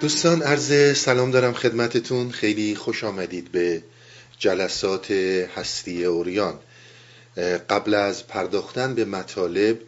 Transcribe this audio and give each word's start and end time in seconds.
دوستان 0.00 0.42
عرض 0.42 0.98
سلام 0.98 1.30
دارم 1.30 1.52
خدمتتون. 1.52 2.30
خیلی 2.30 2.74
خوش 2.74 3.04
آمدید 3.04 3.52
به 3.52 3.82
جلسات 4.38 5.10
هستی 5.56 6.04
اوریان. 6.04 6.58
قبل 7.70 7.94
از 7.94 8.26
پرداختن 8.26 8.94
به 8.94 9.04
مطالب 9.04 9.78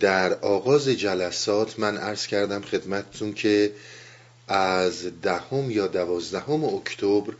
در 0.00 0.34
آغاز 0.34 0.88
جلسات 0.88 1.78
من 1.78 1.96
عرض 1.96 2.26
کردم 2.26 2.62
خدمتتون 2.62 3.32
که 3.32 3.72
از 4.48 5.20
دهم 5.22 5.70
یا 5.70 5.86
دوازدهم 5.86 6.64
اکتبر 6.64 7.34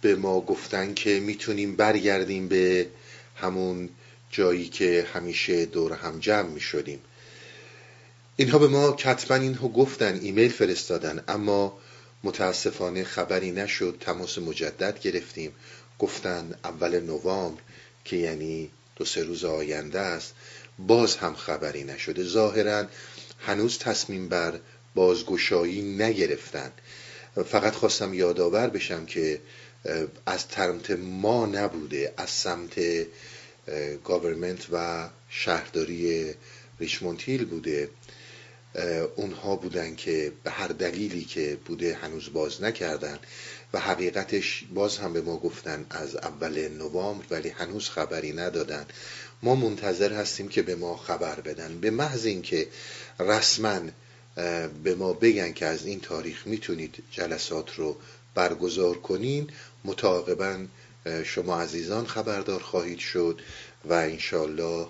به 0.00 0.14
ما 0.14 0.40
گفتن 0.40 0.94
که 0.94 1.20
می‌تونیم 1.20 1.76
برگردیم 1.76 2.48
به 2.48 2.86
همون 3.36 3.88
جایی 4.30 4.68
که 4.68 5.06
همیشه 5.12 5.66
دور 5.66 5.92
هم 5.92 6.18
جمع 6.18 6.48
می 6.48 6.60
شدیم 6.60 7.00
اینها 8.40 8.58
به 8.58 8.68
ما 8.68 8.92
کتبا 8.92 9.34
اینها 9.34 9.68
گفتن 9.68 10.18
ایمیل 10.22 10.48
فرستادن 10.52 11.24
اما 11.28 11.78
متاسفانه 12.24 13.04
خبری 13.04 13.50
نشد 13.50 13.96
تماس 14.00 14.38
مجدد 14.38 15.00
گرفتیم. 15.00 15.52
گفتن 15.98 16.54
اول 16.64 17.00
نوامبر 17.00 17.60
که 18.04 18.16
یعنی 18.16 18.70
دو 18.96 19.04
سه 19.04 19.22
روز 19.22 19.44
آینده 19.44 20.00
است. 20.00 20.34
باز 20.78 21.16
هم 21.16 21.34
خبری 21.34 21.84
نشده. 21.84 22.24
ظاهرا 22.24 22.86
هنوز 23.38 23.78
تصمیم 23.78 24.28
بر 24.28 24.60
بازگشایی 24.94 25.82
نگرفتن. 25.82 26.72
فقط 27.46 27.74
خواستم 27.74 28.14
یادآور 28.14 28.68
بشم 28.68 29.06
که 29.06 29.40
از 30.26 30.48
ترمت 30.48 30.90
ما 30.90 31.46
نبوده 31.46 32.14
از 32.16 32.30
سمت 32.30 32.74
گاورمنت 34.04 34.66
و 34.72 35.08
شهرداری 35.28 36.34
ریچموند 36.80 37.22
هیل 37.24 37.44
بوده. 37.44 37.88
اونها 39.16 39.56
بودن 39.56 39.94
که 39.94 40.32
به 40.44 40.50
هر 40.50 40.68
دلیلی 40.68 41.24
که 41.24 41.58
بوده 41.64 41.94
هنوز 41.94 42.32
باز 42.32 42.62
نکردن 42.62 43.18
و 43.72 43.78
حقیقتش 43.78 44.64
باز 44.74 44.98
هم 44.98 45.12
به 45.12 45.20
ما 45.20 45.36
گفتن 45.36 45.86
از 45.90 46.16
اول 46.16 46.68
نوامبر 46.68 47.24
ولی 47.30 47.48
هنوز 47.48 47.88
خبری 47.88 48.32
ندادن. 48.32 48.86
ما 49.42 49.54
منتظر 49.54 50.12
هستیم 50.12 50.48
که 50.48 50.62
به 50.62 50.74
ما 50.74 50.96
خبر 50.96 51.40
بدن. 51.40 51.80
به 51.80 51.90
محض 51.90 52.26
اینکه 52.26 52.68
رسما 53.20 53.80
به 54.84 54.94
ما 54.98 55.12
بگن 55.12 55.52
که 55.52 55.66
از 55.66 55.86
این 55.86 56.00
تاریخ 56.00 56.46
می‌تونید 56.46 57.02
جلسات 57.10 57.74
رو 57.74 57.96
برگزار 58.34 58.98
کنین 58.98 59.50
متعاقبا 59.84 60.58
شما 61.24 61.60
عزیزان 61.60 62.06
خبردار 62.06 62.62
خواهید 62.62 62.98
شد 62.98 63.40
و 63.84 63.92
انشالله 63.92 64.86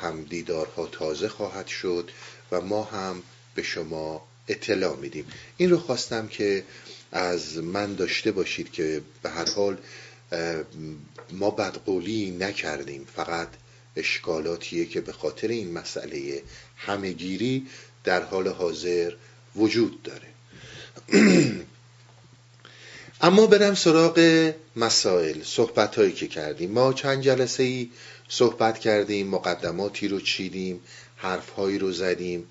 هم 0.00 0.24
دیدارها 0.24 0.86
تازه 0.86 1.28
خواهد 1.28 1.66
شد. 1.66 2.10
و 2.52 2.60
ما 2.60 2.82
هم 2.84 3.22
به 3.54 3.62
شما 3.62 4.24
اطلاع 4.48 4.96
میدیم. 4.96 5.26
این 5.56 5.70
رو 5.70 5.78
خواستم 5.78 6.26
که 6.26 6.64
از 7.12 7.56
من 7.56 7.94
داشته 7.94 8.32
باشید 8.32 8.72
که 8.72 9.02
به 9.22 9.30
هر 9.30 9.50
حال 9.50 9.76
ما 11.32 11.50
بدقولی 11.50 12.30
نکردیم. 12.30 13.06
فقط 13.16 13.48
اشکالاتیه 13.96 14.86
که 14.86 15.00
به 15.00 15.12
خاطر 15.12 15.48
این 15.48 15.72
مسئله 15.72 16.42
همهگیری 16.76 17.66
در 18.04 18.22
حال 18.22 18.48
حاضر 18.48 19.12
وجود 19.56 20.02
داره. 20.02 20.28
اما 23.20 23.46
برم 23.46 23.74
سراغ 23.74 24.52
مسائل 24.76 25.42
صحبت 25.42 25.96
هایی 25.96 26.12
که 26.12 26.26
کردیم. 26.26 26.70
ما 26.70 26.92
چند 26.92 27.22
جلسه 27.22 27.62
ای 27.62 27.90
صحبت 28.28 28.78
کردیم 28.78 29.28
مقدماتی 29.28 30.08
رو 30.08 30.20
چیدیم. 30.20 30.80
حرفهایی 31.24 31.78
رو 31.78 31.92
زدیم. 31.92 32.46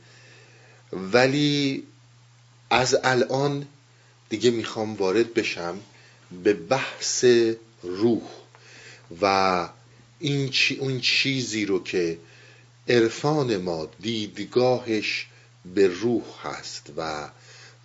ولی 0.93 1.83
از 2.69 2.97
الان 3.03 3.67
دیگه 4.29 4.51
می‌خوام 4.51 4.95
وارد 4.95 5.33
بشم 5.33 5.79
به 6.43 6.53
بحث 6.53 7.25
روح 7.83 8.21
و 9.21 9.25
این 10.19 10.49
چی 10.49 10.75
اون 10.75 10.99
چیزی 10.99 11.65
رو 11.65 11.83
که 11.83 12.17
عرفان 12.87 13.57
ما 13.57 13.89
دیدگاهش 13.99 15.27
به 15.75 15.87
روح 15.87 16.23
هست 16.43 16.91
و 16.97 17.29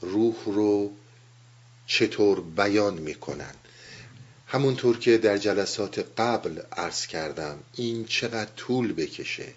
روح 0.00 0.34
رو 0.46 0.92
چطور 1.86 2.40
بیان 2.40 2.94
می‌کنن. 2.94 3.54
همونطور 4.46 4.98
که 4.98 5.18
در 5.18 5.38
جلسات 5.38 6.06
قبل 6.18 6.60
عرض 6.72 7.06
کردم 7.06 7.58
این 7.74 8.04
چقدر 8.04 8.50
طول 8.56 8.92
بکشه. 8.92 9.52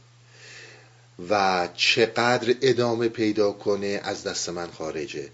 و 1.30 1.68
چقدر 1.76 2.56
ادامه 2.62 3.08
پیدا 3.08 3.52
کنه 3.52 4.02
از 4.04 4.24
دست 4.24 4.50
من 4.50 4.68
خارجه. 4.72 5.30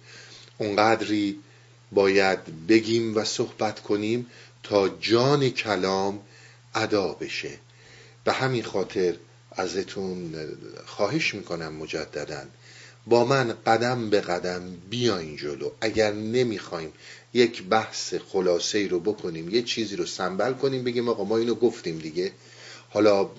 اونقدری 0.57 1.39
باید 1.91 2.67
بگیم 2.67 3.17
و 3.17 3.23
صحبت 3.23 3.79
کنیم 3.79 4.25
تا 4.63 4.89
جان 4.89 5.49
کلام 5.49 6.19
ادا 6.75 7.07
بشه. 7.07 7.51
به 8.23 8.33
همین 8.33 8.63
خاطر 8.63 9.15
ازتون 9.51 10.35
خواهش 10.85 11.33
می‌کنم 11.33 11.73
مجددا. 11.73 12.43
با 13.07 13.25
من 13.25 13.53
قدم 13.65 14.09
به 14.09 14.21
قدم 14.21 14.77
بیاین 14.89 15.35
جلو. 15.35 15.69
اگر 15.81 16.13
نمی‌خوایم 16.13 16.93
یک 17.33 17.63
بحث 17.63 18.13
خلاصه 18.13 18.77
ای 18.77 18.87
رو 18.87 18.99
بکنیم 18.99 19.49
یه 19.49 19.61
چیزی 19.61 19.95
رو 19.95 20.05
سنبل 20.05 20.53
کنیم 20.53 20.83
بگیم 20.83 21.09
آقا 21.09 21.23
ما 21.23 21.37
اینو 21.37 21.55
گفتیم 21.55 21.97
دیگه. 21.99 22.31
حالا 22.89 23.29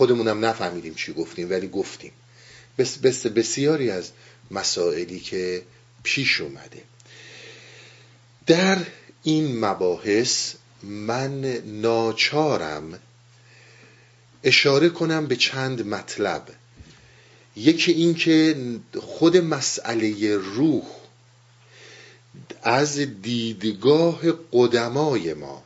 خودمونم 0.00 0.44
نفهمیدیم 0.44 0.94
چی 0.94 1.12
گفتیم 1.12 1.50
ولی 1.50 1.68
گفتیم. 1.68 2.12
بس 2.78 2.98
بس 2.98 3.26
بسیاری 3.26 3.90
از 3.90 4.10
مسائلی 4.50 5.20
که 5.20 5.62
پیش 6.02 6.40
اومده. 6.40 6.82
در 8.46 8.78
این 9.22 9.64
مباحث 9.64 10.54
من 10.82 11.44
ناچارم 11.64 12.98
اشاره 14.44 14.88
کنم 14.88 15.26
به 15.26 15.36
چند 15.36 15.86
مطلب. 15.86 16.48
یکی 17.56 17.92
این 17.92 18.14
که 18.14 18.56
خود 19.00 19.36
مسئله 19.36 20.36
روح 20.36 20.84
از 22.62 22.98
دیدگاه 22.98 24.20
قدمای 24.52 25.34
ما 25.34 25.62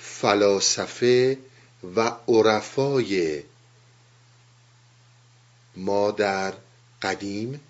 فلاسفه 0.00 1.38
و 1.96 2.12
عرفای 2.28 3.42
ما 5.76 6.10
در 6.10 6.52
قدیم 7.02 7.60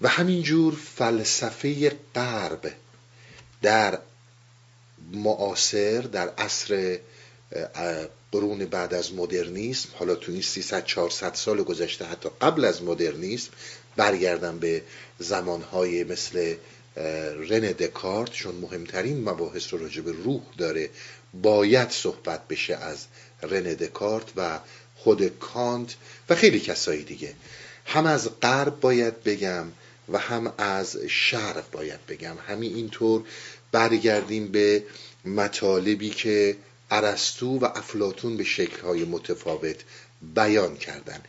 و 0.00 0.08
همینجور 0.08 0.74
فلسفه 0.96 1.96
غرب 2.14 2.72
در 3.62 3.98
معاصر 5.12 6.00
در 6.00 6.28
عصر 6.28 6.98
قرون 8.32 8.64
بعد 8.64 8.94
از 8.94 9.14
مدرنیسم 9.14 9.88
حالا 9.98 10.14
تو 10.14 10.32
این 10.32 10.42
300 10.42 10.84
400 10.84 11.34
سال 11.34 11.62
گذشته 11.62 12.04
حتی 12.04 12.28
قبل 12.40 12.64
از 12.64 12.82
مدرنیسم 12.82 13.50
برگردم 13.96 14.58
به 14.58 14.82
زمانهای 15.18 16.04
مثل 16.04 16.56
رن 16.96 17.60
دکارت 17.60 18.32
چون 18.32 18.54
مهمترین 18.54 19.28
مباحث 19.28 19.72
رو 19.72 19.78
راجع 19.78 20.02
به 20.02 20.12
روح 20.12 20.42
داره 20.58 20.90
باید 21.42 21.90
صحبت 21.90 22.48
بشه 22.48 22.76
از 22.76 23.04
رن 23.42 23.62
دکارت 23.62 24.26
و 24.36 24.58
خود 24.96 25.38
کانت 25.38 25.94
و 26.28 26.34
خیلی 26.34 26.60
کسایی 26.60 27.04
دیگه. 27.04 27.34
هم 27.86 28.06
از 28.06 28.40
غرب 28.40 28.80
باید 28.80 29.22
بگم 29.22 29.66
و 30.12 30.18
هم 30.18 30.52
از 30.58 30.96
شرق 31.08 31.70
باید 31.70 32.06
بگم. 32.06 32.36
همین 32.46 32.74
اینطور 32.74 33.22
برگردیم 33.72 34.48
به 34.48 34.82
مطالبی 35.24 36.10
که 36.10 36.56
ارسطو 36.90 37.58
و 37.58 37.64
افلاتون 37.64 38.36
به 38.36 38.44
شکلهای 38.44 39.04
متفاوت 39.04 39.76
بیان 40.34 40.76
کردن. 40.76 41.20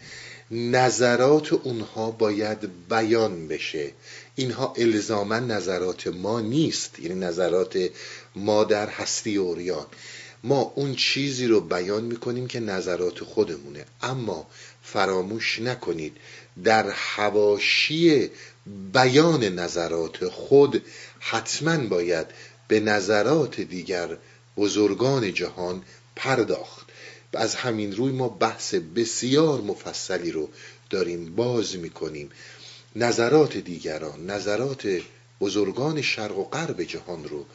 نظرات 0.51 1.53
اونها 1.53 2.11
باید 2.11 2.87
بیان 2.89 3.47
بشه. 3.47 3.91
اینها 4.35 4.73
الزاما 4.77 5.39
نظرات 5.39 6.07
ما 6.07 6.41
نیست 6.41 6.99
یعنی 6.99 7.15
نظرات 7.15 7.89
ما 8.35 8.63
در 8.63 8.89
هستی 8.89 9.35
اوریان. 9.37 9.85
ما 10.43 10.73
اون 10.75 10.95
چیزی 10.95 11.47
رو 11.47 11.61
بیان 11.61 12.03
می‌کنیم 12.03 12.47
که 12.47 12.59
نظرات 12.59 13.23
خودمونه. 13.23 13.85
اما 14.01 14.47
فراموش 14.83 15.59
نکنید 15.59 16.17
در 16.63 16.89
حواشی 16.89 18.29
بیان 18.93 19.43
نظرات 19.43 20.27
خود 20.27 20.83
حتما 21.19 21.77
باید 21.77 22.27
به 22.67 22.79
نظرات 22.79 23.61
دیگر 23.61 24.17
بزرگان 24.57 25.33
جهان 25.33 25.83
پرداخت. 26.15 26.85
از 27.33 27.55
همین 27.55 27.95
روی 27.95 28.11
ما 28.11 28.29
بحث 28.29 28.75
بسیار 28.75 29.61
مفصلی 29.61 30.31
رو 30.31 30.49
داریم 30.89 31.35
باز 31.35 31.75
می‌کنیم. 31.75 32.29
نظرات 32.95 33.57
دیگران 33.57 34.25
نظرات 34.25 35.01
بزرگان 35.41 36.01
شرق 36.01 36.37
و 36.37 36.43
غرب 36.43 36.83
جهان 36.83 37.23
رو 37.23 37.45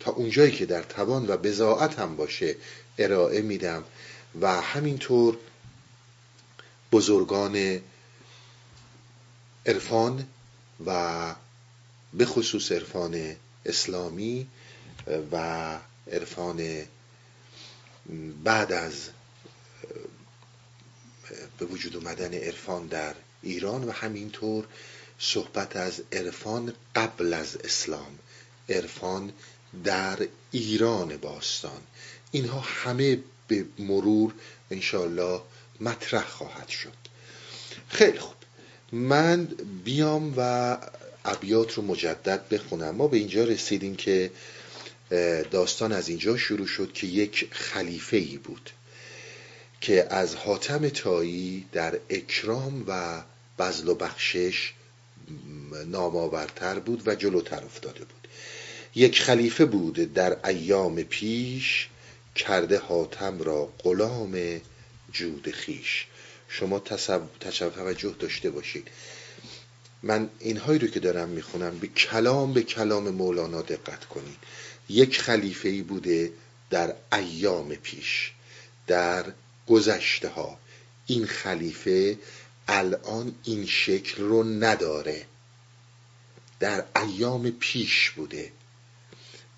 تا 0.00 0.12
اونجایی 0.12 0.52
که 0.52 0.66
در 0.66 0.82
توان 0.82 1.26
و 1.26 1.36
بزاعت 1.36 1.98
هم 1.98 2.16
باشه 2.16 2.56
ارائه 2.98 3.42
میدم 3.42 3.84
و 4.40 4.60
همینطور 4.60 5.36
بزرگان 6.92 7.80
عرفان 9.66 10.26
و 10.86 11.34
به 12.14 12.24
خصوص 12.26 12.72
عرفان 12.72 13.36
اسلامی 13.66 14.46
و 15.32 15.78
عرفان 16.12 16.82
بعد 18.44 18.72
از 18.72 19.08
به 21.58 21.66
وجود 21.66 21.96
اومدن 21.96 22.34
عرفان 22.34 22.86
در 22.86 23.14
ایران 23.44 23.84
و 23.84 23.90
همینطور 23.90 24.64
صحبت 25.18 25.76
از 25.76 26.02
عرفان 26.12 26.72
قبل 26.96 27.34
از 27.34 27.56
اسلام 27.56 28.18
عرفان 28.68 29.32
در 29.84 30.18
ایران 30.50 31.16
باستان. 31.16 31.80
اینها 32.30 32.60
همه 32.60 33.18
به 33.48 33.64
مرور 33.78 34.32
انشالله 34.70 35.40
مطرح 35.80 36.28
خواهد 36.28 36.68
شد. 36.68 36.92
خیلی 37.88 38.18
خوب. 38.18 38.34
من 38.92 39.44
بیام 39.84 40.34
و 40.36 40.76
ابیات 41.24 41.72
رو 41.72 41.82
مجدد 41.82 42.48
بخونم. 42.48 42.94
ما 42.94 43.08
به 43.08 43.16
اینجا 43.16 43.44
رسیدیم 43.44 43.96
که 43.96 44.30
داستان 45.50 45.92
از 45.92 46.08
اینجا 46.08 46.36
شروع 46.36 46.66
شد 46.66 46.92
که 46.92 47.06
یک 47.06 47.48
خلیفه 47.50 48.16
ای 48.16 48.38
بود 48.38 48.70
که 49.80 50.06
از 50.10 50.34
حاتم 50.34 50.88
تایی 50.88 51.66
در 51.72 51.98
اکرام 52.10 52.84
و 52.88 53.22
بزل 53.58 53.88
و 53.88 53.94
بخشش 53.94 54.72
نامآورتر 55.86 56.78
بود 56.78 57.08
و 57.08 57.14
جلوتر 57.14 57.64
افتاده 57.64 57.98
بود. 57.98 58.28
یک 58.94 59.22
خلیفه 59.22 59.64
بود 59.64 59.94
در 60.12 60.48
ایام 60.48 61.02
پیش 61.02 61.88
کرده 62.34 62.78
حاتم 62.78 63.42
را 63.42 63.72
غلام 63.78 64.60
جود 65.12 65.50
خیش. 65.50 66.06
شما 66.48 66.78
توجه 66.78 68.14
داشته 68.18 68.50
باشید. 68.50 68.88
من 70.02 70.28
اینهایی 70.38 70.78
رو 70.78 70.88
که 70.88 71.00
دارم 71.00 71.28
می‌خونم 71.28 71.78
به 71.78 71.86
کلام 71.86 72.52
به 72.52 72.62
کلام 72.62 73.10
مولانا 73.10 73.62
دقت 73.62 74.04
کنید. 74.04 74.36
یک 74.88 75.20
خلیفه 75.20 75.68
ای 75.68 75.82
بوده 75.82 76.32
در 76.70 76.94
ایام 77.12 77.74
پیش 77.74 78.32
در 78.86 79.24
گذشته 79.68 80.28
ها 80.28 80.58
این 81.06 81.26
خلیفه 81.26 82.18
الان 82.68 83.34
این 83.44 83.66
شکل 83.66 84.22
رو 84.22 84.44
نداره. 84.44 85.26
در 86.60 86.84
ایام 86.96 87.50
پیش 87.50 88.10
بوده. 88.10 88.52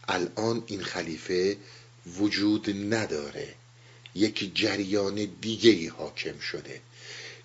الان 0.08 0.62
این 0.66 0.82
خلیفه 0.82 1.56
وجود 2.06 2.94
نداره. 2.94 3.54
یک 4.14 4.52
جریان 4.54 5.28
دیگه 5.40 5.70
ای 5.70 5.86
حاکم 5.86 6.38
شده 6.38 6.80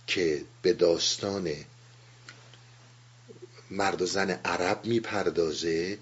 که 0.07 0.41
به 0.61 0.73
داستان 0.73 1.51
مرد 3.71 4.01
و 4.01 4.05
زن 4.05 4.29
عرب 4.31 4.85
می‌پردازه 4.85 5.97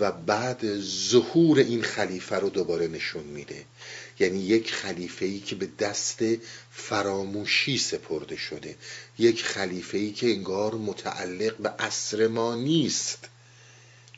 و 0.00 0.12
بعد 0.12 0.80
ظهور 0.80 1.58
این 1.58 1.82
خلیفه 1.82 2.36
رو 2.36 2.50
دوباره 2.50 2.88
نشون 2.88 3.22
میده. 3.24 3.64
یعنی 4.22 4.38
یک 4.38 4.72
خلیفه 4.72 5.24
ای 5.26 5.40
که 5.40 5.54
به 5.54 5.68
دست 5.78 6.18
فراموشی 6.70 7.78
سپرده 7.78 8.36
شده. 8.36 8.76
یک 9.18 9.44
خلیفه 9.44 9.98
ای 9.98 10.12
که 10.12 10.26
انگار 10.30 10.74
متعلق 10.74 11.56
به 11.56 11.68
عصر 11.68 12.28
ما 12.28 12.54
نیست. 12.54 13.18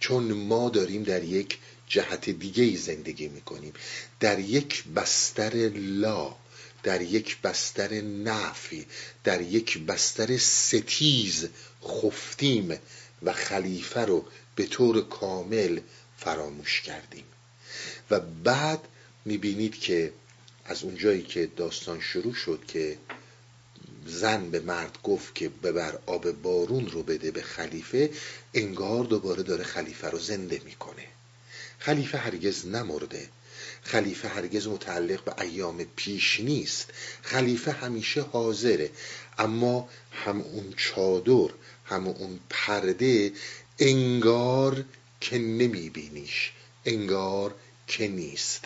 چون 0.00 0.32
ما 0.32 0.68
داریم 0.70 1.02
در 1.02 1.24
یک 1.24 1.58
جهت 1.86 2.30
دیگه 2.30 2.64
ای 2.64 2.76
زندگی 2.76 3.28
می‌کنیم. 3.28 3.72
در 4.20 4.38
یک 4.38 4.84
بستر 4.84 5.70
لا 5.74 6.34
در 6.82 7.02
یک 7.02 7.40
بستر 7.40 8.00
نفی 8.00 8.86
در 9.24 9.40
یک 9.40 9.78
بستر 9.78 10.36
ستیز 10.36 11.48
خفتیم 11.84 12.78
و 13.22 13.32
خلیفه 13.32 14.00
رو 14.00 14.24
به 14.56 14.66
طور 14.66 15.08
کامل 15.08 15.80
فراموش 16.18 16.80
کردیم. 16.80 17.24
و 18.10 18.20
بعد 18.20 18.80
می‌بینید 19.24 19.80
که 19.80 20.12
از 20.64 20.82
اونجایی 20.82 21.22
که 21.22 21.46
داستان 21.56 22.00
شروع 22.00 22.34
شد 22.34 22.64
که 22.68 22.98
زن 24.06 24.50
به 24.50 24.60
مرد 24.60 24.98
گفت 25.02 25.34
که 25.34 25.48
ببر 25.48 25.98
آب 26.06 26.30
بارون 26.30 26.86
رو 26.86 27.02
بده 27.02 27.30
به 27.30 27.42
خلیفه 27.42 28.10
انگار 28.54 29.04
دوباره 29.04 29.42
داره 29.42 29.64
خلیفه 29.64 30.10
رو 30.10 30.18
زنده 30.18 30.60
می‌کنه. 30.64 31.06
خلیفه 31.78 32.18
هرگز 32.18 32.66
نمرده. 32.66 33.28
خلیفه 33.82 34.28
هرگز 34.28 34.66
متعلق 34.66 35.24
به 35.24 35.42
ایام 35.42 35.84
پیش 35.96 36.40
نیست. 36.40 36.90
خلیفه 37.22 37.72
همیشه 37.72 38.22
حاضره. 38.22 38.90
اما 39.38 39.88
هم 40.12 40.40
اون 40.40 40.74
چادر 40.76 41.54
هم 41.84 42.06
اون 42.08 42.40
پرده 42.50 43.32
انگار 43.78 44.84
که 45.20 45.38
نمیبینیش. 45.38 46.52
انگار 46.84 47.54
که 47.86 48.08
نیست. 48.08 48.64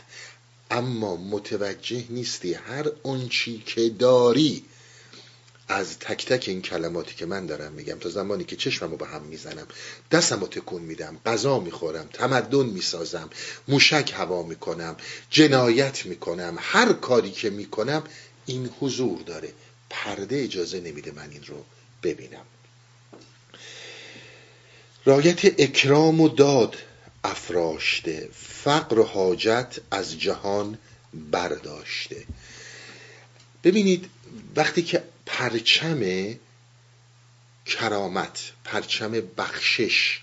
اما 0.70 1.16
متوجه 1.16 2.04
نیستی 2.10 2.54
هر 2.54 2.90
آنچی 3.02 3.62
که 3.66 3.88
داری. 3.88 4.64
از 5.70 5.98
تک 5.98 6.26
تک 6.26 6.44
این 6.48 6.62
کلماتی 6.62 7.14
که 7.14 7.26
من 7.26 7.46
دارم 7.46 7.72
میگم 7.72 7.98
تا 7.98 8.08
زمانی 8.08 8.44
که 8.44 8.56
چشممو 8.56 8.96
به 8.96 9.06
هم 9.06 9.22
می‌زنم 9.22 9.66
دستمو 10.10 10.46
تکون 10.46 10.82
میدم 10.82 11.20
غذا 11.26 11.60
می‌خورم 11.60 12.08
تمدن 12.12 12.66
می‌سازم 12.66 13.30
موشک 13.68 14.12
هوا 14.16 14.42
می‌کنم 14.42 14.96
جنایت 15.30 16.06
می‌کنم 16.06 16.56
هر 16.60 16.92
کاری 16.92 17.30
که 17.30 17.50
می‌کنم 17.50 18.02
این 18.46 18.70
حضور 18.80 19.22
داره. 19.22 19.52
پرده 19.90 20.42
اجازه 20.42 20.80
نمیده 20.80 21.12
من 21.12 21.30
این 21.30 21.44
رو 21.46 21.64
ببینم. 22.02 22.44
رایت 25.04 25.44
اکرام 25.44 26.20
و 26.20 26.28
داد 26.28 26.76
افراشته. 27.24 28.28
فقر 28.68 28.98
و 28.98 29.04
حاجت 29.04 29.76
از 29.90 30.18
جهان 30.20 30.78
برداشته. 31.14 32.26
ببینید 33.64 34.10
وقتی 34.56 34.82
که 34.82 35.04
پرچم 35.26 36.34
کرامت 37.66 38.52
پرچم 38.64 39.10
بخشش 39.10 40.20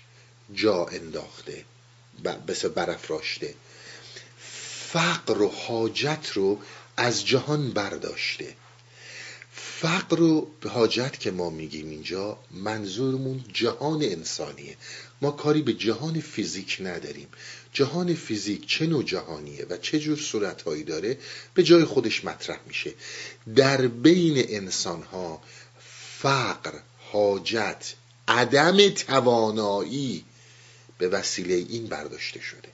جا 0.54 0.86
انداخته 0.86 1.64
بس 2.46 2.64
برافراشته 2.64 3.54
فقر 4.92 5.42
و 5.42 5.48
حاجت 5.48 6.30
رو 6.34 6.60
از 6.96 7.26
جهان 7.26 7.70
برداشته. 7.70 8.54
فقر 9.52 10.22
و 10.22 10.50
حاجت 10.68 11.20
که 11.20 11.30
ما 11.30 11.50
میگیم 11.50 11.90
اینجا 11.90 12.38
منظورمون 12.50 13.44
جهان 13.52 14.02
انسانیه. 14.02 14.76
ما 15.22 15.30
کاری 15.30 15.62
به 15.62 15.72
جهان 15.72 16.20
فیزیک 16.20 16.76
نداریم. 16.80 17.28
جهان 17.76 18.14
فیزیک 18.14 18.66
چه 18.66 18.86
نوع 18.86 19.02
جهانیه 19.02 19.66
و 19.70 19.76
چه 19.76 19.98
جور 19.98 20.18
صورتهایی 20.18 20.84
داره 20.84 21.18
به 21.54 21.62
جای 21.62 21.84
خودش 21.84 22.24
مطرح 22.24 22.60
میشه. 22.66 22.94
در 23.56 23.86
بین 23.86 24.44
انسان 24.48 25.02
ها 25.02 25.42
فقر 26.18 26.72
حاجت 26.98 27.94
عدم 28.28 28.88
توانایی 28.88 30.24
به 30.98 31.08
وسیله 31.08 31.54
این 31.54 31.86
برداشته 31.86 32.40
شده. 32.40 32.68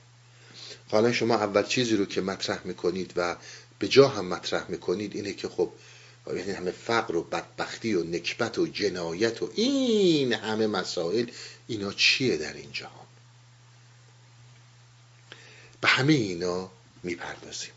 حالا 0.89 1.11
شما 1.11 1.35
اول 1.35 1.63
چیزی 1.63 1.95
رو 1.95 2.05
که 2.05 2.21
مطرح 2.21 2.61
می‌کنید 2.65 3.13
و 3.15 3.35
به 3.79 3.87
جا 3.87 4.07
هم 4.07 4.25
مطرح 4.25 4.65
می‌کنید 4.69 5.15
اینه 5.15 5.33
که 5.33 5.47
خب 5.49 5.71
یعنی 6.27 6.51
همه 6.51 6.71
فقر 6.71 7.15
و 7.15 7.23
بدبختی 7.23 7.93
و 7.93 8.03
نکبت 8.03 8.57
و 8.57 8.67
جنایت 8.67 9.41
و 9.41 9.51
این 9.55 10.33
همه 10.33 10.67
مسائل 10.67 11.25
اینا 11.67 11.93
چیه 11.93 12.37
در 12.37 12.53
این 12.53 12.71
جهان؟ 12.71 13.02
به 15.83 15.89
همه 15.89 16.13
اینا 16.13 16.71
می‌پردازیم. 17.03 17.71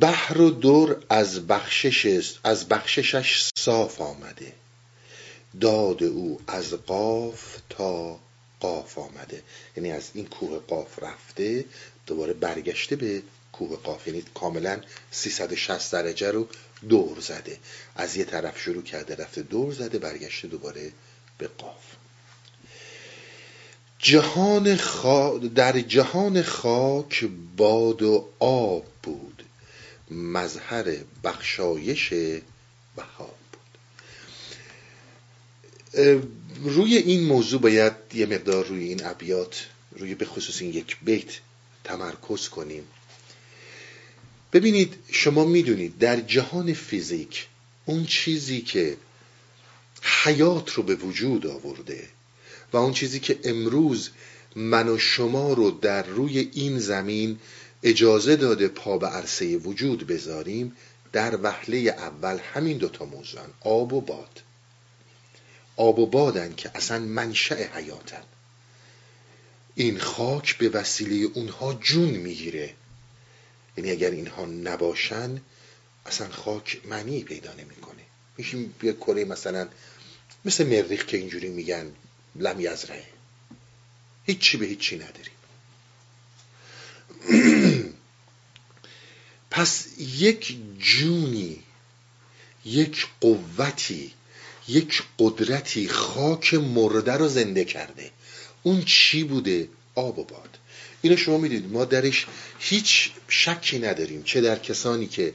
بحر 0.00 0.40
و 0.40 0.50
دور 0.50 1.02
از 1.08 1.46
بخشش 1.46 2.34
از 2.44 2.68
بخششش 2.68 3.50
صاف 3.58 4.00
آمده. 4.00 4.52
داد 5.60 6.02
او 6.02 6.40
از 6.46 6.74
قاف 6.74 7.56
تا 7.68 8.20
قاف 8.60 8.98
آمده. 8.98 9.42
یعنی 9.76 9.92
از 9.92 10.10
این 10.14 10.26
کوه 10.26 10.58
قاف 10.58 11.02
رفته 11.02 11.64
دوباره 12.06 12.32
برگشته 12.32 12.96
به 12.96 13.22
کوه 13.52 13.76
قاف. 13.76 14.06
یعنی 14.06 14.22
کاملا 14.34 14.80
360 15.10 15.92
درجه 15.92 16.30
رو 16.30 16.48
دور 16.88 17.20
زده. 17.20 17.58
از 17.96 18.16
یه 18.16 18.24
طرف 18.24 18.60
شروع 18.60 18.82
کرده 18.82 19.14
رفته 19.14 19.42
دور 19.42 19.72
زده 19.72 19.98
برگشته 19.98 20.48
دوباره 20.48 20.92
به 21.38 21.48
قاف. 21.48 21.99
جهان 24.02 24.76
خا... 24.76 25.38
در 25.38 25.80
جهان 25.80 26.42
خاک 26.42 27.28
باد 27.56 28.02
و 28.02 28.28
آب 28.38 28.86
بود. 29.02 29.42
مظهر 30.10 30.96
بخشایش 31.24 32.12
وهاب 32.96 33.36
بود. 33.52 33.60
روی 36.62 36.96
این 36.96 37.24
موضوع 37.24 37.60
باید 37.60 37.92
یه 38.14 38.26
مقدار 38.26 38.66
روی 38.66 38.84
این 38.84 39.06
ابیات 39.06 39.66
روی 39.92 40.14
به 40.14 40.24
خصوص 40.24 40.62
این 40.62 40.70
یک 40.70 40.96
بیت 41.02 41.30
تمرکز 41.84 42.48
کنیم. 42.48 42.84
ببینید 44.52 44.94
شما 45.12 45.44
می‌دونید 45.44 45.98
در 45.98 46.20
جهان 46.20 46.72
فیزیک 46.72 47.46
اون 47.84 48.06
چیزی 48.06 48.60
که 48.60 48.96
حیات 50.02 50.70
رو 50.70 50.82
به 50.82 50.94
وجود 50.94 51.46
آورده 51.46 52.08
و 52.72 52.76
اون 52.76 52.92
چیزی 52.92 53.20
که 53.20 53.38
امروز 53.44 54.10
من 54.56 54.88
و 54.88 54.98
شما 54.98 55.52
رو 55.52 55.70
در 55.70 56.02
روی 56.02 56.50
این 56.52 56.78
زمین 56.78 57.38
اجازه 57.82 58.36
داده 58.36 58.68
پا 58.68 58.98
به 58.98 59.06
عرصه 59.06 59.56
وجود 59.56 60.06
بذاریم 60.06 60.76
در 61.12 61.38
وهله 61.42 61.78
اول 61.78 62.38
همین 62.54 62.78
دوتا 62.78 63.04
موضوعن 63.04 63.48
آب 63.60 63.92
و 63.92 64.00
باد. 64.00 64.42
آب 65.76 65.98
و 65.98 66.06
بادن 66.06 66.54
که 66.56 66.70
اصلا 66.74 66.98
منشأ 66.98 67.54
حیاتن. 67.54 68.22
این 69.74 69.98
خاک 69.98 70.58
به 70.58 70.68
وسیله 70.68 71.28
اونها 71.34 71.74
جون 71.74 72.10
می‌گیره. 72.10 72.74
یعنی 73.76 73.90
اگر 73.90 74.10
اینها 74.10 74.44
نباشن 74.44 75.40
اصلا 76.06 76.28
خاک 76.28 76.80
معنی 76.88 77.22
پیدا 77.22 77.52
نمی‌کنه. 77.52 78.02
میشیم 78.38 78.74
یه 78.82 78.92
کره 78.92 79.24
مثلا 79.24 79.68
مثل 80.44 80.66
مریخ 80.66 81.06
که 81.06 81.16
اینجوری 81.16 81.48
میگن 81.48 81.92
لم 82.36 82.60
یزرعه 82.60 83.04
هیچی 84.24 84.56
به 84.56 84.66
هیچی 84.66 84.96
نداریم. 84.96 85.34
پس 89.50 89.86
یک 89.98 90.56
جونی 90.78 91.62
یک 92.64 93.06
قوتی 93.20 94.12
یک 94.68 95.02
قدرتی 95.18 95.88
خاک 95.88 96.54
مرده 96.54 97.12
رو 97.12 97.28
زنده 97.28 97.64
کرده. 97.64 98.10
اون 98.62 98.84
چی 98.84 99.24
بوده؟ 99.24 99.68
آب 99.94 100.18
و 100.18 100.24
باد. 100.24 100.58
اینو 101.02 101.16
شما 101.16 101.38
می‌دید 101.38 101.72
ما 101.72 101.84
درش 101.84 102.26
هیچ 102.58 103.12
شکی 103.28 103.78
نداریم. 103.78 104.22
چه 104.22 104.40
در 104.40 104.58
کسانی 104.58 105.06
که 105.06 105.34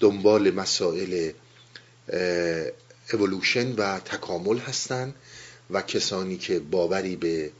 دنبال 0.00 0.50
مسائل 0.50 1.32
اولوشن 3.12 3.72
و 3.72 4.00
تکامل 4.00 4.58
هستن. 4.58 5.14
و 5.70 5.82
کسانی 5.82 6.36
که 6.36 6.58
باوری 6.58 7.16
به 7.16 7.52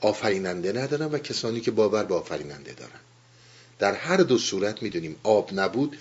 آفریننده 0.00 0.72
ندارن 0.72 1.06
و 1.06 1.18
کسانی 1.18 1.60
که 1.60 1.70
باور 1.70 2.04
به 2.04 2.14
آفریننده 2.14 2.72
دارن. 2.72 3.00
در 3.78 3.94
هر 3.94 4.16
دو 4.16 4.38
صورت 4.38 4.82
می‌دونیم 4.82 5.16
آب 5.22 5.50
نبود 5.52 5.98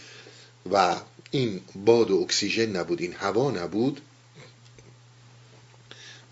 و 0.71 0.95
این 1.31 1.61
باد 1.75 2.11
و 2.11 2.21
اکسیژن 2.21 2.65
نبود 2.65 3.01
این 3.01 3.13
هوا 3.13 3.51
نبود. 3.51 4.01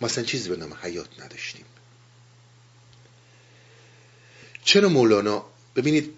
مثلا 0.01 0.24
چیزی 0.24 0.50
به 0.50 0.55
نام 0.55 0.77
حیات 0.81 1.07
نداشتیم. 1.19 1.65
چرا 4.63 4.89
مولانا 4.89 5.45
ببینید 5.75 6.13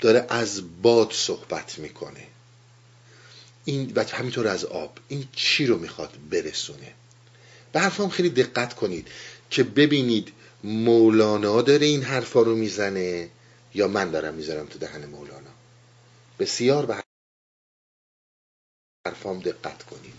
داره 0.00 0.26
از 0.28 0.82
باد 0.82 1.12
صحبت 1.12 1.78
می‌کنه؟ 1.78 2.26
این 3.64 3.92
و 3.94 4.04
همینطور 4.04 4.48
از 4.48 4.64
آب. 4.64 4.98
این 5.08 5.28
چی 5.32 5.66
رو 5.66 5.78
می‌خواد 5.78 6.18
برسونه؟ 6.30 6.92
به 7.76 7.82
حرفام 7.82 8.08
خیلی 8.08 8.30
دقت 8.30 8.74
کنید 8.74 9.08
که 9.50 9.62
ببینید 9.62 10.32
مولانا 10.64 11.62
داره 11.62 11.86
این 11.86 12.02
حرفا 12.02 12.42
رو 12.42 12.56
می‌زنه 12.56 13.28
یا 13.74 13.88
من 13.88 14.10
دارم 14.10 14.34
می‌ذارم 14.34 14.66
تو 14.66 14.78
دهن 14.78 15.04
مولانا. 15.04 15.50
بسیار 16.38 16.86
به 16.86 16.96
حرفام 19.06 19.40
دقت 19.40 19.82
کنید. 19.82 20.14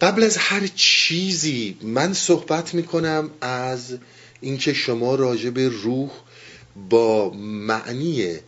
قبل 0.00 0.22
از 0.22 0.36
هر 0.36 0.66
چیزی 0.66 1.78
من 1.82 2.12
صحبت 2.12 2.74
می‌کنم 2.74 3.30
از 3.40 3.98
اینکه 4.40 4.72
شما 4.72 5.14
راجع 5.14 5.50
به 5.50 5.68
روح 5.68 6.10
با 6.88 7.30
معنی 7.40 8.38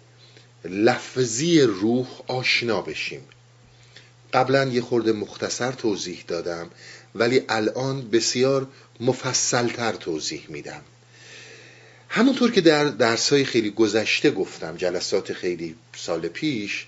لفظی 0.64 1.60
روح 1.60 2.06
آشنا 2.26 2.80
بشیم. 2.80 3.28
قبلا 4.32 4.64
یه 4.64 4.80
خورده 4.80 5.12
مختصر 5.12 5.72
توضیح 5.72 6.24
دادم. 6.28 6.70
ولی 7.18 7.42
الان 7.48 8.10
بسیار 8.10 8.66
مفصلتر 9.00 9.92
توضیح 9.92 10.44
میدم. 10.48 10.82
همونطور 12.08 12.50
که 12.50 12.60
در 12.60 12.84
درسای 12.84 13.44
خیلی 13.44 13.70
گذشته 13.70 14.30
گفتم 14.30 14.76
جلسات 14.76 15.32
خیلی 15.32 15.74
سال 15.96 16.28
پیش 16.28 16.86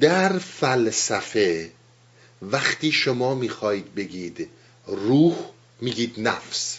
در 0.00 0.38
فلسفه 0.38 1.70
وقتی 2.42 2.92
شما 2.92 3.34
می‌خواهید 3.34 3.94
بگید 3.94 4.48
روح 4.86 5.36
میگید 5.80 6.14
نفس. 6.20 6.78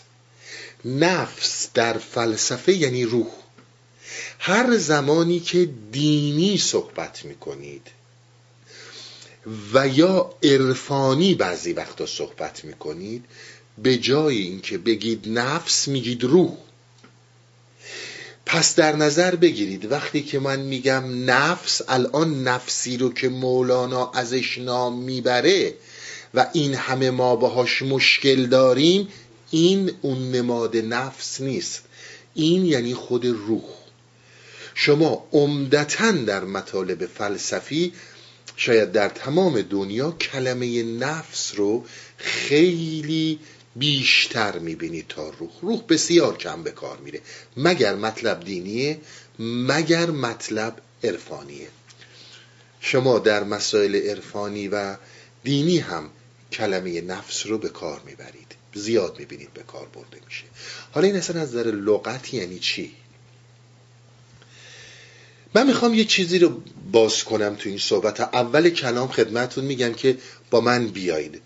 نفس 0.86 1.70
در 1.74 1.98
فلسفه 1.98 2.74
یعنی 2.74 3.06
روح. 3.06 3.32
هر 4.40 4.78
زمانی 4.78 5.40
که 5.40 5.70
دینی 5.92 6.58
صحبت 6.58 7.26
می‌کنید 7.26 7.88
و 9.74 9.88
یا 9.88 10.30
عرفانی 10.44 11.36
بعضی 11.36 11.74
وقتا 11.74 12.06
صحبت 12.06 12.66
می‌کنید 12.66 13.26
به 13.78 13.98
جای 13.98 14.38
اینکه 14.38 14.78
بگید 14.78 15.24
نفس 15.30 15.88
میگید 15.88 16.24
روح. 16.24 16.58
پس 18.46 18.76
در 18.76 18.96
نظر 18.96 19.36
بگیرید 19.36 19.92
وقتی 19.92 20.24
که 20.24 20.40
من 20.40 20.60
میگم 20.60 21.04
نفس 21.32 21.82
الان 21.88 22.44
نفسی 22.44 22.98
رو 22.98 23.14
که 23.14 23.30
مولانا 23.30 24.12
ازش 24.12 24.58
نام 24.58 25.00
می‌بره 25.00 25.74
و 26.34 26.48
این 26.54 26.74
همه 26.74 27.10
ما 27.10 27.36
باهاش 27.36 27.82
مشکل 27.82 28.46
داریم 28.46 29.08
این 29.52 29.92
اون 30.02 30.32
نماد 30.32 30.78
نفس 30.78 31.42
نیست. 31.42 31.84
این 32.34 32.66
یعنی 32.66 32.94
خود 32.94 33.26
روح. 33.26 33.64
شما 34.76 35.28
عمدتا 35.32 36.12
در 36.12 36.44
مطالب 36.44 37.06
فلسفی 37.06 37.94
شاید 38.58 38.92
در 38.92 39.10
تمام 39.10 39.62
دنیا 39.62 40.12
کلمه 40.12 40.84
نفس 40.84 41.56
رو 41.56 41.86
خیلی 42.18 43.40
بیشتر 43.76 44.60
می‌بینید 44.60 45.08
تا 45.08 45.30
روح. 45.30 45.50
روح 45.62 45.84
بسیار 45.90 46.38
کم 46.38 46.64
به 46.64 46.72
کار 46.72 46.98
میره. 46.98 47.22
مگر 47.58 47.96
مطلب 47.96 48.44
دینیه 48.44 49.00
مگر 49.40 50.10
مطلب 50.10 50.82
عرفانیه. 51.04 51.68
شما 52.80 53.20
در 53.20 53.44
مسائل 53.44 53.96
عرفانی 53.96 54.68
و 54.68 54.96
دینی 55.44 55.78
هم 55.78 56.10
کلمه 56.52 57.02
نفس 57.02 57.46
رو 57.46 57.58
به 57.58 57.70
کار 57.70 58.02
می‌برید. 58.06 58.56
زیاد 58.74 59.20
می‌بینید 59.20 59.54
به 59.54 59.64
کار 59.64 59.88
برده 59.88 60.26
میشه. 60.26 60.44
حالا 60.92 61.08
این 61.08 61.16
اصلا 61.16 61.42
از 61.42 61.56
نظر 61.56 61.64
لغت 61.72 62.34
یعنی 62.34 62.60
چی؟ 62.60 62.96
من 65.58 65.68
می‌خوام 65.68 65.94
یه 65.94 66.06
چیزی 66.06 66.40
رو 66.40 66.62
باز 66.92 67.24
کنم 67.24 67.56
تو 67.56 67.70
این 67.70 67.78
صحبت. 67.78 68.20
اول 68.20 68.70
کلام 68.70 69.08
خدمتون 69.08 69.66
میگم 69.66 69.94
که 69.94 70.18
با 70.52 70.62
من 70.62 70.88
بیایید. 70.88 71.42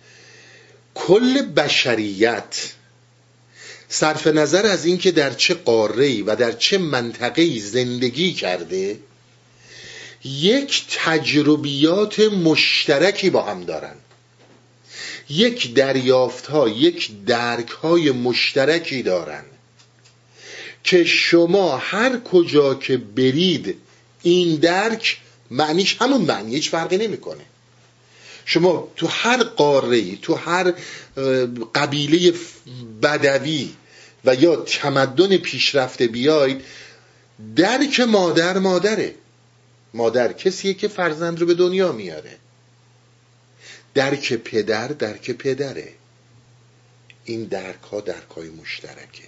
کل 0.96 1.42
بشریت 1.42 2.74
صرف 3.90 4.28
نظر 4.28 4.66
از 4.66 4.86
اینکه 4.86 5.12
در 5.12 5.34
چه 5.34 5.54
قاره 5.54 6.24
و 6.24 6.36
در 6.36 6.52
چه 6.52 6.78
منطقه 6.78 7.60
زندگی 7.60 8.34
کرده 8.34 9.00
یک 10.24 10.84
تجربیات 10.90 12.20
مشترکی 12.20 13.30
با 13.30 13.42
هم 13.42 13.64
دارن. 13.64 13.96
یک 15.30 15.74
دریافت 15.74 16.46
ها 16.46 16.70
یک 16.70 17.12
درک 17.26 17.70
های 17.70 18.12
مشترکی 18.12 19.04
دارن 19.04 19.44
که 20.84 21.04
شما 21.04 21.78
هر 21.78 22.20
کجا 22.20 22.76
که 22.76 22.98
برید 22.98 23.78
این 24.22 24.56
درک 24.56 25.18
معنیش 25.52 25.98
همون 26.02 26.22
معنی 26.22 26.56
هیچ 26.56 26.70
فرقی 26.70 26.98
نمی‌کنه. 26.98 27.44
شما 28.46 28.92
تو 28.96 29.08
هر 29.08 29.44
قاره 29.44 30.16
تو 30.16 30.36
هر 30.36 30.74
قبیله 31.76 32.34
بدوی 33.02 33.70
و 34.26 34.36
یا 34.36 34.56
تمدن 34.56 35.38
پیشرفته 35.38 36.08
بیاید 36.08 36.62
درک 37.56 38.00
مادر 38.00 38.58
مادره. 38.58 39.16
مادر 39.94 40.34
کسیه 40.34 40.74
که 40.74 40.88
فرزند 40.88 41.40
رو 41.40 41.46
به 41.46 41.54
دنیا 41.54 41.92
میاره. 41.92 42.38
درک 43.94 44.34
پدر 44.34 44.88
درک 44.88 45.32
پدره. 45.32 45.94
این 47.26 47.44
درک 47.44 47.84
ها 47.92 48.02
درک 48.02 48.30
های 48.36 48.50
مشترکه. 48.50 49.24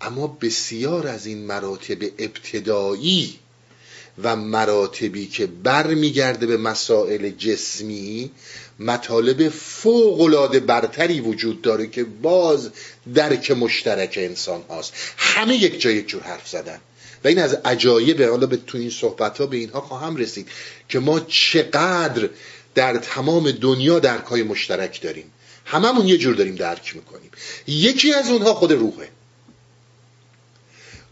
اما 0.00 0.26
بسیار 0.26 1.06
از 1.06 1.26
این 1.26 1.46
مراتب 1.46 2.02
ابتدایی 2.18 3.38
و 4.22 4.36
مراتبی 4.36 5.26
که 5.26 5.46
برمیگرده 5.46 6.46
به 6.46 6.56
مسائل 6.56 7.30
جسمی 7.30 8.30
مطالب 8.78 9.48
فوق 9.48 10.58
برتری 10.58 11.20
وجود 11.20 11.62
داره 11.62 11.86
که 11.86 12.04
باز 12.04 12.70
درک 13.14 13.50
مشترک 13.50 14.14
انسان 14.22 14.62
هاست. 14.68 14.92
همه 15.16 15.56
یک 15.56 15.80
جای 15.80 15.94
یک 15.94 16.08
جور 16.08 16.22
حرف 16.22 16.48
زدن. 16.48 16.80
و 17.24 17.28
این 17.28 17.38
از 17.38 17.54
عجایب 17.54 18.22
حالا 18.22 18.46
به 18.46 18.56
تو 18.56 18.78
این 18.78 18.90
صحبت 18.90 19.38
ها 19.38 19.46
به 19.46 19.56
اینها 19.56 19.80
خواهم 19.80 20.16
رسید 20.16 20.48
که 20.88 20.98
ما 20.98 21.20
چقدر 21.20 22.28
در 22.74 22.96
تمام 22.96 23.50
دنیا 23.50 23.98
درک 23.98 24.24
های 24.24 24.42
مشترک 24.42 25.02
داریم. 25.02 25.32
هممون 25.64 26.06
یه 26.08 26.18
جور 26.18 26.34
داریم 26.34 26.54
درک 26.54 26.96
می‌کنیم. 26.96 27.30
یکی 27.66 28.14
از 28.14 28.30
اونها 28.30 28.54
خود 28.54 28.72
روحه. 28.72 29.08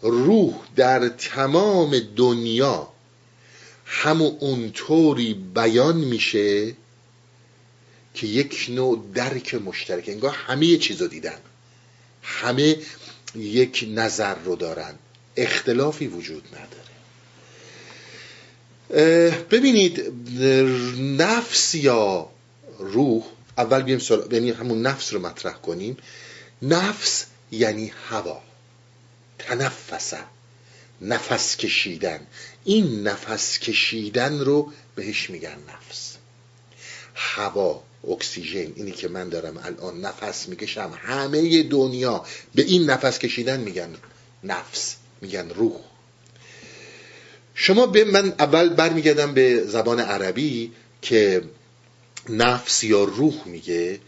روح 0.02 0.54
در 0.76 1.08
تمام 1.08 2.00
دنیا 2.16 2.88
همون 3.86 4.36
اونطوری 4.40 5.34
بیان 5.34 5.96
میشه 5.96 6.74
که 8.14 8.26
یک 8.26 8.66
نوع 8.68 9.04
درک 9.14 9.54
مشترک 9.54 10.08
انگار 10.08 10.30
همه 10.30 10.76
چیز 10.76 11.02
رو 11.02 11.08
دیدن. 11.08 11.38
همه 12.22 12.76
یک 13.34 13.88
نظر 13.94 14.34
رو 14.34 14.56
دارن. 14.56 14.94
اختلافی 15.36 16.06
وجود 16.06 16.48
نداره. 16.48 16.86
ببینید 19.50 20.12
نفس 21.00 21.74
یا 21.74 22.28
روح 22.78 23.24
اول 23.58 23.82
بیم 23.82 23.98
سر... 23.98 24.18
یعنی 24.32 24.50
همون 24.50 24.82
نفس 24.82 25.12
رو 25.12 25.20
مطرح 25.20 25.52
کنیم. 25.52 25.96
نفس 26.62 27.26
یعنی 27.50 27.92
هوا. 28.08 28.42
تنفسه 29.38 30.18
نفس 31.00 31.56
کشیدن. 31.56 32.26
این 32.66 33.02
نفس 33.02 33.58
کشیدن 33.58 34.38
رو 34.40 34.72
بهش 34.94 35.30
میگن 35.30 35.56
نفس. 35.68 36.16
هوا 37.14 37.82
اکسیژن 38.08 38.72
اینی 38.76 38.90
که 38.90 39.08
من 39.08 39.28
دارم 39.28 39.56
الان 39.64 40.00
نفس 40.00 40.48
می‌کشم. 40.48 40.98
همه 41.02 41.62
دنیا 41.62 42.24
به 42.54 42.62
این 42.62 42.90
نفس 42.90 43.18
کشیدن 43.18 43.60
میگن 43.60 43.94
نفس 44.44 44.96
میگن 45.20 45.50
روح. 45.50 45.80
شما 47.54 47.86
به 47.86 48.04
من 48.04 48.34
اول 48.38 48.68
برمیگردم 48.68 49.34
به 49.34 49.64
زبان 49.64 50.00
عربی 50.00 50.72
که 51.02 51.42
نفس 52.28 52.84
یا 52.84 53.04
روح 53.04 53.48
میگه. 53.48 54.00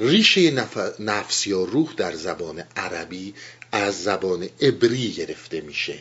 ریشه 0.00 0.50
نفس 0.98 1.46
یا 1.46 1.64
روح 1.64 1.94
در 1.96 2.14
زبان 2.14 2.64
عربی 2.76 3.34
از 3.72 4.02
زبان 4.02 4.48
عبری 4.60 5.12
گرفته 5.12 5.60
میشه. 5.60 5.98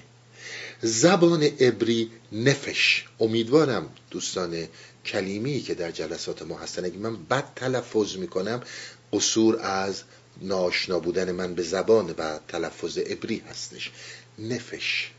زبان 0.82 1.44
عبری 1.44 2.12
نفش. 2.32 3.06
امیدوارم 3.20 3.90
دوستان 4.12 4.68
کلیمی 5.06 5.62
که 5.62 5.74
در 5.74 5.92
جلسات 5.92 6.42
ما 6.42 6.58
هستن 6.58 6.86
اگه 6.86 6.98
من 6.98 7.24
بد 7.24 7.54
تلفظ 7.56 8.16
می‌کنم 8.16 8.62
قصور 9.14 9.60
از 9.62 10.04
ناشنا 10.42 11.00
بودن 11.00 11.32
من 11.32 11.56
به 11.56 11.64
زبان 11.64 12.16
و 12.18 12.40
تلفظ 12.48 12.98
عبری 12.98 13.44
هستش. 13.50 13.92
نفش. 14.40 15.12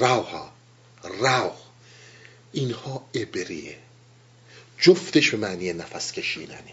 راها. 0.00 0.52
راو. 1.20 1.52
اینها 2.52 3.08
عبریه. 3.14 3.76
جفتش 4.78 5.30
به 5.30 5.36
معنی 5.36 5.72
نفس 5.72 6.12
کشیدنه. 6.12 6.72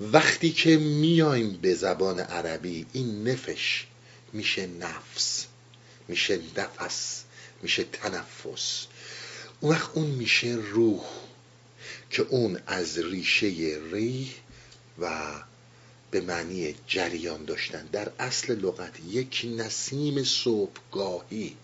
وقتی 0.00 0.52
که 0.52 0.76
میایم 0.76 1.58
به 1.62 1.74
زبان 1.74 2.20
عربی 2.20 2.86
این 2.92 3.28
نفش 3.28 3.86
میشه 4.32 4.66
نفس. 4.66 5.45
میشه 6.08 6.40
نفس 6.56 7.24
میشه 7.62 7.84
تنفس. 7.84 8.86
اون 9.60 9.72
وقت 9.72 9.90
اون 9.94 10.06
میشه 10.06 10.48
روح 10.48 11.04
که 12.10 12.22
اون 12.22 12.60
از 12.66 12.98
ریشه 12.98 13.46
ریح 13.92 14.34
و 14.98 15.32
به 16.10 16.20
معنی 16.20 16.74
جریان 16.86 17.44
داشتن. 17.44 17.86
در 17.92 18.12
اصل 18.18 18.54
لغت 18.54 18.94
یک 19.08 19.46
نسیم 19.56 20.24
صبحگاهی 20.24 21.56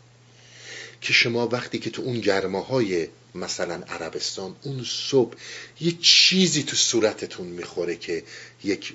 که 1.01 1.13
شما 1.13 1.49
وقتی 1.49 1.79
که 1.79 1.91
تو 1.91 2.03
اون 2.03 2.21
گرماهای 2.21 3.09
مثلا 3.35 3.75
عربستان 3.75 4.57
اون 4.63 4.85
صبح 4.85 5.37
یه 5.81 5.93
چیزی 5.93 6.63
تو 6.63 6.77
صورتتون 6.77 7.47
می‌خوره 7.47 7.97
که 7.97 8.25
یک 8.65 8.95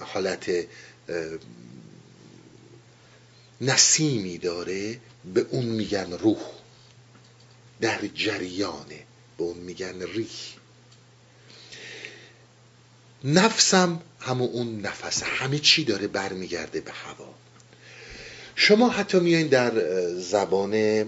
حالت 0.00 0.66
نسیمی 3.62 4.38
داره 4.38 5.00
به 5.34 5.46
اون 5.50 5.64
میگن 5.64 6.12
روح. 6.12 6.40
در 7.80 8.00
جریانه 8.14 9.02
به 9.38 9.44
اون 9.44 9.58
میگن 9.58 10.02
ریح. 10.02 10.28
نفسم 13.24 14.00
همون 14.20 14.48
اون 14.48 14.80
نفس 14.80 15.22
همه 15.22 15.58
چی 15.58 15.84
داره 15.84 16.06
برمیگرده 16.06 16.80
به 16.80 16.92
هوا. 16.92 17.34
شما 18.54 18.88
حتی 18.88 19.20
میایین 19.20 19.48
در 19.48 19.72
زبان 20.18 21.04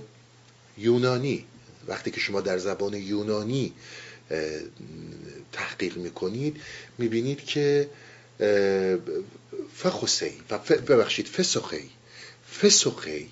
یونانی. 0.78 1.44
وقتی 1.86 2.10
که 2.10 2.20
شما 2.20 2.40
در 2.40 2.58
زبان 2.58 2.94
یونانی 2.94 3.72
تحقیق 5.52 5.96
می‌کنید 5.96 6.60
می‌بینید 6.98 7.44
که 7.44 7.88
فخوسی 9.74 10.32
ببخشید 10.88 11.26
فسخی 11.28 11.90
فسخی 12.62 13.30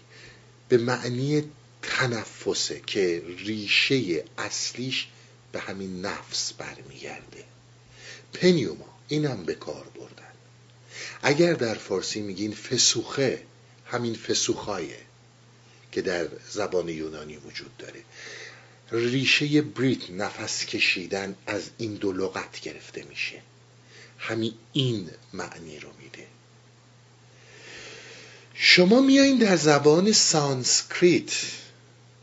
به 0.69 0.79
معنی 0.79 1.45
تنفسه 1.83 2.81
که 2.87 3.23
ریشه 3.39 4.25
اصلیش 4.39 5.07
به 5.53 5.61
همین 5.61 6.07
نفس 6.07 6.53
برمیگرده. 6.53 7.45
پنیوما 8.33 8.99
اینم 9.09 9.45
به 9.45 9.55
کار 9.55 9.85
بردن. 9.95 10.33
اگر 11.23 11.53
در 11.53 11.75
فارسی 11.75 12.21
میگین 12.21 12.55
فسوخه 12.55 13.43
همین 13.87 14.15
فسوخایه 14.15 15.01
که 15.93 16.03
در 16.03 16.29
زبان 16.51 16.89
یونانی 16.89 17.37
وجود 17.37 17.77
داره. 17.77 18.03
ریشه 18.93 19.63
breathe 19.63 20.11
نفس 20.11 20.67
کشیدن 20.67 21.37
از 21.47 21.71
این 21.79 21.95
دو 21.95 22.13
لغت 22.13 22.61
گرفته 22.61 23.03
میشه. 23.03 23.43
همین 24.19 24.55
این 24.73 25.11
معنی 25.33 25.79
رو 25.79 25.89
میده. 26.03 26.27
شما 28.55 29.01
میایین 29.01 29.39
در 29.39 29.57
زبان 29.57 30.13
سانسکریت. 30.13 31.33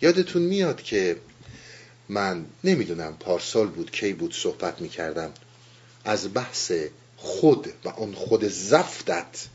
یادتون 0.02 0.42
میاد 0.42 0.82
که 0.82 1.16
من 2.10 2.46
نمی‌دونم 2.64 3.18
پارسال 3.20 3.68
بود 3.68 3.92
کی 3.92 4.14
بود 4.14 4.36
صحبت 4.36 4.82
می‌کردم. 4.82 5.34
از 6.06 6.34
بحث 6.34 6.72
خود 7.18 7.74
و 7.84 7.90
اون 7.90 8.14
خود 8.14 8.48
زفتت 8.48 9.48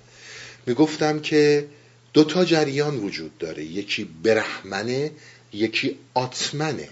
می‌گفتم 0.66 1.20
که 1.20 1.68
دوتا 2.12 2.44
جریان 2.44 2.96
وجود 2.96 3.38
داره. 3.38 3.64
یکی 3.64 4.04
برحمنه 4.04 5.10
یکی 5.52 5.98
آتمنه. 6.14 6.88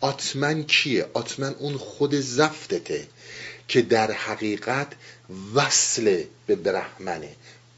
آتمن 0.00 0.62
کیه؟ 0.62 1.06
آتمن 1.12 1.54
اون 1.58 1.76
خود 1.76 2.14
زفتته 2.14 3.06
که 3.68 3.82
در 3.82 4.12
حقیقت 4.12 4.92
وصل 5.54 6.22
به 6.46 6.56
برحمنه 6.56 7.28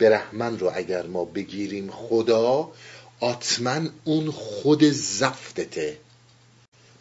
برحمن 0.02 0.58
رو 0.58 0.70
اگر 0.74 1.06
ما 1.06 1.24
بگیریم 1.24 1.90
خدا 1.90 2.72
آتمن 3.20 3.90
اون 4.04 4.30
خود 4.30 4.84
زفتته. 4.90 5.98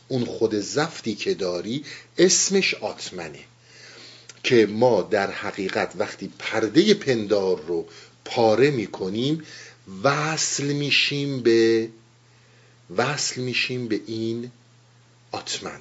اون 0.07 0.25
خود 0.25 0.55
زفتی 0.55 1.15
که 1.15 1.33
داری 1.33 1.85
اسمش 2.17 2.73
آتمنه. 2.73 3.39
که 4.43 4.65
ما 4.65 5.01
در 5.01 5.31
حقیقت 5.31 5.93
وقتی 5.95 6.31
پرده 6.39 6.93
پندار 6.93 7.61
رو 7.61 7.87
پاره 8.25 8.71
می‌کنیم 8.71 9.43
وصل 10.03 10.63
میشیم 10.63 11.39
به 11.39 11.89
وصل 12.97 13.41
میشیم 13.41 13.87
به 13.87 14.01
این 14.07 14.51
آتمن. 15.31 15.79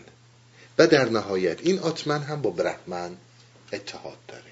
و 0.79 0.87
در 0.87 1.09
نهایت 1.09 1.59
این 1.63 1.79
آتمن 1.79 2.23
هم 2.23 2.43
با 2.43 2.51
برحمن 2.51 3.17
اتحاد 3.73 4.19
داره. 4.29 4.50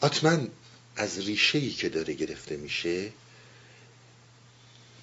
آتمن 0.00 0.48
از 0.96 1.18
ریشه 1.18 1.70
که 1.70 1.88
داره 1.88 2.14
گرفته 2.14 2.56
میشه 2.56 3.12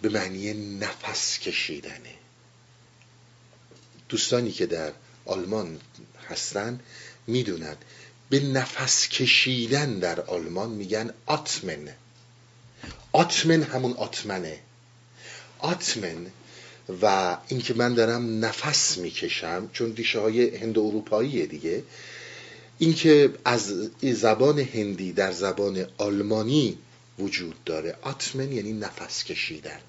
به 0.01 0.09
معنی 0.09 0.53
نفس 0.53 1.39
کشیدنه. 1.39 2.13
دوستانی 4.09 4.51
که 4.51 4.65
در 4.65 4.93
آلمان 5.25 5.79
هستن 6.29 6.79
می‌دونن 7.27 7.75
به 8.29 8.39
نفس 8.39 9.07
کشیدن 9.07 9.99
در 9.99 10.21
آلمان 10.21 10.69
میگن 10.69 11.13
آتمن. 11.25 11.93
آتمن 13.11 13.63
همون 13.63 13.93
آتمنه. 13.93 14.59
آتمن 15.59 16.27
و 17.01 17.37
اینکه 17.47 17.73
من 17.73 17.93
دارم 17.93 18.45
نفس 18.45 18.97
می‌کشم 18.97 19.69
چون 19.73 19.95
ریشه 19.95 20.19
های 20.19 20.57
هند 20.57 20.77
اروپاییه 20.77 21.45
دیگه 21.45 21.83
اینکه 22.77 23.33
از 23.45 23.73
زبان 24.01 24.59
هندی 24.59 25.11
در 25.11 25.31
زبان 25.31 25.85
آلمانی 25.97 26.77
وجود 27.19 27.63
داره. 27.63 27.95
آتمن 28.01 28.51
یعنی 28.51 28.73
نفس 28.73 29.23
کشیدن. 29.23 29.79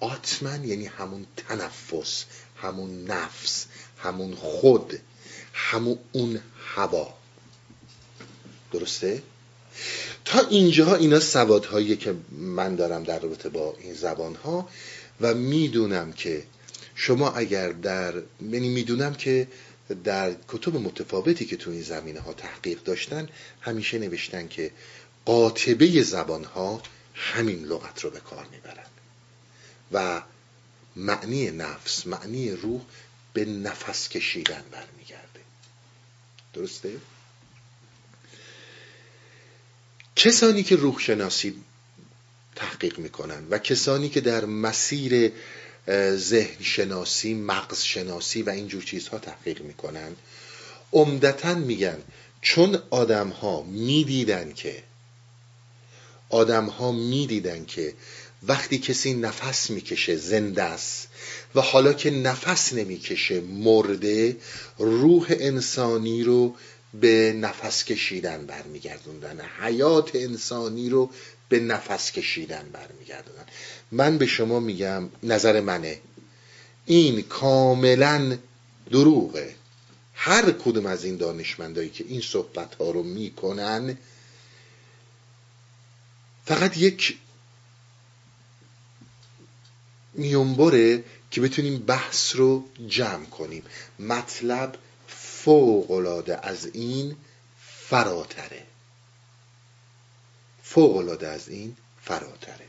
آتمن 0.00 0.64
یعنی 0.64 0.86
همون 0.86 1.26
تنفس 1.36 2.24
همون 2.56 3.04
نفس 3.04 3.66
همون 3.98 4.34
خود 4.34 4.98
همون 5.52 5.98
اون 6.12 6.40
هوا. 6.74 7.14
درسته؟ 8.72 9.22
تا 10.24 10.40
اینجا 10.40 10.94
اینا 10.94 11.20
سوادهایی 11.20 11.96
که 11.96 12.14
من 12.30 12.76
دارم 12.76 13.02
در 13.02 13.18
رابطه 13.18 13.48
با 13.48 13.76
این 13.80 13.94
زبانها 13.94 14.68
و 15.20 15.34
می‌دونم 15.34 16.12
که 16.12 16.42
شما 16.94 17.30
اگر 17.30 17.72
در 17.72 18.14
یعنی 18.40 18.68
می‌دونم 18.68 19.14
که 19.14 19.48
در 20.04 20.36
کتب 20.48 20.76
متفاوتی 20.76 21.44
که 21.44 21.56
تو 21.56 21.70
این 21.70 21.82
زمینه 21.82 22.20
ها 22.20 22.32
تحقیق 22.32 22.82
داشتن 22.82 23.28
همیشه 23.60 23.98
نوشتن 23.98 24.48
که 24.48 24.70
قاطبه 25.24 26.02
زبان 26.02 26.44
ها 26.44 26.82
همین 27.14 27.64
لغت 27.64 28.04
رو 28.04 28.10
به 28.10 28.20
کار 28.20 28.46
می‌برن 28.52 28.86
و 29.92 30.22
معنی 30.96 31.50
نفس 31.50 32.06
معنی 32.06 32.50
روح 32.50 32.82
به 33.32 33.44
نفس 33.44 34.08
کشیدن 34.08 34.64
برمیگرده 34.72 35.40
درسته؟ 36.54 36.96
کسانی 40.16 40.62
که 40.62 40.76
روح 40.76 40.98
شناسی 40.98 41.62
تحقیق 42.56 42.98
می‌کنن 42.98 43.46
و 43.50 43.58
کسانی 43.58 44.08
که 44.08 44.20
در 44.20 44.44
مسیر 44.44 45.32
ذهن 46.16 46.62
شناسی 46.62 47.34
مغز 47.34 47.82
شناسی 47.82 48.42
و 48.42 48.50
اینجور 48.50 48.82
چیزها 48.82 49.18
تحقیق 49.18 49.60
می‌کنن. 49.60 50.16
عمدتا 50.92 51.54
میگن 51.54 51.98
چون 52.40 52.78
آدم 52.90 53.28
ها 53.28 53.62
می‌دیدن 53.62 54.52
که 54.52 54.82
آدم 56.28 56.66
ها 56.66 56.92
می‌دیدن 56.92 57.64
که 57.64 57.94
وقتی 58.42 58.78
کسی 58.78 59.14
نفس 59.14 59.70
می‌کشه 59.70 60.16
زنده 60.16 60.62
است 60.62 61.08
و 61.54 61.60
حالا 61.60 61.92
که 61.92 62.10
نفس 62.10 62.72
نمی‌کشه 62.72 63.40
مرده 63.40 64.36
روح 64.78 65.26
انسانی 65.30 66.22
رو 66.22 66.54
به 67.00 67.32
نفس 67.36 67.84
کشیدن 67.84 68.46
برمیگردوندن. 68.46 69.40
حیات 69.60 70.10
انسانی 70.14 70.90
رو 70.90 71.10
به 71.48 71.60
نفس 71.60 72.12
کشیدن 72.12 72.68
برمیگردوندن 72.72 73.46
من 73.92 74.18
به 74.18 74.26
شما 74.26 74.60
میگم 74.60 75.08
نظر 75.22 75.60
منه. 75.60 76.00
این 76.86 77.22
کاملا 77.22 78.38
دروغه. 78.90 79.54
هر 80.14 80.50
کدوم 80.50 80.86
از 80.86 81.04
این 81.04 81.16
دانشمندایی 81.16 81.90
که 81.90 82.04
این 82.08 82.20
صحبت 82.20 82.74
ها 82.74 82.90
رو 82.90 83.02
می‌کنن 83.02 83.96
فقط 86.46 86.76
یک 86.76 87.18
میونبره 90.14 91.04
که 91.30 91.40
بتونیم 91.40 91.78
بحث 91.78 92.36
رو 92.36 92.64
جمع 92.88 93.24
کنیم. 93.24 93.62
مطلب 93.98 94.78
فوق 95.08 95.90
از 96.42 96.66
این 96.72 97.16
فراتره. 97.88 98.62
فوق 100.74 101.18
از 101.22 101.48
این 101.48 101.76
فراتره. 102.02 102.66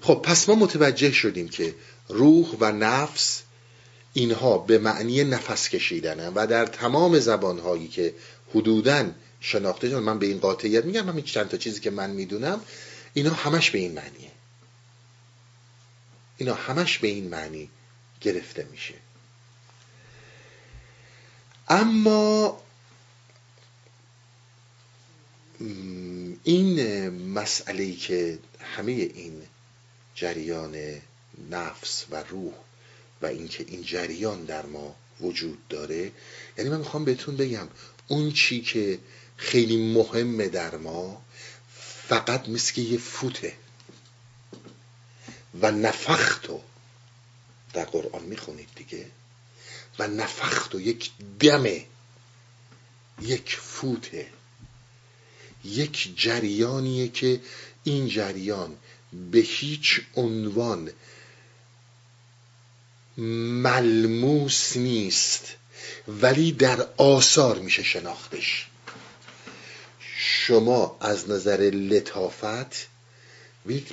خب 0.00 0.14
پس 0.14 0.48
ما 0.48 0.54
متوجه 0.54 1.12
شدیم 1.12 1.48
که 1.48 1.74
روح 2.08 2.56
و 2.60 2.72
نفس 2.72 3.42
اینها 4.12 4.58
به 4.58 4.78
معنی 4.78 5.24
نفس 5.24 5.68
کشیدنه 5.68 6.32
و 6.34 6.46
در 6.50 6.66
تمام 6.66 7.18
زبانهایی 7.18 7.88
که 7.88 8.14
حدوداً 8.54 9.10
شناخته 9.40 9.88
شدن 9.88 9.98
من 9.98 10.18
به 10.18 10.26
این 10.26 10.38
قاطعیت 10.38 10.84
میگم 10.84 11.08
همین 11.08 11.24
چند 11.24 11.48
تا 11.48 11.56
چیزی 11.56 11.80
که 11.80 11.90
من 11.90 12.10
می‌دونم 12.10 12.60
اینا 13.14 13.34
همش 13.34 13.70
به 13.70 13.78
این 13.78 13.92
معنیه. 13.92 14.32
اینا 16.36 16.54
همش 16.54 16.98
به 16.98 17.08
این 17.08 17.28
معنی 17.28 17.70
گرفته 18.20 18.68
میشه. 18.70 18.94
اما 21.68 22.60
این 26.44 27.08
مسئله 27.08 27.82
ای 27.82 27.96
که 27.96 28.38
همه 28.60 28.92
این 28.92 29.42
جریان 30.14 31.00
نفس 31.50 32.04
و 32.10 32.22
روح 32.22 32.52
و 33.22 33.26
اینکه 33.26 33.64
این 33.68 33.82
جریان 33.82 34.44
در 34.44 34.66
ما 34.66 34.96
وجود 35.20 35.68
داره 35.68 36.12
یعنی 36.58 36.70
من 36.70 36.78
می‌خوام 36.78 37.04
بهتون 37.04 37.36
بگم 37.36 37.68
اون 38.08 38.32
چی 38.32 38.60
که 38.60 38.98
خیلی 39.36 39.92
مهمه 39.92 40.48
در 40.48 40.76
ما 40.76 41.22
فقط 42.08 42.48
مثل 42.48 42.80
یه 42.80 42.98
فوته 42.98 43.52
و 45.60 45.70
نفختو 45.70 46.60
در 47.72 47.84
قرآن 47.84 48.22
می‌خونید 48.22 48.68
دیگه 48.76 49.06
و 49.98 50.06
نفختو 50.06 50.80
یک 50.80 51.10
دمه 51.40 51.86
یک 53.20 53.56
فوته 53.56 54.26
یک 55.64 56.12
جریانیه 56.16 57.08
که 57.08 57.40
این 57.84 58.08
جریان 58.08 58.76
به 59.30 59.38
هیچ 59.38 60.00
عنوان 60.16 60.90
ملموس 63.16 64.76
نیست 64.76 65.54
ولی 66.08 66.52
در 66.52 66.86
آثار 66.96 67.58
میشه 67.58 67.82
شناختش. 67.82 68.66
شما 70.18 70.96
از 71.00 71.30
نظر 71.30 71.70
لطافت 71.70 72.88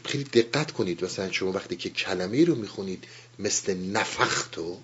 خیلی 0.06 0.24
دقت 0.24 0.72
کنید. 0.72 1.06
مثلا 1.06 1.32
شما 1.32 1.52
وقتی 1.52 1.76
که 1.76 1.90
کلمه 1.90 2.46
رو 2.46 2.56
می‌خونید 2.56 3.04
مثل 3.40 3.78
نفختو 3.78 4.80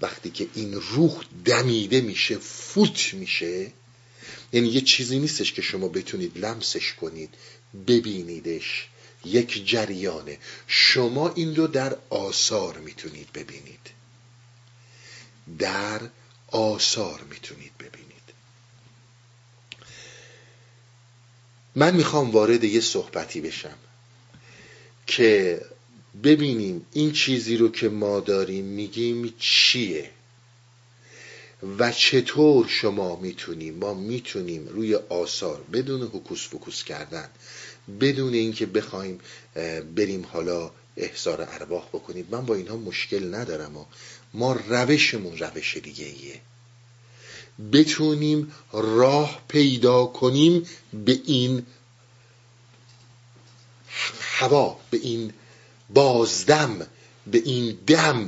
وقتی 0.00 0.30
که 0.30 0.48
این 0.54 0.74
روح 0.74 1.24
دمیده 1.44 2.00
میشه 2.00 2.38
فوت 2.38 3.14
میشه 3.14 3.72
یعنی 4.52 4.68
یه 4.68 4.80
چیزی 4.80 5.18
نیستش 5.18 5.52
که 5.52 5.62
شما 5.62 5.88
بتونید 5.88 6.38
لمسش 6.38 6.92
کنید 6.92 7.34
ببینیدش. 7.86 8.88
یک 9.24 9.66
جریانه. 9.66 10.38
شما 10.66 11.28
این 11.28 11.56
رو 11.56 11.66
در 11.66 11.96
آثار 12.10 12.78
می‌تونید 12.78 13.32
ببینید. 13.32 13.90
در 15.58 16.00
آثار 16.48 17.20
می‌تونید 17.30 17.72
ببینید. 17.78 18.08
من 21.74 21.96
می‌خوام 21.96 22.30
وارد 22.30 22.64
یه 22.64 22.80
صحبتی 22.80 23.40
بشم 23.40 23.78
که 25.06 25.60
ببینیم 26.22 26.86
این 26.92 27.12
چیزی 27.12 27.56
رو 27.56 27.68
که 27.68 27.88
ما 27.88 28.20
داریم 28.20 28.64
میگیم 28.64 29.34
چیه. 29.38 30.10
و 31.78 31.92
چطور 31.92 32.66
شما 32.68 33.16
می‌تونیم 33.16 33.74
ما 33.74 33.94
می‌تونیم 33.94 34.68
روی 34.68 34.94
آثار 34.94 35.60
بدون 35.72 36.02
حکوس 36.02 36.48
فکوس 36.48 36.84
کردن 36.84 37.28
بدون 38.00 38.34
اینکه 38.34 38.66
بخوایم 38.66 39.20
بریم 39.94 40.26
حالا 40.32 40.70
احضار 40.96 41.48
ارواح 41.50 41.88
بکنید 41.88 42.26
من 42.30 42.46
با 42.46 42.54
اینها 42.54 42.76
مشکل 42.76 43.34
ندارم 43.34 43.76
و 43.76 43.84
ما 44.34 44.52
روشمون 44.52 45.38
روش 45.38 45.76
دیگه 45.76 46.04
ایه. 46.04 46.40
بتونیم 47.72 48.52
راه 48.72 49.42
پیدا 49.48 50.06
کنیم 50.06 50.66
به 51.04 51.20
این 51.24 51.66
هوا 54.20 54.80
به 54.90 54.98
این 55.02 55.32
بازدم 55.90 56.86
به 57.26 57.38
این 57.44 57.78
دم. 57.86 58.26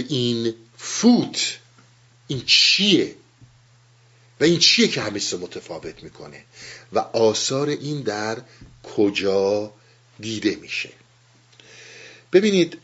این 0.00 0.54
فوت 0.76 1.58
این 2.26 2.42
چیه؟ 2.46 3.14
و 4.40 4.44
این 4.44 4.58
چیه 4.58 4.88
که 4.88 5.00
همه 5.00 5.20
متفاوت 5.40 6.02
می‌کنه؟ 6.02 6.44
و 6.92 6.98
آثار 6.98 7.68
این 7.68 8.00
در 8.00 8.38
کجا 8.82 9.72
دیده 10.20 10.56
میشه؟ 10.56 10.90
ببینید 12.32 12.78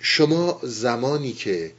شما 0.00 0.60
زمانی 0.62 1.32
که 1.32 1.72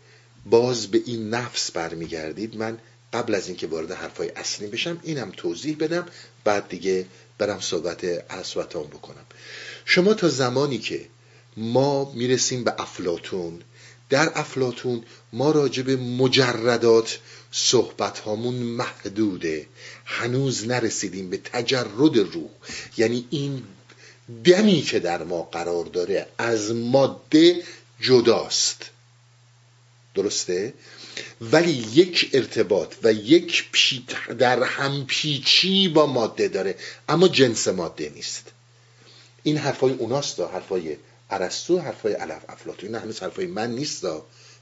باز 0.45 0.87
به 0.87 1.01
این 1.05 1.29
نفس 1.29 1.71
برمیگردید 1.71 2.57
من 2.57 2.77
قبل 3.13 3.35
از 3.35 3.47
اینکه 3.47 3.67
وارد 3.67 3.91
حرفای 3.91 4.29
اصلی 4.29 4.67
بشم 4.67 4.99
اینم 5.03 5.31
توضیح 5.37 5.77
بدم 5.79 6.05
بعد 6.43 6.69
دیگه 6.69 7.05
برم 7.37 7.59
صحبت 7.59 8.03
اصواتان 8.29 8.83
بکنم. 8.83 9.25
شما 9.85 10.13
تا 10.13 10.29
زمانی 10.29 10.77
که 10.77 11.05
ما 11.57 12.11
می‌رسیم 12.13 12.63
به 12.63 12.73
افلاتون 12.77 13.61
در 14.09 14.31
افلاتون 14.35 15.03
ما 15.33 15.51
راجع 15.51 15.83
به 15.83 15.95
مجردات 15.95 17.19
صحبت 17.51 18.19
هامون 18.19 18.55
محدوده. 18.55 19.65
هنوز 20.05 20.67
نرسیدیم 20.67 21.29
به 21.29 21.37
تجرد 21.37 22.17
روح. 22.17 22.49
یعنی 22.97 23.27
این 23.29 23.63
دمی 24.43 24.81
که 24.81 24.99
در 24.99 25.23
ما 25.23 25.41
قرار 25.41 25.85
داره 25.85 26.27
از 26.37 26.71
ماده 26.71 27.63
جداست. 28.01 28.85
درسته؟ 30.15 30.73
ولی 31.41 31.71
یک 31.71 32.29
ارتباط 32.33 32.95
و 33.03 33.13
یک 33.13 33.65
در 34.37 34.63
هم 34.63 35.05
پیچی 35.05 35.87
با 35.87 36.05
ماده 36.05 36.47
داره. 36.47 36.75
اما 37.09 37.27
جنس 37.27 37.67
ماده 37.67 38.11
نیست. 38.15 38.51
این 39.43 39.57
حرفای 39.57 39.93
اوناست 39.93 40.39
حرفای 40.39 40.97
ارسطو 41.29 41.79
حرفای 41.79 42.13
علف 42.13 42.41
افلاطون 42.49 42.89
این 42.89 43.03
هنوز 43.03 43.19
حرفای 43.19 43.47
من 43.47 43.71
نیست 43.71 44.05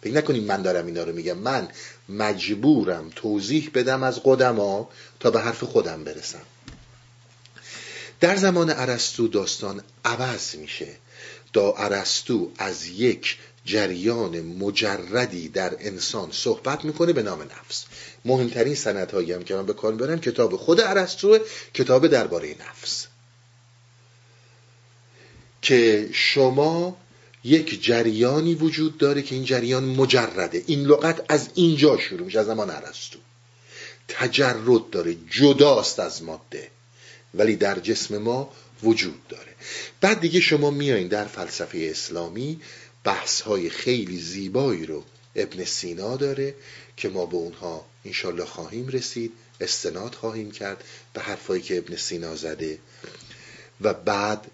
فکر 0.01 0.13
نکنید 0.13 0.43
من 0.43 0.62
دارم 0.62 0.86
اینا 0.86 1.04
رو 1.04 1.13
میگم. 1.13 1.38
من 1.38 1.67
مجبورم 2.10 3.12
توضیح 3.15 3.71
بدم 3.73 4.04
از 4.04 4.19
قدما 4.23 4.89
تا 5.19 5.32
به 5.32 5.39
حرف 5.39 5.63
خودم 5.63 6.04
برسم. 6.04 6.41
در 8.19 8.36
زمان 8.36 8.69
ارسطو 8.69 9.28
داستان 9.28 9.84
عوض 10.06 10.56
میشه. 10.56 10.88
دا 11.54 11.71
ارسطو 11.71 12.51
از 12.58 12.86
یک 12.86 13.38
جریان 13.65 14.41
مجردی 14.41 15.49
در 15.49 15.75
انسان 15.80 16.32
صحبت 16.32 16.86
می‌کنه 16.86 17.13
به 17.13 17.23
نام 17.23 17.41
نفس. 17.41 17.86
مهمترین 18.25 18.78
هایی 19.13 19.32
هم 19.32 19.43
که 19.43 19.56
من 19.56 19.65
به 19.65 19.73
کار 19.73 19.95
برم 19.95 20.19
کتاب 20.19 20.56
خود 20.56 20.82
ارسطو 20.82 21.39
کتاب 21.73 22.08
درباره 22.08 22.56
نفس. 22.69 23.08
که 25.65 26.10
شما 26.13 26.97
یک 27.43 27.84
جریانی 27.84 28.56
وجود 28.56 28.97
داره 28.97 29.21
که 29.21 29.36
این 29.36 29.43
جریان 29.45 29.84
مجرده. 29.84 30.63
این 30.67 30.84
لغت 30.86 31.25
از 31.30 31.49
اینجا 31.56 31.97
شروع 31.97 32.25
میشه 32.25 32.39
از 32.39 32.45
زمان 32.45 32.69
ارسطو 32.69 33.19
تجرد 34.08 34.89
داره 34.89 35.15
جداست 35.30 35.99
از 35.99 36.23
ماده 36.23 36.67
ولی 37.34 37.56
در 37.56 37.80
جسم 37.80 38.17
ما 38.17 38.51
وجود 38.84 39.28
داره. 39.28 39.51
بعد 40.01 40.19
دیگه 40.19 40.39
شما 40.39 40.71
میایین 40.71 41.08
در 41.08 41.25
فلسفه 41.25 41.88
اسلامی 41.91 42.62
بحث 43.04 43.41
های 43.41 43.69
خیلی 43.69 44.19
زیبایی 44.19 44.86
رو 44.86 45.04
ابن 45.36 45.63
سینا 45.63 46.15
داره 46.15 46.56
که 46.97 47.10
ما 47.10 47.25
به 47.25 47.36
اونها 47.36 47.86
انشالله 48.06 48.45
خواهیم 48.45 48.88
رسید 48.88 49.32
استناد 49.62 50.15
خواهیم 50.15 50.51
کرد 50.51 50.84
به 51.13 51.21
حرفایی 51.21 51.62
که 51.62 51.78
ابن 51.78 51.95
سینا 51.95 52.36
زده. 52.36 52.80
و 53.82 53.93
بعد 53.93 54.47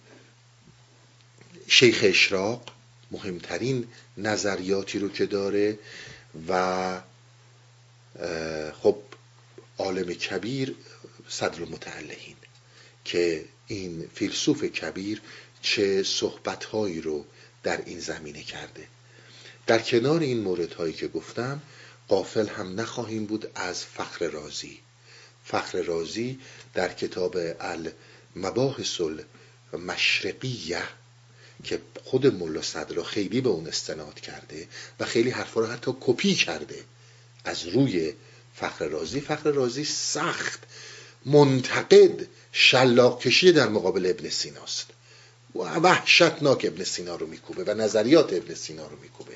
شیخ 1.74 2.00
اشراق 2.04 2.64
مهمترین 3.12 3.88
نظریاتی 4.18 5.00
رو 5.00 5.10
که 5.10 5.26
داره 5.26 5.80
و 6.50 7.02
خب 8.82 8.98
عالم 9.78 10.14
کبیر 10.14 10.76
صدر 11.30 11.60
متعلهین 11.60 12.36
که 13.06 13.46
این 13.68 14.10
فیلسوف 14.16 14.64
کبیر 14.64 15.22
چه 15.62 16.04
صحبتهایی 16.04 17.02
رو 17.02 17.26
در 17.64 17.82
این 17.86 18.00
زمینه 18.00 18.44
کرده. 18.44 18.88
در 19.68 19.80
کنار 19.80 20.20
این 20.20 20.40
موردهایی 20.40 20.94
که 20.94 21.08
گفتم 21.08 21.62
قافل 22.08 22.48
هم 22.48 22.80
نخواهیم 22.80 23.26
بود 23.26 23.52
از 23.56 23.86
فخر 23.86 24.28
رازی. 24.28 24.80
فخر 25.46 25.82
رازی 25.82 26.40
در 26.74 26.94
کتاب 26.94 27.38
المباحث 27.60 29.02
المشرقیه 29.74 31.01
که 31.64 31.82
خود 32.04 32.28
ملا 32.28 32.62
صدرا 32.62 33.04
خیلی 33.04 33.42
به 33.42 33.50
اون 33.50 33.68
استناد 33.68 34.20
کرده 34.20 34.68
و 35.00 35.06
خیلی 35.06 35.30
حرفا 35.30 35.62
رو 35.62 35.68
حتی 35.68 35.96
کپی 36.00 36.36
کرده. 36.36 36.84
از 37.46 37.68
روی 37.68 38.14
فخر 38.56 38.88
رازی 38.88 39.22
فخر 39.22 39.52
رازی 39.52 39.84
سخت 39.84 40.60
منتقد 41.26 42.28
شلاق 42.52 43.22
کشی 43.22 43.52
در 43.52 43.70
مقابل 43.70 44.06
ابن 44.06 44.30
سیناست 44.30 44.88
و 45.56 45.60
وحشتناک 45.60 46.66
ابن 46.66 46.84
سینا 46.84 47.16
رو 47.16 47.28
میکوبه 47.28 47.64
و 47.64 47.74
نظریات 47.74 48.34
ابن 48.34 48.54
سینا 48.54 48.88
رو 48.88 49.00
میکوبه. 49.02 49.34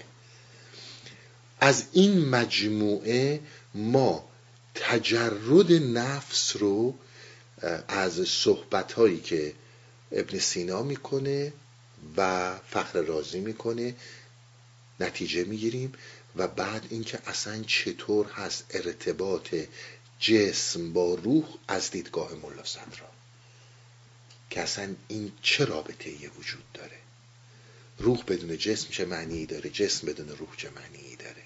از 1.59 1.83
این 1.91 2.25
مجموعه 2.29 3.39
ما 3.75 4.29
تجرد 4.75 5.71
نفس 5.71 6.55
رو 6.55 6.95
از 7.88 8.27
صحبت 8.27 8.91
هایی 8.91 9.19
که 9.19 9.53
ابن 10.11 10.39
سینا 10.39 10.83
می‌کنه 10.83 11.53
و 12.17 12.51
فخر 12.69 13.01
رازی 13.01 13.39
می‌کنه 13.39 13.95
نتیجه 14.99 15.43
می‌گیریم 15.43 15.93
و 16.35 16.47
بعد 16.47 16.87
اینکه 16.89 17.19
اصلا 17.25 17.63
چطور 17.63 18.25
هست 18.25 18.65
ارتباط 18.69 19.55
جسم 20.19 20.93
با 20.93 21.13
روح 21.13 21.43
از 21.67 21.91
دیدگاه 21.91 22.33
ملا 22.33 22.63
صدرا. 22.63 23.09
که 24.49 24.61
اصلا 24.61 24.95
این 25.07 25.31
چه 25.41 25.65
رابطه 25.65 26.09
یه 26.09 26.29
وجود 26.39 26.71
داره؟ 26.73 26.97
روح 27.97 28.23
بدون 28.23 28.57
جسم 28.57 28.87
چه 28.89 29.05
معنی 29.05 29.45
داره؟ 29.45 29.69
جسم 29.69 30.07
بدون 30.07 30.29
روح 30.29 30.49
چه 30.57 30.69
معنی 30.69 31.15
داره؟ 31.15 31.41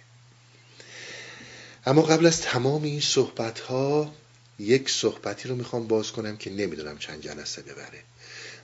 اما 1.86 2.02
قبل 2.02 2.26
از 2.26 2.42
تمام 2.42 2.84
این 2.84 3.02
صحبت 3.02 3.60
ها 3.60 4.14
یک 4.60 4.90
صحبتی 4.90 5.50
رو 5.50 5.56
می‌خوام 5.56 5.88
باز 5.88 6.12
کنم 6.12 6.38
که 6.38 6.50
نمی‌دونم 6.50 6.98
چند 6.98 7.22
جلسه 7.22 7.62
ببره. 7.62 8.04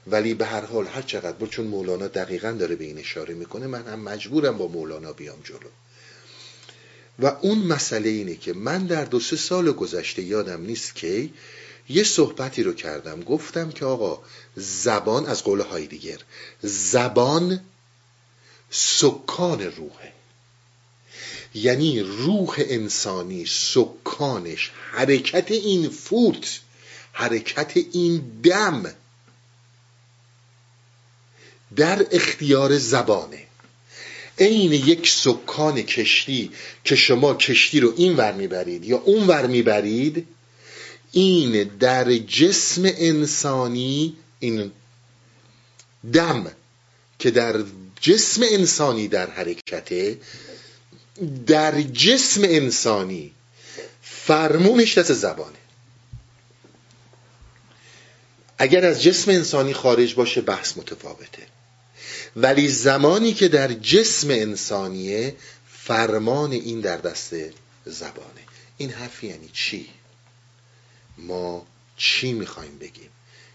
ولی 0.07 0.33
به 0.33 0.45
هر 0.45 0.65
حال 0.65 0.87
هر 0.87 1.01
چقدر 1.01 1.37
با 1.37 1.47
چون 1.47 1.67
مولانا 1.67 2.07
دقیقا 2.07 2.51
داره 2.51 2.75
به 2.75 2.83
این 2.83 2.97
اشاره 2.97 3.33
می‌کنه 3.33 3.67
من 3.67 3.87
هم 3.87 3.99
مجبورم 3.99 4.57
با 4.57 4.67
مولانا 4.67 5.13
بیام 5.13 5.39
جلو. 5.43 5.69
و 7.19 7.25
اون 7.41 7.57
مسئله 7.57 8.09
اینه 8.09 8.35
که 8.35 8.53
من 8.53 8.85
در 8.85 9.05
دو 9.05 9.19
سه 9.19 9.35
سال 9.35 9.71
گذشته 9.71 10.21
یادم 10.21 10.61
نیست 10.61 10.95
که 10.95 11.29
یه 11.89 12.03
صحبتی 12.03 12.63
رو 12.63 12.73
کردم. 12.73 13.21
گفتم 13.21 13.71
که 13.71 13.85
آقا 13.85 14.23
زبان 14.55 15.25
از 15.25 15.43
قول 15.43 15.61
هایدیگر 15.61 16.17
زبان 16.61 17.59
سکان 18.69 19.61
روحه. 19.61 20.13
یعنی 21.53 21.99
روح 21.99 22.55
انسانی 22.57 23.45
سکانش 23.45 24.71
حرکت 24.91 25.51
این 25.51 25.89
فوت 25.89 26.59
حرکت 27.13 27.71
این 27.91 28.41
دم 28.43 28.93
در 31.75 32.05
اختیار 32.11 32.77
زبانه. 32.77 33.41
عین 34.39 34.73
یک 34.73 35.09
سکان 35.09 35.81
کشتی 35.81 36.51
که 36.83 36.95
شما 36.95 37.33
کشتی 37.33 37.79
رو 37.79 37.93
این 37.97 38.15
ور 38.15 38.33
می‌برید 38.33 38.85
یا 38.85 38.97
اون 38.97 39.27
ور 39.27 39.47
می‌برید 39.47 40.27
این 41.11 41.63
در 41.63 42.13
جسم 42.17 42.81
انسانی 42.85 44.17
این 44.39 44.71
دم 46.13 46.51
که 47.19 47.31
در 47.31 47.63
جسم 48.01 48.41
انسانی 48.51 49.07
در 49.07 49.29
حرکته 49.29 50.17
در 51.47 51.81
جسم 51.81 52.41
انسانی 52.43 53.31
فرمونش 54.01 54.97
دست 54.97 55.13
زبانه. 55.13 55.57
اگر 58.57 58.85
از 58.85 59.03
جسم 59.03 59.31
انسانی 59.31 59.73
خارج 59.73 60.15
باشه 60.15 60.41
بحث 60.41 60.77
متفاوته. 60.77 61.47
ولی 62.35 62.67
زمانی 62.67 63.33
که 63.33 63.47
در 63.47 63.73
جسم 63.73 64.29
انسانیه 64.29 65.35
فرمان 65.67 66.51
این 66.51 66.81
در 66.81 66.97
دست 66.97 67.35
زبانه. 67.85 68.41
این 68.77 68.89
حرف 68.89 69.23
یعنی 69.23 69.49
چی؟ 69.53 69.89
ما 71.17 71.65
چی 71.97 72.33
می‌خوایم 72.33 72.77
بگیم؟ 72.77 73.09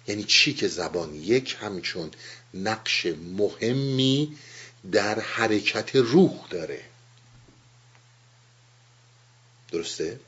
یعنی 0.07 0.25
چی 0.25 0.55
که 0.55 0.69
زبان 0.69 1.15
یک 1.15 1.57
همچون 1.61 2.11
نقش 2.55 3.07
مهمی 3.37 4.37
در 4.93 5.21
حرکت 5.21 5.97
روح 5.97 6.33
داره. 6.51 6.81
درسته؟ 9.73 10.21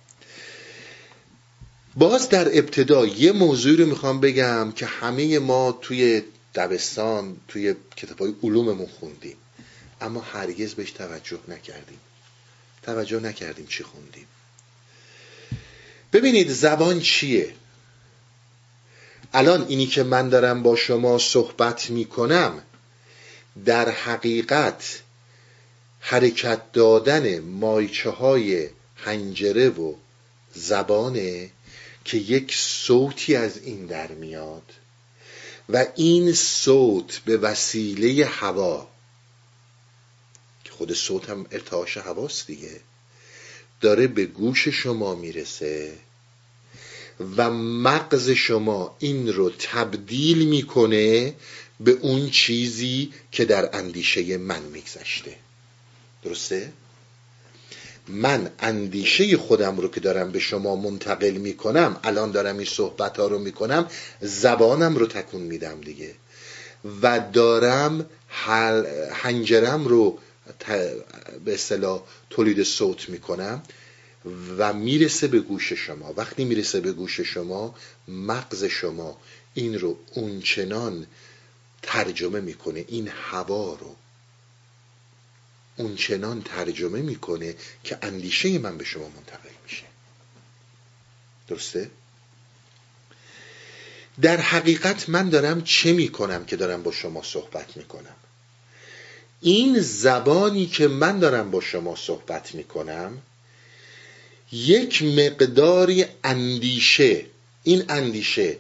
باز 1.95 2.29
در 2.29 2.59
ابتدا 2.59 3.07
یه 3.07 3.33
موضوعی 3.33 3.77
رو 3.77 3.87
می‌خوام 3.87 4.21
بگم 4.21 4.73
که 4.73 4.87
همه 4.87 5.39
ما 5.39 5.73
توی 5.73 6.23
دبستان 6.55 7.37
توی 7.49 7.75
کتاب 7.97 8.19
های 8.19 8.35
علوممون 8.43 8.87
خوندیم. 8.87 9.37
اما 10.01 10.21
هرگز 10.21 10.75
بهش 10.75 10.91
توجه 10.91 11.39
نکردیم. 11.49 12.01
توجه 12.83 13.21
نکردیم 13.21 13.67
چی 13.67 13.83
خوندیم. 13.85 14.27
ببینید 16.13 16.51
زبان 16.51 17.01
چیه؟ 17.01 17.55
الان 19.35 19.67
اینی 19.69 19.87
که 19.87 20.03
من 20.03 20.29
دارم 20.29 20.63
با 20.63 20.77
شما 20.77 21.19
صحبت 21.19 21.91
می‌کنم 21.91 22.63
در 23.65 23.89
حقیقت 23.89 25.03
حرکت 26.01 26.73
دادن 26.73 27.39
مایچه 27.39 28.11
های 28.11 28.69
هنجره 28.97 29.69
و 29.69 29.95
زبانه 30.55 31.51
که 32.05 32.19
یک 32.19 32.55
صوتی 32.55 33.37
از 33.37 33.59
این 33.59 33.87
در 33.87 34.09
میاد. 34.09 34.73
و 35.69 35.87
این 35.97 36.33
صوت 36.33 37.23
به 37.25 37.37
وسیله 37.37 38.27
هوا 38.27 38.89
که 40.65 40.71
خود 40.71 40.93
صوت 40.93 41.31
هم 41.31 41.47
ارتعاش 41.51 41.97
هواست 41.97 42.47
دیگه 42.47 42.81
داره 43.81 44.07
به 44.07 44.27
گوش 44.27 44.69
شما 44.69 45.15
می‌رسه 45.15 45.99
و 47.37 47.51
مغز 47.51 48.31
شما 48.31 48.97
این 48.99 49.33
رو 49.33 49.51
تبدیل 49.51 50.49
می‌کنه 50.49 51.35
به 51.81 51.91
اون 51.91 52.31
چیزی 52.31 53.13
که 53.33 53.45
در 53.45 53.77
اندیشه 53.77 54.39
من 54.39 54.63
میگذشته 54.63 55.37
درسته؟ 56.23 56.73
من 58.09 58.51
اندیشه 58.59 59.37
خودم 59.37 59.77
رو 59.77 59.89
که 59.89 60.01
دارم 60.01 60.33
به 60.33 60.39
شما 60.39 60.77
منتقل 60.77 61.31
می‌کنم 61.31 62.01
الان 62.05 62.31
دارم 62.31 62.57
این 62.57 62.67
صحبت 62.67 63.17
ها 63.17 63.27
رو 63.27 63.39
می‌کنم 63.39 63.87
زبانم 64.21 64.97
رو 64.97 65.07
تکون 65.07 65.41
میدم 65.41 65.81
دیگه. 65.81 66.15
و 67.03 67.21
دارم 67.33 68.07
هنجرم 69.11 69.85
رو 69.85 70.19
به 71.45 71.55
اصطلاح 71.55 72.03
تولید 72.31 72.63
صوت 72.63 73.09
می‌کنم 73.09 73.63
و 74.59 74.73
می‌رسه 74.73 75.29
به 75.29 75.41
گوش 75.41 75.73
شما. 75.73 76.15
وقتی 76.17 76.45
می‌رسه 76.45 76.81
به 76.81 76.93
گوش 76.93 77.21
شما 77.21 77.75
مغز 78.09 78.65
شما 78.65 79.17
این 79.55 79.79
رو 79.79 79.97
اونچنان 80.15 81.07
ترجمه 81.83 82.41
می‌کنه 82.41 82.85
این 82.89 83.09
هوا 83.09 83.79
رو. 83.81 83.97
اونچنان 85.83 86.43
ترجمه 86.43 87.03
می‌کنه 87.03 87.55
که 87.85 87.99
اندیشه 88.03 88.59
من 88.59 88.79
به 88.79 88.85
شما 88.85 89.09
منتقل 89.09 89.51
میشه. 89.65 89.85
درسته؟ 91.49 91.91
در 94.21 94.41
حقیقت 94.41 95.09
من 95.09 95.29
دارم 95.29 95.63
چه 95.63 95.93
می‌کنم 95.93 96.45
که 96.45 96.57
دارم 96.57 96.83
با 96.83 96.93
شما 96.93 97.23
صحبت 97.23 97.77
می‌کنم؟ 97.77 98.17
این 99.41 99.81
زبانی 99.81 100.67
که 100.67 100.89
من 100.89 101.19
دارم 101.19 101.51
با 101.51 101.61
شما 101.61 101.97
صحبت 101.97 102.55
می‌کنم 102.55 103.23
یک 104.53 105.03
مقداری 105.03 106.05
اندیشه 106.25 107.27
این 107.63 107.85
اندیشه 107.89 108.57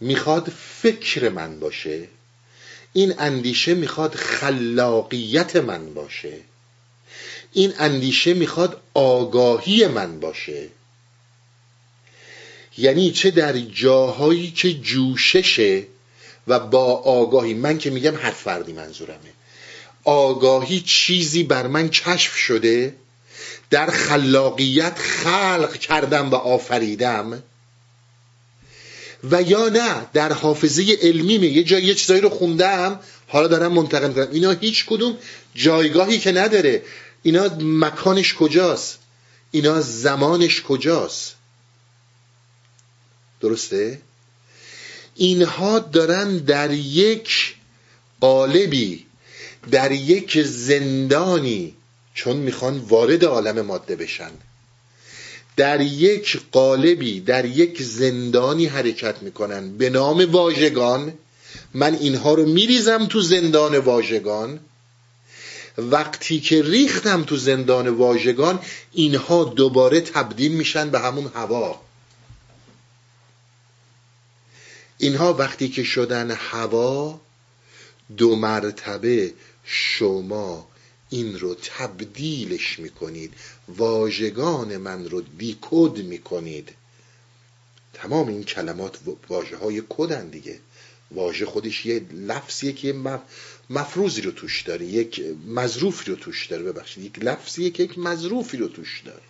می‌خواد 0.00 0.52
فکر 0.82 1.28
من 1.28 1.60
باشه. 1.60 2.08
این 2.98 3.14
اندیشه 3.18 3.74
می‌خواد 3.74 4.14
خلاقیت 4.14 5.56
من 5.56 5.94
باشه. 5.94 6.32
این 7.52 7.72
اندیشه 7.78 8.34
می‌خواد 8.34 8.80
آگاهی 8.94 9.86
من 9.86 10.20
باشه. 10.20 10.68
یعنی 12.78 13.10
چه 13.10 13.30
در 13.30 13.58
جاهایی 13.58 14.50
که 14.50 14.72
جوششه 14.74 15.86
و 16.46 16.58
با 16.58 16.84
آگاهی 16.94 17.54
من 17.54 17.78
که 17.78 17.90
میگم 17.90 18.16
هر 18.16 18.30
فردی 18.30 18.72
منظورمه. 18.72 19.32
آگاهی 20.04 20.80
چیزی 20.80 21.42
بر 21.42 21.66
من 21.66 21.88
کشف 21.88 22.34
شده 22.36 22.94
در 23.70 23.90
خلاقیت 23.90 24.98
خلق 24.98 25.76
کردم 25.76 26.30
و 26.30 26.34
آفریدم 26.34 27.42
و 29.24 29.42
یا 29.42 29.68
نه 29.68 30.06
در 30.12 30.32
حافظه 30.32 30.98
علمی 31.02 31.32
یه 31.32 31.62
جای 31.64 31.82
یه 31.82 31.94
چیزایی 31.94 32.20
رو 32.20 32.28
خوندم 32.28 33.00
حالا 33.28 33.48
دارم 33.48 33.72
منتقل 33.72 34.12
کنم 34.12 34.28
اینا 34.32 34.50
هیچ 34.50 34.86
کدوم 34.86 35.16
جایگاهی 35.54 36.18
که 36.18 36.32
نداره. 36.32 36.82
اینا 37.22 37.50
مکانش 37.60 38.34
کجاست؟ 38.34 38.98
اینا 39.50 39.80
زمانش 39.80 40.62
کجاست؟ 40.62 41.34
درسته؟ 43.40 44.00
اینها 45.14 45.78
دارن 45.78 46.36
در 46.38 46.70
یک 46.70 47.54
قالبی 48.20 49.06
در 49.70 49.92
یک 49.92 50.42
زندانی 50.42 51.76
چون 52.14 52.36
می‌خوان 52.36 52.78
وارد 52.78 53.24
عالم 53.24 53.60
ماده 53.60 53.96
بشن. 53.96 54.30
در 55.58 55.80
یک 55.80 56.40
قالبی 56.52 57.20
در 57.20 57.44
یک 57.44 57.82
زندانی 57.82 58.66
حرکت 58.66 59.22
می‌کنن 59.22 59.76
به 59.76 59.90
نام 59.90 60.30
واژگان. 60.32 61.12
من 61.74 61.94
اینها 61.94 62.34
رو 62.34 62.46
میریزم 62.46 63.06
تو 63.06 63.20
زندان 63.20 63.78
واژگان. 63.78 64.60
وقتی 65.78 66.40
که 66.40 66.62
ریختم 66.62 67.22
تو 67.24 67.36
زندان 67.36 67.88
واژگان 67.88 68.60
اینها 68.92 69.44
دوباره 69.44 70.00
تبدیل 70.00 70.52
میشن 70.52 70.90
به 70.90 71.00
همون 71.00 71.30
هوا. 71.34 71.80
اینها 74.98 75.32
وقتی 75.32 75.68
که 75.68 75.82
شدن 75.84 76.30
هوا 76.30 77.20
دو 78.16 78.36
مرتبه 78.36 79.32
شما 79.64 80.68
این 81.10 81.38
رو 81.38 81.54
تبدیلش 81.54 82.78
می‌کنید. 82.78 83.34
واژگان 83.68 84.76
من 84.76 85.08
رو 85.08 85.20
دیکود 85.20 85.98
می‌کنید. 85.98 86.68
تمام 87.94 88.28
این 88.28 88.44
کلمات 88.44 88.98
واژه 89.28 89.56
های 89.56 89.82
کدن 89.88 90.28
دیگه. 90.28 90.58
واژه 91.10 91.46
خودش 91.46 91.86
یه 91.86 92.02
لفظیه 92.12 92.72
که 92.72 92.94
مفروضی 93.70 94.20
رو 94.20 94.30
توش 94.30 94.62
داره 94.62 94.86
یک 94.86 95.22
مظروفی 95.46 96.10
رو 96.10 96.16
توش 96.16 96.46
داره 96.46 96.62
ببخشید. 96.62 97.04
یک 97.04 97.18
لفظیه 97.24 97.70
که 97.70 97.82
یک 97.82 97.98
مظروفی 97.98 98.56
رو 98.56 98.68
توش 98.68 99.02
داره. 99.04 99.22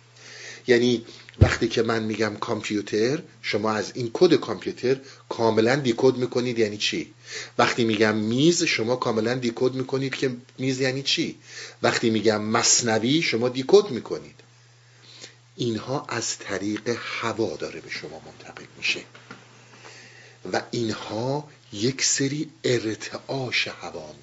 یعنی 0.67 1.05
وقتی 1.41 1.67
که 1.67 1.81
من 1.81 2.03
میگم 2.03 2.35
کامپیوتر 2.35 3.21
شما 3.41 3.71
از 3.71 3.91
این 3.95 4.09
کد 4.13 4.33
کامپیوتر 4.33 4.97
کاملا 5.29 5.75
دیکود 5.75 6.17
می‌کنید 6.17 6.59
یعنی 6.59 6.77
چی؟ 6.77 7.13
وقتی 7.57 7.83
میگم 7.83 8.15
میز 8.15 8.63
شما 8.63 8.95
کاملا 8.95 9.33
دیکود 9.33 9.75
می‌کنید 9.75 10.15
که 10.15 10.35
میز 10.57 10.81
یعنی 10.81 11.03
چی؟ 11.03 11.37
وقتی 11.81 12.09
میگم 12.09 12.41
مصنوی 12.41 13.21
شما 13.21 13.49
دیکود 13.49 13.91
می‌کنید. 13.91 14.35
اینها 15.55 16.05
از 16.09 16.37
طریق 16.37 16.97
هوا 17.21 17.55
داره 17.55 17.81
به 17.81 17.89
شما 17.89 18.21
منتقل 18.25 18.65
میشه. 18.77 19.01
و 20.53 20.61
اینها 20.71 21.49
یک 21.73 22.03
سری 22.03 22.49
ارتعاش 22.63 23.67
هوان 23.67 24.15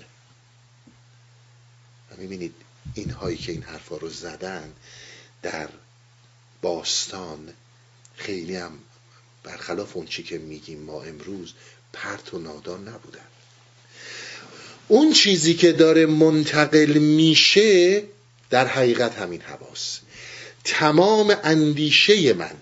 می‌بینید 2.19 2.55
اینهایی 2.95 3.37
که 3.37 3.53
این 3.53 3.63
حرفا 3.63 3.97
رو 3.97 4.09
زدن 4.09 4.73
در 5.43 5.69
باستان. 6.67 7.49
خیلی 8.17 8.57
هم 8.57 8.73
برخلاف 9.45 9.97
اون 9.97 10.07
چی 10.07 10.23
که 10.23 10.39
میگیم 10.39 10.83
ما 10.83 11.03
امروز 11.03 11.53
پرت 11.93 12.35
و 12.35 12.39
نادان 12.39 12.89
نبودن. 12.89 13.29
اون 14.89 15.13
چیزی 15.13 15.55
که 15.55 15.73
داره 15.73 16.07
منتقل 16.07 16.99
میشه 16.99 18.03
در 18.51 18.67
حقیقت 18.67 19.15
همین 19.15 19.41
حواس. 19.41 19.99
تمام 20.65 21.37
اندیشه 21.45 22.33
من 22.33 22.57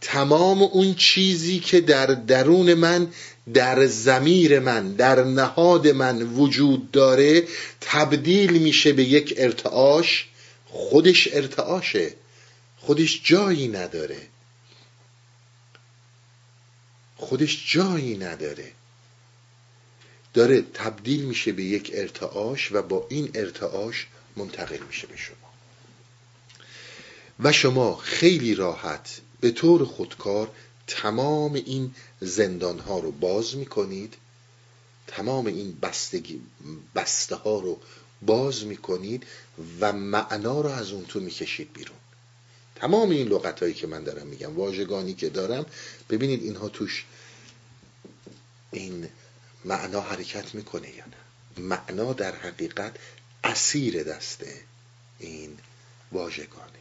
تمام 0.00 0.62
اون 0.62 0.94
چیزی 0.94 1.58
که 1.58 1.80
در 1.80 2.06
درون 2.06 2.74
من 2.74 3.08
در 3.54 3.86
زمیر 3.86 4.60
من 4.60 4.92
در 4.92 5.24
نهاد 5.24 5.88
من 5.88 6.22
وجود 6.22 6.90
داره 6.90 7.44
تبدیل 7.80 8.52
میشه 8.52 8.92
به 8.92 9.04
یک 9.04 9.34
ارتعاش 9.36 10.26
خودش 10.66 11.28
ارتعاشه. 11.32 12.12
خودش 12.88 13.20
جایی 13.24 13.68
نداره. 13.68 14.28
خودش 17.16 17.72
جایی 17.72 18.18
نداره. 18.18 18.72
داره 20.34 20.62
تبدیل 20.62 21.24
میشه 21.24 21.52
به 21.52 21.64
یک 21.64 21.90
ارتعاش 21.94 22.72
و 22.72 22.82
با 22.82 23.06
این 23.10 23.30
ارتعاش 23.34 24.06
منتقل 24.36 24.78
میشه 24.86 25.06
به 25.06 25.16
شما. 25.16 25.52
و 27.40 27.52
شما 27.52 27.96
خیلی 27.96 28.54
راحت 28.54 29.20
به 29.40 29.50
طور 29.50 29.84
خودکار 29.84 30.50
تمام 30.86 31.54
این 31.54 31.94
زندان 32.20 32.78
ها 32.78 32.98
رو 32.98 33.10
باز 33.10 33.56
می‌کنید 33.56 34.14
تمام 35.06 35.46
این 35.46 35.78
بستگی 35.82 36.40
بسته 36.94 37.36
ها 37.36 37.58
رو 37.58 37.80
باز 38.22 38.64
می‌کنید 38.64 39.26
و 39.80 39.92
معنا 39.92 40.60
رو 40.60 40.68
از 40.68 40.92
اون 40.92 41.04
تو 41.04 41.20
می‌کشید 41.20 41.72
بیرون. 41.72 41.97
تمام 42.80 43.10
این 43.10 43.28
لغت 43.28 43.60
هایی 43.60 43.74
که 43.74 43.86
من 43.86 44.04
دارم 44.04 44.26
میگم 44.26 44.56
واژگانی 44.56 45.14
که 45.14 45.28
دارم 45.28 45.66
ببینید 46.10 46.42
اینها 46.42 46.68
توش 46.68 47.04
این 48.70 49.08
معنا 49.64 50.00
حرکت 50.00 50.54
می‌کنه 50.54 50.90
یا 50.90 51.04
نه؟ 51.04 51.62
معنا 51.62 52.12
در 52.12 52.36
حقیقت 52.36 52.96
اسیر 53.44 54.02
دسته 54.02 54.60
این 55.18 55.58
واژگانه. 56.12 56.78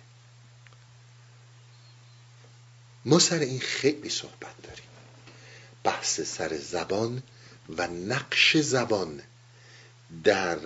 ما 3.05 3.19
سر 3.19 3.39
این 3.39 3.59
خیلی 3.59 4.09
صحبت 4.09 4.61
داریم. 4.63 4.85
بحث 5.83 6.21
سر 6.21 6.57
زبان 6.57 7.23
و 7.77 7.87
نقش 7.87 8.57
زبان 8.57 9.21
در 10.23 10.59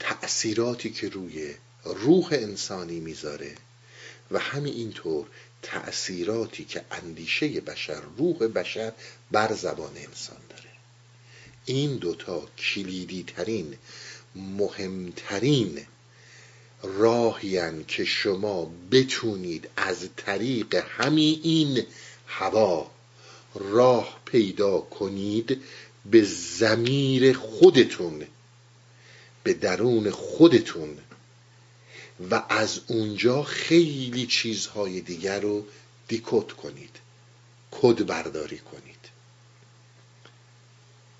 تأثیراتی 0.00 0.90
که 0.90 1.08
روی 1.08 1.54
روح 1.84 2.28
انسانی 2.32 3.00
می‌ذاره 3.00 3.54
و 4.30 4.38
همین 4.38 4.74
اینطور 4.74 5.26
تأثیراتی 5.62 6.64
که 6.64 6.84
اندیشه 6.90 7.60
بشر 7.60 8.00
روح 8.18 8.36
بشر 8.36 8.92
بر 9.30 9.52
زبان 9.54 9.96
انسان 9.96 10.40
داره. 10.48 10.70
این 11.64 11.96
دوتا 11.96 12.48
کلیدی 12.58 13.24
ترین 13.36 13.76
مهمترین 14.34 15.86
راهیان 16.82 17.84
که 17.84 18.04
شما 18.04 18.70
بتونید 18.90 19.68
از 19.76 20.08
طریق 20.16 20.74
همین 20.74 21.40
این 21.42 21.82
هوا 22.26 22.90
راه 23.54 24.20
پیدا 24.24 24.78
کنید 24.78 25.62
به 26.10 26.24
زمیر 26.24 27.36
خودتون 27.36 28.26
به 29.42 29.54
درون 29.54 30.10
خودتون 30.10 30.98
و 32.30 32.42
از 32.48 32.80
اونجا 32.86 33.42
خیلی 33.42 34.26
چیزهای 34.26 35.00
دیگر 35.00 35.40
رو 35.40 35.66
دیکود 36.08 36.52
کنید 36.52 36.96
کد 37.70 38.06
برداری 38.06 38.58
کنید. 38.58 38.94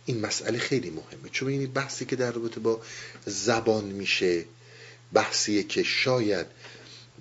این 0.04 0.20
مسئله 0.20 0.58
خیلی 0.58 0.90
مهمه. 0.90 1.28
چون 1.32 1.48
این 1.48 1.72
بحثی 1.72 2.04
که 2.04 2.16
در 2.16 2.32
رابطه 2.32 2.60
با 2.60 2.80
زبان 3.26 3.84
میشه 3.84 4.44
بحثیه 5.12 5.62
که 5.62 5.82
شاید 5.82 6.46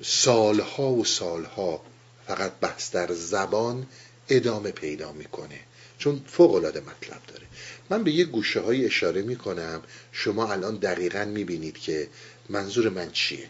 سالها 0.02 0.92
و 0.92 1.06
سالها 1.06 1.82
فقط 2.28 2.52
بحث 2.52 2.92
در 2.92 3.14
زبان 3.14 3.88
ادامه 4.30 4.72
پیدا 4.72 5.12
می‌کنه. 5.12 5.60
چون 5.98 6.22
فوق 6.28 6.56
العاده 6.56 6.80
مطلب 6.80 7.22
داره. 7.28 7.46
من 7.90 8.04
به 8.04 8.12
یه 8.12 8.26
گوشه 8.26 8.60
های 8.60 8.86
اشاره 8.86 9.22
می‌کنم. 9.22 9.84
شما 10.12 10.52
الان 10.52 10.76
دقیقا 10.76 11.26
می‌بینید 11.26 11.78
که 11.78 12.10
منظور 12.50 12.90
من 12.90 13.12
چیه. 13.12 13.50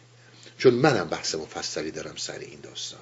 چون 0.57 0.73
منم 0.73 1.07
بحث 1.07 1.35
مفصلی 1.35 1.91
دارم 1.91 2.15
سر 2.17 2.39
این 2.39 2.59
داستان. 2.63 2.99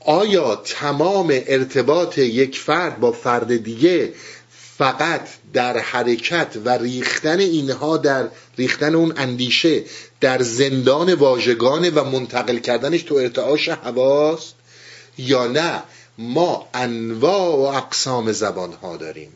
آیا 0.00 0.56
تمام 0.56 1.26
ارتباط 1.30 2.18
یک 2.18 2.58
فرد 2.58 3.00
با 3.00 3.12
فرد 3.12 3.56
دیگه 3.56 4.14
فقط 4.78 5.28
در 5.52 5.78
حرکت 5.78 6.56
و 6.64 6.68
ریختن 6.68 7.38
اینها 7.38 7.96
در 7.96 8.28
ریختن 8.58 8.94
اون 8.94 9.12
اندیشه 9.16 9.84
در 10.20 10.42
زندان 10.42 11.14
واژگان 11.14 11.90
و 11.90 12.04
منتقل 12.04 12.58
کردنش 12.58 13.02
تو 13.02 13.14
ارتعاش 13.14 13.68
هواست 13.68 14.54
یا 15.18 15.46
نه؟ 15.46 15.82
ما 16.18 16.68
انواع 16.74 17.56
و 17.56 17.76
اقسام 17.76 18.32
زبان 18.32 18.72
ها 18.72 18.96
داریم. 18.96 19.32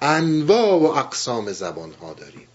انواع 0.00 0.74
و 0.74 0.84
اقسام 0.84 1.52
زبان 1.52 1.92
ها 1.92 2.12
داریم. 2.12 2.48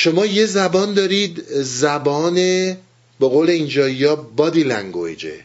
شما 0.00 0.26
یه 0.26 0.46
زبان 0.46 0.94
دارید 0.94 1.44
زبان 1.62 2.34
به 3.20 3.28
قول 3.28 3.50
اینجایی 3.50 4.04
ها 4.04 4.16
بادی 4.16 4.62
لنگویجه 4.62 5.44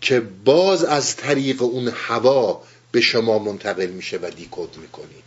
که 0.00 0.20
باز 0.20 0.84
از 0.84 1.16
طریق 1.16 1.62
اون 1.62 1.88
هوا 1.88 2.62
به 2.92 3.00
شما 3.00 3.38
منتقل 3.38 3.86
میشه 3.86 4.18
و 4.22 4.30
دیکود 4.36 4.76
می‌کنید. 4.76 5.24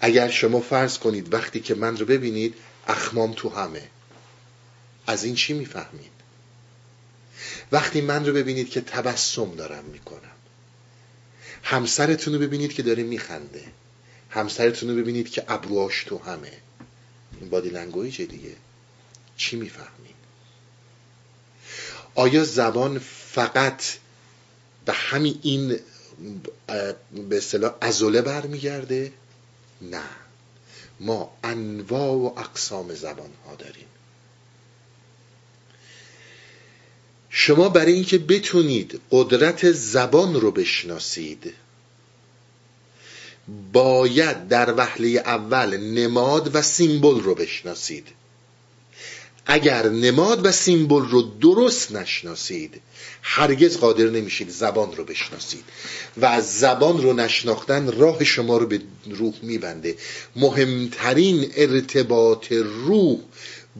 اگر 0.00 0.30
شما 0.30 0.60
فرض 0.60 0.98
کنید 0.98 1.34
وقتی 1.34 1.60
که 1.60 1.74
من 1.74 1.96
رو 1.96 2.06
ببینید 2.06 2.54
اخمام 2.86 3.32
تو 3.36 3.48
همه. 3.48 3.88
از 5.06 5.24
این 5.24 5.34
چی 5.34 5.52
می‌فهمید؟ 5.52 6.12
وقتی 7.72 8.00
من 8.00 8.26
رو 8.26 8.32
ببینید 8.32 8.70
که 8.70 8.80
تبسم 8.80 9.54
دارم 9.54 9.84
می‌کنم. 9.84 10.36
همسرتون 11.62 12.34
رو 12.34 12.40
ببینید 12.40 12.72
که 12.72 12.82
داره 12.82 13.02
میخنده. 13.02 13.62
همسرتون 14.32 14.88
رو 14.88 14.96
ببینید 14.96 15.30
که 15.30 15.44
ابروهاش 15.48 16.04
تو 16.04 16.18
همه. 16.18 16.52
این 17.40 17.50
بادی 17.50 17.68
لنگویج 17.68 18.22
دیگه. 18.22 18.56
چی 19.36 19.56
می‌فهمید 19.56 20.14
آیا 22.14 22.44
زبان 22.44 22.98
فقط 23.32 23.82
به 24.84 24.92
همین 24.92 25.38
این 25.42 25.78
به 27.28 27.36
اصطلاح 27.36 27.74
ازوله 27.80 28.22
برمیگرده؟ 28.22 29.12
نه. 29.82 30.02
ما 31.00 31.36
انواع 31.44 32.12
و 32.12 32.40
اقسام 32.40 32.94
زبان 32.94 33.30
ها 33.46 33.54
داریم. 33.54 33.86
شما 37.30 37.68
برای 37.68 37.92
اینکه 37.92 38.18
بتونید 38.18 39.00
قدرت 39.10 39.72
زبان 39.72 40.34
رو 40.34 40.50
بشناسید 40.50 41.54
باید 43.72 44.48
در 44.48 44.74
وهله 44.76 45.08
اول 45.08 45.76
نماد 45.76 46.54
و 46.54 46.62
سیمبل 46.62 47.20
رو 47.20 47.34
بشناسید. 47.34 48.08
اگر 49.46 49.88
نماد 49.88 50.46
و 50.46 50.52
سیمبل 50.52 51.02
رو 51.02 51.22
درست 51.22 51.92
نشناسید 51.92 52.80
هرگز 53.22 53.78
قادر 53.78 54.04
نمیشید 54.04 54.50
زبان 54.50 54.96
رو 54.96 55.04
بشناسید 55.04 55.64
و 56.16 56.26
از 56.26 56.58
زبان 56.58 57.02
رو 57.02 57.12
نشناختن 57.12 57.92
راه 57.92 58.24
شما 58.24 58.56
رو 58.56 58.66
به 58.66 58.80
روح 59.10 59.34
میبنده. 59.42 59.96
مهمترین 60.36 61.52
ارتباط 61.56 62.52
روح 62.52 63.18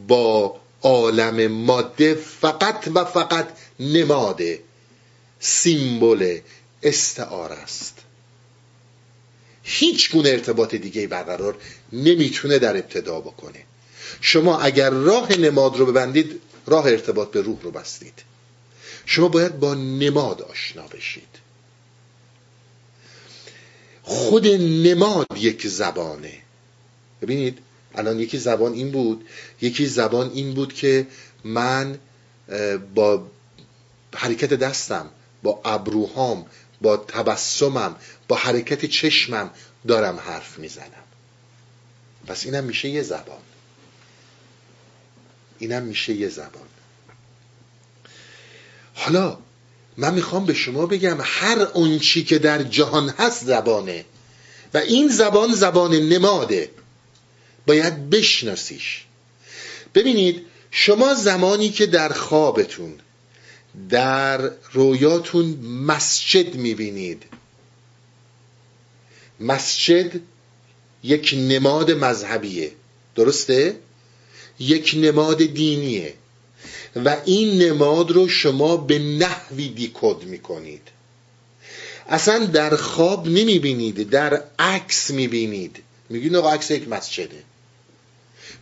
با 0.09 0.57
عالم 0.83 1.47
ماده 1.47 2.15
فقط 2.15 2.89
و 2.95 3.05
فقط 3.05 3.49
نماده 3.81 4.61
سیمبل 5.41 6.39
استعاره 6.83 7.55
است. 7.55 8.02
هیچ 9.63 10.13
گونه 10.13 10.29
ارتباط 10.29 10.75
دیگه 10.75 11.07
برقرار 11.07 11.57
نمی‌تونه 11.93 12.59
در 12.59 12.77
ابتدا 12.77 13.21
بکنه. 13.21 13.65
شما 14.21 14.61
اگر 14.61 14.91
راه 14.91 15.33
نماد 15.33 15.77
رو 15.77 15.87
ببندید 15.87 16.41
راه 16.67 16.87
ارتباط 16.87 17.31
به 17.31 17.41
روح 17.41 17.63
رو 17.63 17.71
بستید. 17.71 18.23
شما 19.07 19.29
باید 19.29 19.61
با 19.61 19.75
نماد 19.75 20.43
آشنا 20.43 20.87
بشید. 20.87 21.29
خود 24.03 24.47
نماد 24.87 25.27
یک 25.37 25.67
زبانه. 25.67 26.33
ببینید 27.23 27.59
الان 27.95 28.21
یکی 28.21 28.39
زبان 28.39 28.73
این 28.73 28.91
بود 28.91 29.29
یکی 29.61 29.87
زبان 29.87 30.31
این 30.35 30.55
بود 30.55 30.73
که 30.73 31.07
من 31.45 31.99
با 32.95 33.27
حرکت 34.15 34.55
دستم 34.55 35.11
با 35.43 35.61
ابروهام 35.65 36.47
با 36.81 36.97
تبسمم 36.97 37.97
با 38.33 38.39
حرکت 38.39 38.85
چشمم 38.85 39.51
دارم 39.89 40.19
حرف 40.19 40.59
می‌زنم. 40.59 41.05
پس 42.27 42.45
اینم 42.45 42.65
میشه 42.65 42.89
یه 42.89 43.03
زبان. 43.03 43.41
اینم 45.59 45.83
میشه 45.83 46.13
یه 46.13 46.29
زبان. 46.29 46.69
حالا 48.95 49.39
من 49.97 50.15
می‌خوام 50.15 50.47
به 50.47 50.55
شما 50.55 50.87
بگم 50.87 51.19
هر 51.23 51.59
اونچی 51.59 52.25
که 52.25 52.39
در 52.39 52.63
جهان 52.63 53.09
هست 53.09 53.45
زبانه 53.45 54.05
و 54.75 54.79
این 54.79 55.09
زبان 55.09 55.55
زبان 55.55 55.95
نماده. 55.95 56.71
باید 57.67 58.11
بشناسیش. 58.11 59.05
ببینید 59.95 60.47
شما 60.71 61.15
زمانی 61.15 61.71
که 61.71 61.87
در 61.87 62.13
خوابتون 62.13 62.95
در 63.89 64.51
رویاتون 64.73 65.47
مسجد 65.65 66.55
می‌بینید. 66.55 67.23
مسجد 69.43 70.21
یک 71.03 71.35
نماد 71.39 71.91
مذهبیه. 71.91 72.73
درسته؟ 73.17 73.77
یک 74.59 74.95
نماد 74.97 75.37
دینیه. 75.37 76.15
و 77.05 77.17
این 77.25 77.63
نماد 77.63 78.11
رو 78.11 78.29
شما 78.29 78.77
به 78.77 78.99
نحوی 78.99 79.69
دیکود 79.69 80.25
می‌کنید. 80.25 80.83
اصلا 82.09 82.45
در 82.45 82.77
خواب 82.77 83.29
نمی‌بینید 83.29 84.11
در 84.11 84.43
عکس 84.59 85.11
می‌بینید. 85.11 85.83
میگید 86.11 86.37
آقا 86.37 86.53
عکس 86.53 86.71
یک 86.71 86.89
مسجده. 86.89 87.43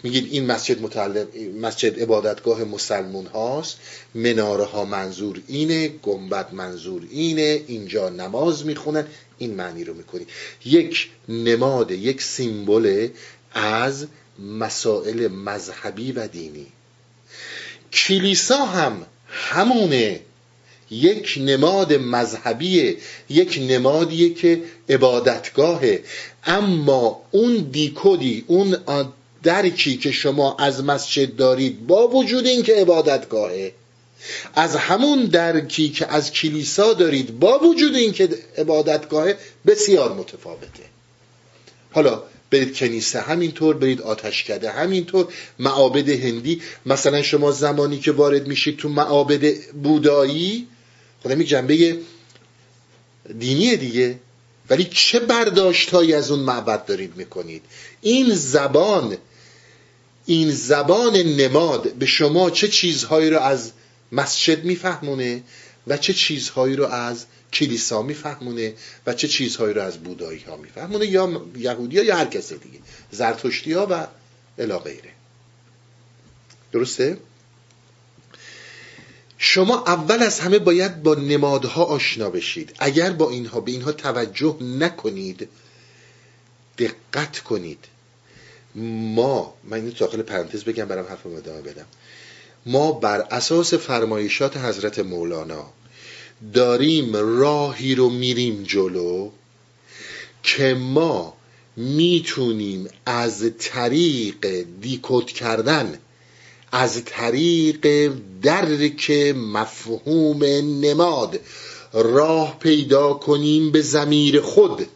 میگید 0.02 0.28
این 0.30 0.46
مسجد 0.46 0.82
متعلق 0.82 1.26
مسجد 1.60 2.00
عبادتگاه 2.00 2.64
مسلمون 2.64 3.26
هاست. 3.26 3.78
مناره 4.14 4.64
ها 4.64 4.84
منظور 4.84 5.40
اینه 5.46 5.88
گنبد 5.88 6.54
منظور 6.54 7.02
اینه 7.10 7.62
اینجا 7.66 8.08
نماز 8.08 8.66
می‌خونن. 8.66 9.06
این 9.38 9.54
معنی 9.54 9.84
رو 9.84 9.94
می‌کنی. 9.94 10.26
یک 10.64 11.10
نماد 11.28 11.90
یک 11.90 12.22
سیمبل 12.22 13.08
از 13.54 14.06
مسائل 14.58 15.28
مذهبی 15.28 16.12
و 16.12 16.28
دینی. 16.28 16.66
کلیسا 17.92 18.64
هم 18.64 19.06
همونه. 19.28 20.20
یک 20.90 21.38
نماد 21.40 21.92
مذهبیه 21.92 22.96
یک 23.28 23.58
نمادیه 23.68 24.34
که 24.34 24.62
عبادتگاهه. 24.88 26.02
اما 26.44 27.22
اون 27.30 27.56
دیکودی 27.56 28.44
اون 28.46 28.76
درکی 29.42 29.96
که 29.96 30.12
شما 30.12 30.56
از 30.56 30.84
مسجد 30.84 31.36
دارید 31.36 31.86
با 31.86 32.08
وجود 32.08 32.46
اینکه 32.46 32.74
عبادتگاهه. 32.74 33.72
از 34.54 34.76
همون 34.76 35.24
درکی 35.24 35.88
که 35.88 36.06
از 36.06 36.32
کلیسا 36.32 36.92
دارید 36.92 37.38
با 37.38 37.58
وجود 37.58 37.94
اینکه 37.94 38.28
عبادتگاهه 38.58 39.38
بسیار 39.66 40.12
متفاوته. 40.12 40.82
حالا 41.92 42.22
برید 42.50 42.76
کنیسه 42.76 43.20
همینطور 43.20 43.76
برید 43.76 44.00
آتشکده 44.02 44.70
همینطور 44.70 45.28
معابد 45.58 46.08
هندی. 46.08 46.62
مثلا 46.86 47.22
شما 47.22 47.52
زمانی 47.52 47.98
که 47.98 48.12
وارد 48.12 48.46
میشید 48.46 48.76
تو 48.76 48.88
معابد 48.88 49.72
بودایی 49.82 50.66
می 51.24 51.44
جنبه 51.44 51.98
دینی 53.38 53.76
دیگه. 53.76 54.18
ولی 54.70 54.84
چه 54.84 55.18
برداشتهایی 55.18 56.14
از 56.14 56.30
اون 56.30 56.40
معبد 56.40 56.84
دارید 56.84 57.16
می‌کنید؟ 57.16 57.62
این 58.00 58.34
زبان 58.34 59.16
این 60.30 60.50
زبان 60.50 61.16
نماد 61.16 61.92
به 61.92 62.06
شما 62.06 62.50
چه 62.50 62.68
چیزهایی 62.68 63.30
رو 63.30 63.38
از 63.38 63.72
مسجد 64.12 64.64
میفهمونه 64.64 65.42
و 65.86 65.96
چه 65.96 66.12
چیزهایی 66.12 66.76
رو 66.76 66.86
از 66.86 67.24
کلیسا 67.52 68.02
میفهمونه 68.02 68.74
و 69.06 69.14
چه 69.14 69.28
چیزهایی 69.28 69.74
رو 69.74 69.82
از 69.82 69.98
بودایی 69.98 70.40
ها 70.40 70.56
میفهمونه 70.56 71.06
یا 71.06 71.42
یهودی 71.56 71.98
ها 71.98 72.04
یا 72.04 72.16
هر 72.16 72.24
کسی 72.24 72.58
دیگه 72.58 72.78
زرتشتی 73.10 73.72
ها 73.72 73.86
و 73.90 74.06
الا 74.58 74.78
غیره. 74.78 75.10
درسته؟ 76.72 77.18
شما 79.38 79.84
اول 79.86 80.22
از 80.22 80.40
همه 80.40 80.58
باید 80.58 81.02
با 81.02 81.14
نمادها 81.14 81.84
آشنا 81.84 82.30
بشید. 82.30 82.76
اگر 82.78 83.10
با 83.10 83.30
اینها 83.30 83.60
به 83.60 83.72
اینها 83.72 83.92
توجه 83.92 84.56
نکنید 84.62 85.48
دقت 86.78 87.38
کنید. 87.38 87.84
ما 88.74 89.54
من 89.64 89.76
اینو 89.76 89.90
داخل 89.90 90.22
پرانتز 90.22 90.64
بگم 90.64 90.84
برام 90.84 91.06
حرف 91.06 91.26
ادامه 91.26 91.60
بدم. 91.60 91.86
ما 92.66 92.92
بر 92.92 93.20
اساس 93.30 93.74
فرمایشات 93.74 94.56
حضرت 94.56 94.98
مولانا 94.98 95.66
داریم 96.54 97.16
راهی 97.16 97.94
رو 97.94 98.10
میریم 98.10 98.62
جلو 98.62 99.30
که 100.42 100.74
ما 100.74 101.34
می‌تونیم 101.76 102.88
از 103.06 103.50
طریق 103.58 104.46
دیکوت 104.80 105.26
کردن 105.26 105.98
از 106.72 107.04
طریق 107.04 108.12
درک 108.42 109.10
مفهوم 109.36 110.44
نماد 110.84 111.40
راه 111.92 112.58
پیدا 112.58 113.14
کنیم 113.14 113.72
به 113.72 113.82
زمیر 113.82 114.40
خود. 114.40 114.86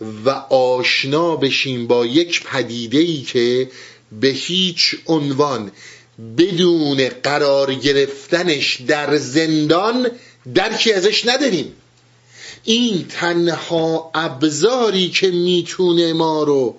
و 0.00 0.30
آشنا 0.54 1.36
بشیم 1.36 1.86
با 1.86 2.06
یک 2.06 2.44
پدیده 2.44 2.98
ای 2.98 3.22
که 3.22 3.70
به 4.12 4.28
هیچ 4.28 4.96
عنوان 5.06 5.72
بدون 6.38 7.08
قرار 7.08 7.74
گرفتنش 7.74 8.80
در 8.80 9.16
زندان 9.16 10.10
درکی 10.54 10.92
ازش 10.92 11.26
نداریم. 11.26 11.72
این 12.64 13.06
تنها 13.08 14.10
ابزاری 14.14 15.08
که 15.08 15.30
می‌تونه 15.30 16.12
ما 16.12 16.42
رو 16.42 16.76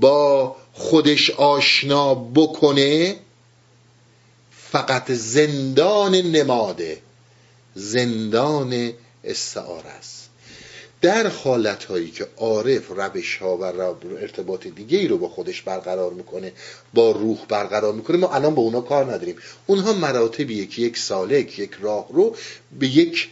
با 0.00 0.56
خودش 0.72 1.30
آشنا 1.30 2.14
بکنه 2.14 3.16
فقط 4.50 5.10
زندان 5.10 6.14
نماده 6.14 6.98
زندان 7.74 8.92
استعاره 9.24 9.88
است. 9.88 10.19
در 11.02 11.26
حالت 11.26 11.84
هایی 11.84 12.10
که 12.10 12.26
عارف 12.36 12.88
روش 12.88 13.36
ها 13.36 13.56
و 13.56 13.62
ارتباط 14.16 14.66
دیگه 14.66 14.98
ای 14.98 15.08
رو 15.08 15.18
با 15.18 15.28
خودش 15.28 15.62
برقرار 15.62 16.12
می‌کنه 16.12 16.52
با 16.94 17.10
روح 17.10 17.38
برقرار 17.48 17.92
می‌کنه 17.92 18.16
ما 18.16 18.34
الان 18.34 18.54
با 18.54 18.62
اونا 18.62 18.80
کار 18.80 19.04
نداریم. 19.04 19.36
اونها 19.66 19.92
مراتبیه 19.92 20.66
که 20.66 20.82
یک 20.82 20.98
سالک 20.98 21.58
یک 21.58 21.70
راه 21.80 22.06
رو 22.12 22.36
به 22.78 22.86
یک 22.86 23.28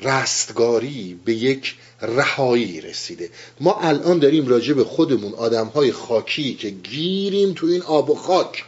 رستگاری 0.00 1.20
به 1.24 1.34
یک 1.34 1.74
رهایی 2.02 2.80
رسیده. 2.80 3.30
ما 3.60 3.80
الان 3.80 4.18
داریم 4.18 4.46
راجع 4.46 4.74
به 4.74 4.84
خودمون 4.84 5.34
آدم 5.34 5.66
های 5.66 5.92
خاکی 5.92 6.54
که 6.54 6.70
گیریم 6.70 7.52
تو 7.52 7.66
این 7.66 7.82
آب 7.82 8.10
و 8.10 8.14
خاک. 8.14 8.64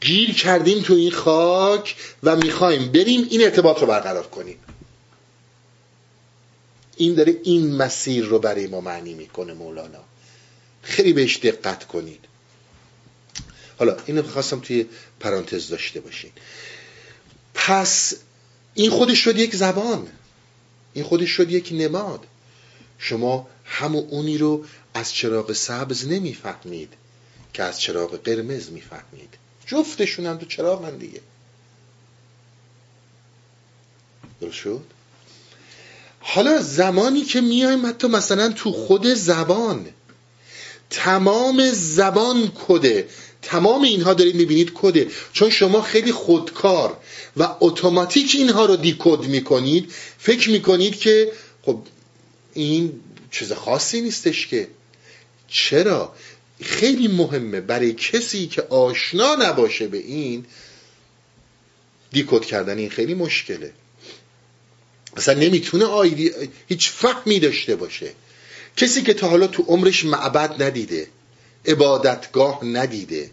گیر 0.00 0.34
کردیم 0.34 0.82
تو 0.82 0.94
این 0.94 1.10
خاک 1.10 1.96
و 2.22 2.36
می‌خوایم 2.36 2.92
بریم 2.92 3.26
این 3.30 3.42
ارتباط 3.42 3.80
رو 3.80 3.86
برقرار 3.86 4.26
کنیم. 4.26 4.56
این 6.96 7.14
داره 7.14 7.40
این 7.42 7.74
مسیر 7.76 8.24
رو 8.24 8.38
برای 8.38 8.66
ما 8.66 8.80
معنی 8.80 9.14
می‌کنه 9.14 9.54
مولانا. 9.54 10.04
خیلی 10.82 11.12
بهش 11.12 11.36
دقت 11.36 11.84
کنید. 11.84 12.24
حالا 13.78 13.96
اینو 14.06 14.22
خواستم 14.22 14.60
توی 14.60 14.86
پرانتز 15.20 15.68
داشته 15.68 16.00
باشین. 16.00 16.30
پس 17.54 18.14
این 18.74 18.90
خودش 18.90 19.18
شد 19.18 19.38
یک 19.38 19.56
زبان. 19.56 20.08
این 20.92 21.04
خودش 21.04 21.30
شد 21.30 21.50
یک 21.50 21.68
نماد. 21.72 22.26
شما 22.98 23.48
همون 23.64 24.06
اونی 24.08 24.38
رو 24.38 24.64
از 24.94 25.14
چراغ 25.14 25.52
سبز 25.52 26.08
نمی‌فهمید 26.08 26.92
که 27.52 27.62
از 27.62 27.80
چراغ 27.80 28.16
قرمز 28.16 28.70
می‌فهمید. 28.70 29.34
جفتشون 29.66 30.26
هم 30.26 30.38
تو 30.38 30.46
چراغ 30.46 30.84
هم 30.84 30.98
دیگه. 30.98 31.20
درست 34.40 34.54
شد؟ 34.54 34.84
حالا 36.26 36.62
زمانی 36.62 37.24
که 37.24 37.40
میایم 37.40 37.86
حتی 37.86 38.06
مثلا 38.06 38.48
تو 38.48 38.72
خود 38.72 39.06
زبان 39.06 39.86
تمام 40.90 41.70
زبان 41.72 42.52
کده. 42.66 43.08
تمام 43.42 43.82
اینها 43.82 44.14
دارید 44.14 44.34
می‌بینید 44.34 44.72
کده. 44.74 45.08
چون 45.32 45.50
شما 45.50 45.82
خیلی 45.82 46.12
خودکار 46.12 46.96
و 47.36 47.56
اتوماتیک 47.60 48.34
اینها 48.34 48.64
رو 48.66 48.76
دیکود 48.76 49.26
می‌کنید 49.26 49.92
فکر 50.18 50.50
می‌کنید 50.50 50.98
که 50.98 51.32
خب 51.62 51.78
این 52.54 53.00
چیز 53.30 53.52
خاصی 53.52 54.00
نیستش 54.00 54.46
که. 54.46 54.68
چرا؟ 55.48 56.14
خیلی 56.62 57.08
مهمه 57.08 57.60
برای 57.60 57.92
کسی 57.92 58.46
که 58.46 58.62
آشنا 58.62 59.34
نباشه 59.34 59.88
به 59.88 59.98
این 59.98 60.44
دیکود 62.12 62.44
کردن 62.44 62.78
این 62.78 62.90
خیلی 62.90 63.14
مشکله. 63.14 63.72
مثلا 65.16 65.40
نمی‌تونه 65.40 65.84
آیدی 65.84 66.30
هیچ 66.68 66.90
فهمی 66.90 67.40
داشته 67.40 67.76
باشه. 67.76 68.12
کسی 68.76 69.02
که 69.02 69.14
تا 69.14 69.28
حالا 69.28 69.46
تو 69.46 69.62
عمرش 69.62 70.04
معبد 70.04 70.62
ندیده 70.62 71.08
عبادتگاه 71.66 72.64
ندیده. 72.64 73.30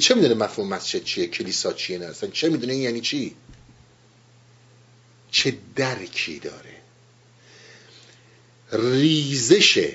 چه 0.00 0.14
می‌دونه 0.14 0.34
مفهوم 0.34 0.68
مسجد 0.68 1.04
چیه 1.04 1.26
کلیسا 1.26 1.72
چیه 1.72 1.98
نه؟ 1.98 2.06
اصلا 2.06 2.30
چه 2.30 2.48
می‌دونه 2.48 2.76
یعنی 2.76 3.00
چی؟ 3.00 3.34
چه 5.30 5.56
درکی 5.76 6.38
داره. 6.38 6.74
ریزش 8.72 9.94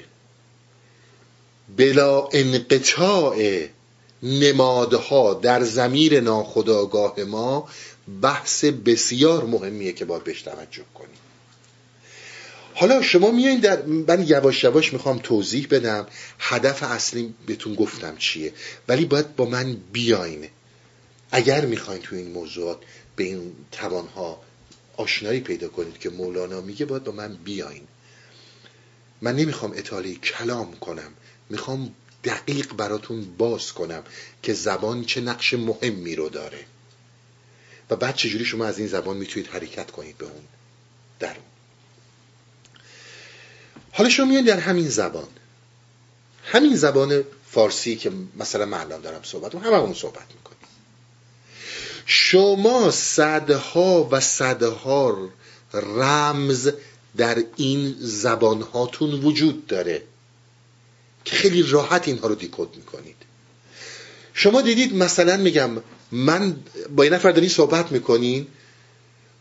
بلا 1.77 2.27
انقطاع 2.33 3.67
نمادها 4.23 5.33
در 5.33 5.63
زمیر 5.63 6.19
ناخداگاه 6.19 7.19
ما 7.19 7.69
بحث 8.21 8.65
بسیار 8.65 9.45
مهمیه 9.45 9.91
که 9.91 10.05
باید 10.05 10.23
بهش 10.23 10.41
توجه 10.41 10.83
کنیم. 10.93 11.17
حالا 12.73 13.01
شما 13.01 13.31
میایین 13.31 13.59
در 13.59 13.85
من 13.85 14.27
یواش 14.27 14.63
یواش 14.63 14.93
می‌خوام 14.93 15.19
توضیح 15.23 15.67
بدم 15.71 16.07
هدف 16.39 16.83
اصلی 16.83 17.33
بهتون 17.45 17.75
گفتم 17.75 18.17
چیه. 18.17 18.53
ولی 18.87 19.05
باید 19.05 19.35
با 19.35 19.45
من 19.45 19.77
بیاین. 19.93 20.47
اگر 21.31 21.65
می‌خواین 21.65 22.01
تو 22.01 22.15
این 22.15 22.31
موضوعات 22.31 22.77
به 23.15 23.23
این 23.23 23.51
توانها 23.71 24.41
آشنایی 24.97 25.39
پیدا 25.39 25.67
کنید 25.67 25.97
که 25.97 26.09
مولانا 26.09 26.61
میگه 26.61 26.85
باید 26.85 27.03
با 27.03 27.11
من 27.11 27.37
بیاین. 27.43 27.83
من 29.21 29.35
نمی‌خوام 29.35 29.71
اطاله 29.75 30.15
کلام 30.15 30.73
کنم. 30.73 31.11
می‌خوام 31.49 31.95
دقیق 32.23 32.73
براتون 32.73 33.25
باز 33.37 33.73
کنم 33.73 34.03
که 34.43 34.53
زبان 34.53 35.05
چه 35.05 35.21
نقش 35.21 35.53
مهمی 35.53 36.15
رو 36.15 36.29
داره. 36.29 36.65
و 37.89 37.95
بعد 37.95 38.15
چجوری 38.15 38.45
شما 38.45 38.65
از 38.65 38.79
این 38.79 38.87
زبان 38.87 39.17
می‌تونید 39.17 39.49
حرکت 39.49 39.91
کنید 39.91 40.17
به 40.17 40.25
اون 40.25 40.43
در 41.19 41.27
اون 41.27 41.45
حالا 43.91 44.09
شما 44.09 44.25
میان 44.25 44.43
در 44.43 44.59
همین 44.59 44.89
زبان. 44.89 45.27
همین 46.43 46.75
زبان 46.75 47.23
فارسی 47.51 47.95
که 47.95 48.11
مثلا 48.37 48.65
من 48.65 48.87
دارم 48.87 49.23
صحبت 49.23 49.55
همه 49.55 49.67
اون 49.67 49.93
صحبت 49.93 50.27
می‌کنیم. 50.35 50.59
شما 52.05 52.91
صدها 52.91 54.09
و 54.11 54.19
صدها 54.19 55.29
رمز 55.73 56.71
در 57.17 57.43
این 57.55 57.95
زبان 57.99 58.61
هاتون 58.61 59.11
وجود 59.11 59.67
داره 59.67 60.03
که 61.25 61.35
خیلی 61.35 61.63
راحت 61.63 62.07
اینها 62.07 62.27
رو 62.27 62.35
دیکود 62.35 62.75
می‌کنید. 62.75 63.15
شما 64.33 64.61
دیدید 64.61 64.95
مثلا 64.95 65.37
میگم 65.37 65.71
من 66.11 66.55
با 66.95 67.05
یه 67.05 67.11
نفر 67.11 67.31
دارین 67.31 67.49
صحبت 67.49 67.91
می‌کنین. 67.91 68.47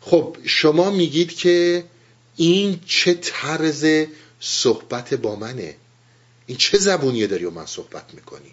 خب 0.01 0.37
شما 0.45 0.91
میگید 0.91 1.37
که 1.37 1.85
این 2.37 2.81
چه 2.87 3.15
طرز 3.15 4.07
صحبت 4.41 5.15
با 5.15 5.37
منه؟ 5.37 5.77
این 6.47 6.59
چه 6.59 6.79
زبونیه 6.79 7.27
داری 7.27 7.45
و 7.45 7.51
من 7.51 7.67
صحبت 7.67 8.15
می‌کنی؟ 8.15 8.53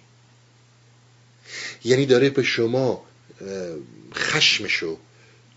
یعنی 1.84 2.05
داره 2.05 2.30
به 2.30 2.43
شما 2.43 3.05
خشمشو 4.13 4.97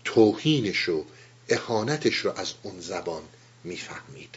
توهینشو 0.03 1.05
اهانتش 1.49 2.15
رو 2.15 2.31
از 2.31 2.53
اون 2.63 2.79
زبان 2.79 3.21
می‌فهمید. 3.63 4.35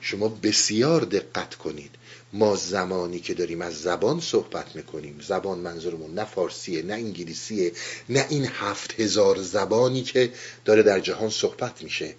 شما 0.00 0.28
بسیار 0.28 1.00
دقت 1.00 1.54
کنید. 1.54 1.90
ما 2.32 2.56
زمانی 2.56 3.20
که 3.20 3.34
داریم 3.34 3.62
از 3.62 3.82
زبان 3.82 4.20
صحبت 4.20 4.76
می‌کنیم. 4.76 5.20
زبان 5.28 5.58
منظورمون 5.58 6.14
نه 6.14 6.24
فارسیه 6.24 6.82
نه 6.82 6.94
انگلیسیه 6.94 7.72
نه 8.08 8.26
این 8.28 8.46
هفت 8.46 9.00
هزار 9.00 9.42
زبانی 9.42 10.02
که 10.02 10.32
داره 10.64 10.82
در 10.82 11.00
جهان 11.00 11.30
صحبت 11.30 11.82
میشه. 11.82 12.14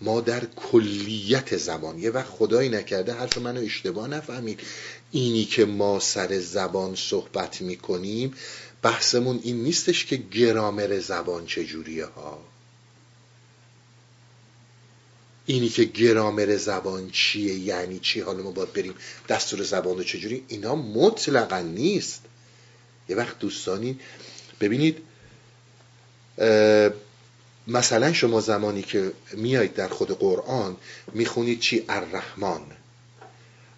ما 0.00 0.20
در 0.20 0.44
کلیت 0.44 1.56
زبان. 1.56 1.98
یه 1.98 2.10
وقت 2.10 2.28
خدایی 2.28 2.68
نکرده 2.68 3.12
حرف 3.12 3.38
منو 3.38 3.60
اشتباه 3.60 4.08
نفهمید. 4.08 4.60
اینی 5.10 5.44
که 5.44 5.64
ما 5.64 6.00
سر 6.00 6.38
زبان 6.38 6.94
صحبت 6.94 7.62
می‌کنیم 7.62 8.34
بحثمون 8.82 9.40
این 9.42 9.62
نیستش 9.62 10.04
که 10.04 10.16
گرامر 10.16 11.00
زبان 11.00 11.46
چجوریه 11.46 12.04
ها. 12.04 12.53
اینی 15.46 15.68
که 15.68 15.84
گرامر 15.84 16.56
زبان 16.56 17.10
چیه 17.10 17.54
یعنی 17.54 17.98
چی؟ 17.98 18.20
حالا 18.20 18.42
ما 18.42 18.50
باید 18.50 18.72
بریم 18.72 18.94
دستور 19.28 19.62
زبان 19.62 19.96
رو 19.96 20.04
چجوری؟ 20.04 20.44
اینا 20.48 20.74
مطلقا 20.74 21.58
نیست. 21.58 22.22
یه 23.08 23.16
وقت 23.16 23.38
دوستانی 23.38 24.00
ببینید 24.60 24.98
مثلا 27.66 28.12
شما 28.12 28.40
زمانی 28.40 28.82
که 28.82 29.12
میایید 29.32 29.74
در 29.74 29.88
خود 29.88 30.18
قرآن 30.18 30.76
می‌خونید 31.12 31.60
چی؟ 31.60 31.84
الرحمن 31.88 32.60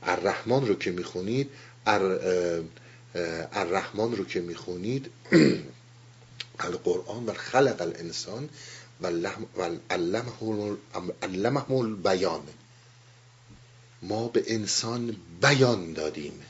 الرحمن 0.03 0.67
رو 0.67 0.75
که 0.75 0.91
می‌خونید 0.91 1.51
الرحمن 3.53 4.17
رو 4.17 4.25
که 4.25 4.41
می‌خونید 4.41 5.11
القرآن 6.61 7.27
و 7.27 7.33
خلق 7.33 7.81
الانسان 7.81 8.49
و 9.01 9.07
علمه 11.23 11.73
البیان 11.73 12.43
ما 14.03 14.29
به 14.29 14.45
انسان 14.47 15.17
بیان 15.41 15.93
دادیم. 15.93 16.43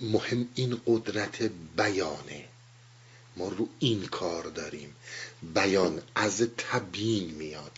مهم 0.00 0.48
این 0.54 0.80
قدرت 0.86 1.42
بیانه. 1.76 2.44
ما 3.36 3.48
رو 3.48 3.68
این 3.78 4.06
کار 4.06 4.42
داریم. 4.44 4.96
بیان 5.54 6.02
از 6.14 6.42
تبیین 6.56 7.30
میاد. 7.30 7.72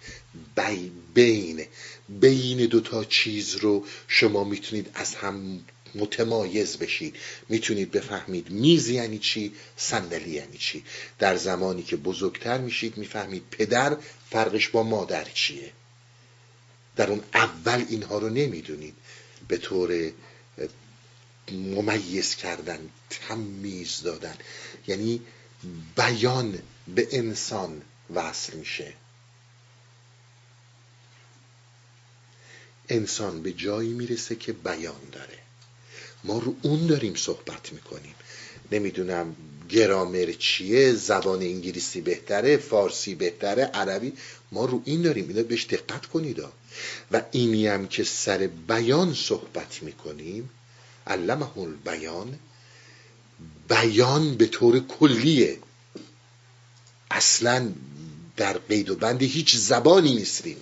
بی 0.56 0.92
بین 1.14 1.66
بین 2.08 2.66
دوتا 2.66 3.04
چیز 3.04 3.56
رو 3.56 3.86
شما 4.08 4.44
می‌تونید 4.44 4.90
از 4.94 5.14
هم 5.14 5.64
متمایز 5.94 6.76
بشید. 6.76 7.16
می‌تونید 7.48 7.90
بفهمید 7.90 8.50
میز 8.50 8.88
یعنی 8.88 9.18
چی 9.18 9.54
صندلی 9.76 10.30
یعنی 10.30 10.58
چی. 10.58 10.84
در 11.18 11.36
زمانی 11.36 11.82
که 11.82 11.96
بزرگتر 11.96 12.58
میشید 12.58 12.96
می‌فهمید 12.96 13.42
پدر 13.50 13.96
فرقش 14.30 14.68
با 14.68 14.82
مادر 14.82 15.24
چیه. 15.24 15.72
در 16.96 17.10
اون 17.10 17.22
اول 17.34 17.84
اینها 17.88 18.18
رو 18.18 18.28
نمی‌دونید. 18.28 18.94
به 19.48 19.58
طور 19.58 20.12
ممیز 21.52 22.34
کردن 22.34 22.90
تمیز 23.10 24.02
دادن. 24.02 24.36
یعنی 24.86 25.20
بیان 25.96 26.62
به 26.94 27.08
انسان 27.12 27.82
وصل 28.14 28.56
میشه. 28.56 28.94
انسان 32.88 33.42
به 33.42 33.52
جایی 33.52 33.92
می‌رسه 33.92 34.36
که 34.36 34.52
بیان 34.52 35.00
داره. 35.12 35.38
ما 36.24 36.38
رو 36.38 36.54
اون 36.62 36.86
داریم 36.86 37.14
صحبت 37.14 37.72
می‌کنیم. 37.72 38.14
نمی‌دونم 38.72 39.36
گرامر 39.68 40.34
چیه 40.38 40.92
زبان 40.92 41.42
انگلیسی 41.42 42.00
بهتره 42.00 42.56
فارسی 42.56 43.14
بهتره 43.14 43.64
عربی. 43.64 44.12
ما 44.52 44.64
رو 44.64 44.82
این 44.84 45.02
داریم 45.02 45.28
اینا 45.28 45.42
بهش 45.42 45.64
دقت 45.64 46.06
کنید 46.06 46.42
و 47.12 47.22
اینی 47.30 47.66
هم 47.66 47.88
که 47.88 48.04
سر 48.04 48.46
بیان 48.68 49.14
صحبت 49.14 49.82
می‌کنیم 49.82 50.50
علمه 51.06 51.58
البیان 51.58 52.38
بیان 53.68 54.34
به 54.34 54.46
طور 54.46 54.80
کلیه. 54.80 55.58
اصلا 57.10 57.72
در 58.36 58.58
قید 58.58 58.90
و 58.90 58.94
بند 58.96 59.22
هیچ 59.22 59.56
زبانی 59.56 60.14
نیستیم. 60.14 60.56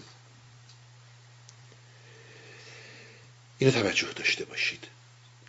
اینو 3.59 3.73
توجه 3.73 4.13
داشته 4.17 4.45
باشید. 4.45 4.87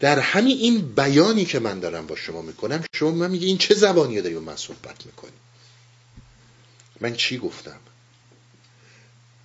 در 0.01 0.19
همین 0.19 0.57
این 0.57 0.95
بیانی 0.95 1.45
که 1.45 1.59
من 1.59 1.79
دارم 1.79 2.07
با 2.07 2.15
شما 2.15 2.41
می‌کنم 2.41 2.83
شما 2.93 3.11
من 3.11 3.31
میگه 3.31 3.47
این 3.47 3.57
چه 3.57 3.73
زبانی 3.73 4.21
داری 4.21 4.35
با 4.35 4.41
من 4.41 4.55
صحبت 4.55 5.05
می‌کنی؟ 5.05 5.31
من 7.01 7.15
چی 7.15 7.37
گفتم؟ 7.37 7.79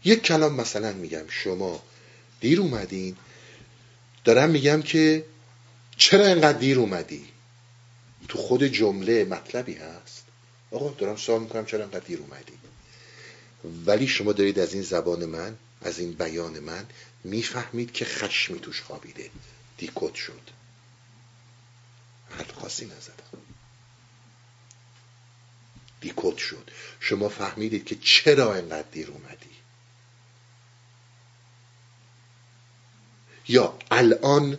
یک 0.05 0.23
کلام 0.23 0.55
مثلا 0.55 0.93
میگم 0.93 1.25
شما 1.29 1.83
دیر 2.41 2.61
اومدین 2.61 3.17
دارم 4.25 4.51
میگم 4.51 4.83
که 4.83 5.25
چرا 5.97 6.27
اینقدر 6.27 6.59
دیر 6.59 6.79
اومدی؟ 6.79 7.25
تو 8.29 8.39
خود 8.39 8.65
جمله 8.65 9.25
مطلبی 9.25 9.75
هست. 9.75 10.25
آقا 10.71 10.91
دارم 10.91 11.17
سوال 11.17 11.41
می‌کنم 11.41 11.67
چرا 11.67 11.81
اینقدر 11.81 12.07
دیر 12.07 12.19
اومدی؟ 12.19 12.53
ولی 13.87 14.09
شما 14.09 14.33
دارید 14.33 14.59
از 14.59 14.75
این 14.75 14.83
زبان 14.83 15.25
من 15.25 15.57
از 15.83 15.99
این 15.99 16.13
بیان 16.13 16.59
من 16.59 16.87
می‌فهمید 17.25 17.93
که 17.93 18.05
خشمی 18.05 18.59
توش 18.59 18.81
خوابیده. 18.81 19.31
دیکوت 19.79 20.15
شد. 20.15 20.51
حرف 22.31 22.53
خاصی 22.53 22.87
نزدم. 22.87 23.43
دیکوت 26.01 26.39
شد. 26.39 26.71
شما 27.01 27.29
فهمیدید 27.29 27.85
که 27.85 27.97
چرا 27.97 28.55
اینقدر 28.55 28.89
دیر 28.93 29.11
اومدی؟ 29.11 29.57
یا 33.49 33.79
الان 33.91 34.59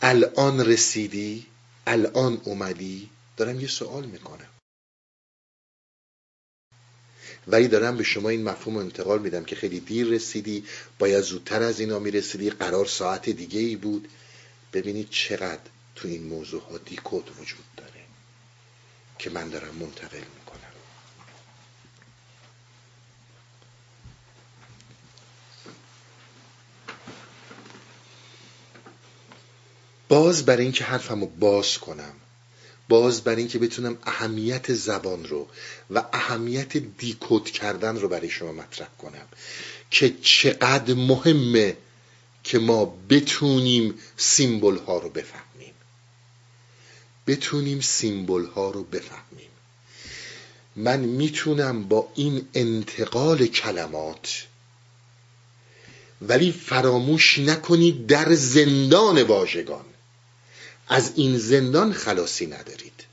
الان 0.00 0.60
رسیدی 0.60 1.46
الان 1.86 2.40
اومدی؟ 2.44 3.10
دارم 3.36 3.60
یه 3.60 3.68
سوال 3.68 4.04
می‌کنم. 4.04 4.57
ولی 7.48 7.68
دارم 7.68 7.96
به 7.96 8.04
شما 8.04 8.28
این 8.28 8.44
مفهوم 8.44 8.76
انتقال 8.76 9.18
میدم 9.18 9.44
که 9.44 9.56
خیلی 9.56 9.80
دیر 9.80 10.06
رسیدی 10.06 10.64
باید 10.98 11.20
زودتر 11.20 11.62
از 11.62 11.80
اینا 11.80 11.98
می‌رسیدی 11.98 12.50
قرار 12.50 12.86
ساعت 12.86 13.30
دیگه 13.30 13.60
ای 13.60 13.76
بود. 13.76 14.08
ببینید 14.72 15.10
چقدر 15.10 15.60
تو 15.94 16.08
این 16.08 16.22
موضوع 16.22 16.62
ها 16.62 16.78
دیکود 16.78 17.30
وجود 17.40 17.64
داره 17.76 18.04
که 19.18 19.30
من 19.30 19.48
دارم 19.48 19.74
منتقل 19.74 20.18
می‌کنم. 20.18 20.58
باز 30.08 30.46
برای 30.46 30.62
اینکه 30.62 30.84
حرفمو 30.84 31.26
باز 31.26 31.78
کنم 31.78 32.12
باز 32.88 33.24
برای 33.24 33.38
اینکه 33.38 33.58
بتونم 33.58 33.98
اهمیت 34.02 34.72
زبان 34.74 35.24
رو 35.24 35.48
و 35.90 36.04
اهمیت 36.12 36.76
دیکود 36.76 37.50
کردن 37.50 37.96
رو 37.96 38.08
برای 38.08 38.30
شما 38.30 38.52
مطرح 38.52 38.88
کنم 38.98 39.26
که 39.90 40.14
چقدر 40.22 40.94
مهمه 40.94 41.76
که 42.44 42.58
ما 42.58 42.98
بتونیم 43.10 43.94
سیمبل 44.16 44.76
ها 44.76 44.98
رو 44.98 45.08
بفهمیم. 45.08 45.74
بتونیم 47.26 47.80
سیمبل 47.80 48.46
ها 48.46 48.70
رو 48.70 48.84
بفهمیم. 48.84 49.48
من 50.76 51.00
می‌تونم 51.00 51.84
با 51.84 52.08
این 52.14 52.48
انتقال 52.54 53.46
کلمات 53.46 54.46
ولی 56.22 56.52
فراموش 56.52 57.38
نکنید 57.38 58.06
در 58.06 58.34
زندان 58.34 59.22
واژگان. 59.22 59.84
از 60.88 61.12
این 61.14 61.38
زندان 61.38 61.92
خلاصی 61.92 62.46
ندارید. 62.46 63.04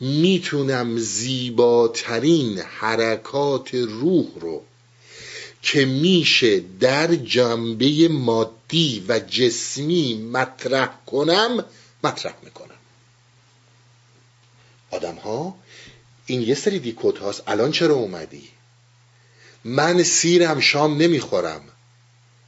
می‌تونم 0.00 0.98
زیباترین 0.98 2.58
حرکات 2.58 3.74
روح 3.74 4.26
رو 4.40 4.62
که 5.62 5.84
میشه 5.84 6.60
در 6.80 7.14
جنبه 7.14 8.08
مادی 8.08 9.04
و 9.08 9.18
جسمی 9.18 10.14
مطرح 10.14 10.90
کنم 11.06 11.64
مطرح 12.04 12.34
می‌کنم. 12.42 12.74
آدم 14.90 15.14
ها 15.14 15.54
این 16.26 16.42
یه 16.42 16.54
سری 16.54 16.78
دیکوت 16.78 17.18
هاست. 17.18 17.42
الان 17.46 17.70
چرا 17.72 17.94
اومدی؟ 17.94 18.48
من 19.64 20.02
سیرم 20.02 20.60
شام 20.60 20.96
نمی‌خورم. 20.96 21.62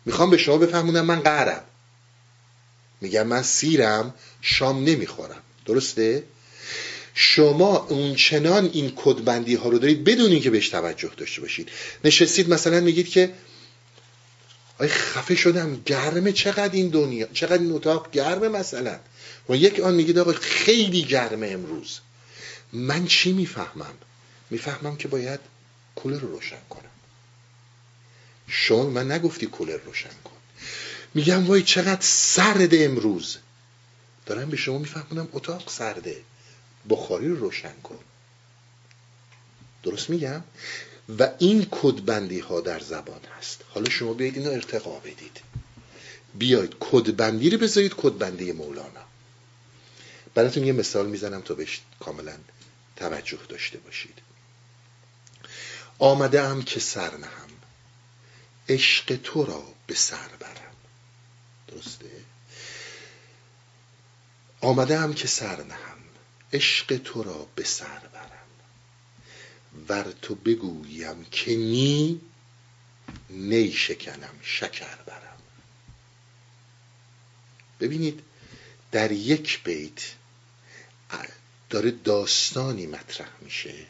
می‌خوام 0.05 0.30
به 0.30 0.37
شما 0.37 0.59
بفهمونم 0.59 1.05
من 1.05 1.20
قرم 1.20 1.64
میگم 3.01 3.26
من 3.26 3.42
سیرم 3.42 4.14
شام 4.42 4.84
نمی‌خورم. 4.84 5.42
درسته؟ 5.66 6.24
شما 7.14 7.76
اون 7.76 8.14
چنان 8.14 8.70
این 8.72 8.92
کدبندی 8.97 9.55
ها 9.55 9.68
رو 9.68 9.78
دارید 9.78 10.05
بدون 10.05 10.40
که 10.40 10.51
بهش 10.51 10.68
توجه 10.68 11.11
داشته 11.16 11.40
باشید. 11.40 11.68
نشستید 12.05 12.49
مثلا 12.49 12.80
میگید 12.80 13.09
که 13.09 13.32
آی 14.78 14.88
خفه 14.88 15.34
شدم 15.34 15.82
گرمه 15.86 16.32
چقدر 16.32 16.72
این 16.72 16.88
دنیا 16.88 17.26
چقدر 17.32 17.59
این 17.59 17.72
اتاق 17.72 18.11
گرمه 18.11 18.49
مثلا؟ 18.49 18.99
و 19.49 19.57
یک 19.57 19.80
آن 19.80 19.94
میگید 19.94 20.18
آقا 20.18 20.32
خیلی 20.32 21.03
گرمه 21.03 21.47
امروز. 21.47 21.99
من 22.72 23.07
چی 23.07 23.32
می‌فهمم؟ 23.32 23.94
می‌فهمم 24.51 24.97
که 24.97 25.09
باید 25.09 25.40
کولر 25.94 26.18
رو 26.18 26.28
روشن 26.28 26.61
کنم. 26.70 26.82
شما 28.49 28.82
من 28.82 29.12
نگفتی 29.12 29.47
کولر 29.47 29.76
روشن 29.76 30.14
کن. 30.24 30.36
میگم 31.17 31.47
وای 31.47 31.62
چقدر 31.62 32.01
سرد 32.01 32.75
امروز. 32.75 33.37
دارم 34.27 34.51
به 34.51 34.57
شما 34.57 34.79
میفهمونم 34.79 35.29
اتاق 35.33 35.71
سرده. 35.71 36.23
بخاری 36.89 37.29
رو 37.29 37.37
روشن 37.37 37.75
کن. 37.83 37.99
درست 39.83 40.11
میگم؟ 40.11 40.43
و 41.19 41.31
این 41.39 41.67
کدبندی 41.71 42.39
ها 42.39 42.61
در 42.61 42.81
زبان 42.81 43.21
هست. 43.39 43.61
حالا 43.69 43.91
شما 43.91 44.12
بیاید 44.12 44.39
اینو 44.39 44.51
ارتقا 44.51 44.99
بدید. 44.99 45.41
بیاید 46.35 46.75
کدبندی 46.81 47.51
رو 47.51 47.59
بذارید 47.59 47.95
کدبندی 47.95 48.53
مولانا. 48.53 49.07
براتون 50.35 50.64
یه 50.64 50.73
مثال 50.73 51.07
می‌زنم 51.07 51.41
تا 51.41 51.55
بهش 51.55 51.81
کاملا 52.01 52.37
توجه 52.97 53.39
داشته 53.49 53.79
باشید. 53.79 54.19
آمده 55.99 56.49
هم 56.49 56.62
که 56.62 56.81
سر 56.81 57.17
نهم. 57.17 57.51
عشق 58.69 59.17
تو 59.17 59.45
را 59.45 59.64
به 59.87 59.95
سر 59.95 60.29
برم. 60.41 60.66
درسته؟ 61.77 62.11
آمده 64.61 65.14
که 65.14 65.29
سر 65.29 65.62
نهم. 65.62 65.99
عشق 66.53 66.97
تو 66.97 67.22
را 67.22 67.49
به 67.55 67.64
سر 67.64 67.99
برم. 67.99 68.31
ور 69.89 70.12
تو 70.22 70.35
بگویم 70.35 71.24
که 71.24 71.57
نی 71.57 72.20
نی 73.31 73.72
شکنم 73.72 74.35
شکر 74.43 74.97
برم. 75.07 75.39
ببینید 77.81 78.22
در 78.93 79.12
یک 79.12 79.62
بیت 79.64 80.03
داره 81.70 81.91
داستانی 81.91 82.87
مطرح 82.87 83.29
میشه 83.41 83.87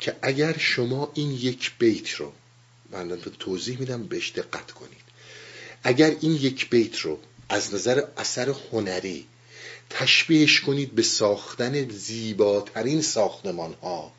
که 0.00 0.16
اگر 0.22 0.58
شما 0.58 1.12
این 1.14 1.30
یک 1.30 1.72
بیت 1.78 2.10
رو 2.10 2.32
من 2.90 3.20
توضیح 3.20 3.78
میدم 3.78 4.06
بهش 4.06 4.30
دقت 4.30 4.70
کنید. 4.70 5.01
اگر 5.82 6.16
این 6.20 6.32
یک 6.32 6.70
بیت 6.70 6.98
رو 6.98 7.18
از 7.48 7.74
نظر 7.74 8.02
اثر 8.16 8.54
هنری 8.72 9.26
تشبیهش 9.90 10.60
کنید 10.60 10.94
به 10.94 11.02
ساختن 11.02 11.88
زیباترین 11.88 13.02
ساختمان 13.02 13.74
ها 13.82 14.12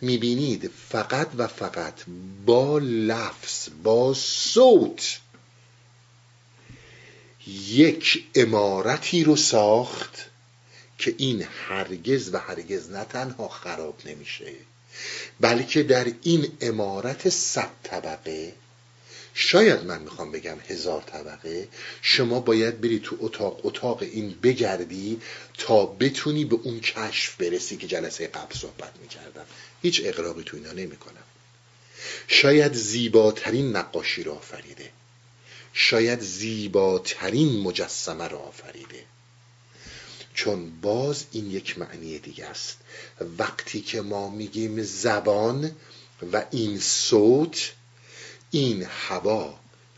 می‌بینید 0.00 0.70
فقط 0.88 1.28
و 1.36 1.46
فقط 1.46 1.94
با 2.46 2.78
لفظ 2.78 3.68
با 3.82 4.14
صوت 4.14 5.20
یک 7.68 8.24
امارتی 8.34 9.24
رو 9.24 9.36
ساخت 9.36 10.30
که 10.98 11.14
این 11.18 11.46
هرگز 11.68 12.34
و 12.34 12.38
هرگز 12.38 12.90
نه 12.90 13.04
تنها 13.04 13.48
خراب 13.48 14.00
نمیشه 14.04 14.52
بلکه 15.40 15.82
در 15.82 16.12
این 16.22 16.52
امارت 16.60 17.28
صد 17.28 17.70
طبقه 17.82 18.52
شاید 19.40 19.84
من 19.84 20.02
می‌خوام 20.02 20.32
بگم 20.32 20.56
هزار 20.68 21.02
طبقه 21.02 21.68
شما 22.02 22.40
باید 22.40 22.80
بری 22.80 22.98
تو 22.98 23.16
اتاق 23.20 23.66
اتاق 23.66 24.02
این 24.02 24.30
بگردی 24.42 25.20
تا 25.58 25.86
بتونی 25.86 26.44
به 26.44 26.58
اون 26.62 26.80
کشف 26.80 27.36
برسی 27.36 27.76
که 27.76 27.86
جلسه 27.86 28.26
قبل 28.26 28.54
صحبت 28.54 28.92
می‌کردم. 29.02 29.44
هیچ 29.82 30.00
اقراقی 30.04 30.42
تو 30.42 30.56
اینا 30.56 30.72
نمی‌کنم. 30.72 31.22
شاید 32.28 32.72
زیباترین 32.72 33.76
نقاشی 33.76 34.22
رو 34.22 34.32
آفریده. 34.32 34.90
شاید 35.72 36.20
زیباترین 36.20 37.60
مجسمه 37.60 38.28
رو 38.28 38.38
آفریده. 38.38 39.04
چون 40.34 40.80
باز 40.80 41.24
این 41.32 41.50
یک 41.50 41.78
معنی 41.78 42.18
دیگه 42.18 42.46
است. 42.46 42.76
وقتی 43.38 43.80
که 43.80 44.00
ما 44.00 44.30
میگیم 44.30 44.82
زبان 44.82 45.70
و 46.32 46.44
این 46.50 46.80
صوت 46.80 47.72
این 48.50 48.86
هوا 49.08 49.54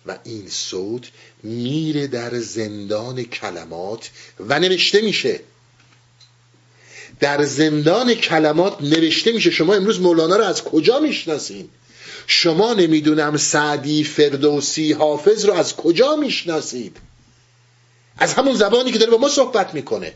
و 0.06 0.18
این 0.24 0.48
صوت 0.48 1.10
میره 1.42 2.06
در 2.06 2.38
زندان 2.38 3.22
کلمات 3.22 4.10
و 4.40 4.58
نوشته 4.58 5.00
میشه. 5.00 5.40
در 7.20 7.44
زندان 7.44 8.14
کلمات 8.14 8.82
نوشته 8.82 9.32
میشه 9.32 9.50
شما 9.50 9.74
امروز 9.74 10.00
مولانا 10.00 10.36
رو 10.36 10.44
از 10.44 10.64
کجا 10.64 11.00
می‌شناسین؟ 11.00 11.68
شما 12.26 12.74
نمی‌دونم 12.74 13.36
سعدی 13.36 14.04
فردوسی 14.04 14.92
حافظ 14.92 15.44
رو 15.44 15.52
از 15.52 15.76
کجا 15.76 16.16
می‌شناسید؟ 16.16 16.96
از 18.18 18.34
همون 18.34 18.54
زبانی 18.54 18.92
که 18.92 18.98
داره 18.98 19.10
با 19.10 19.18
ما 19.18 19.28
صحبت 19.28 19.74
می‌کنه. 19.74 20.14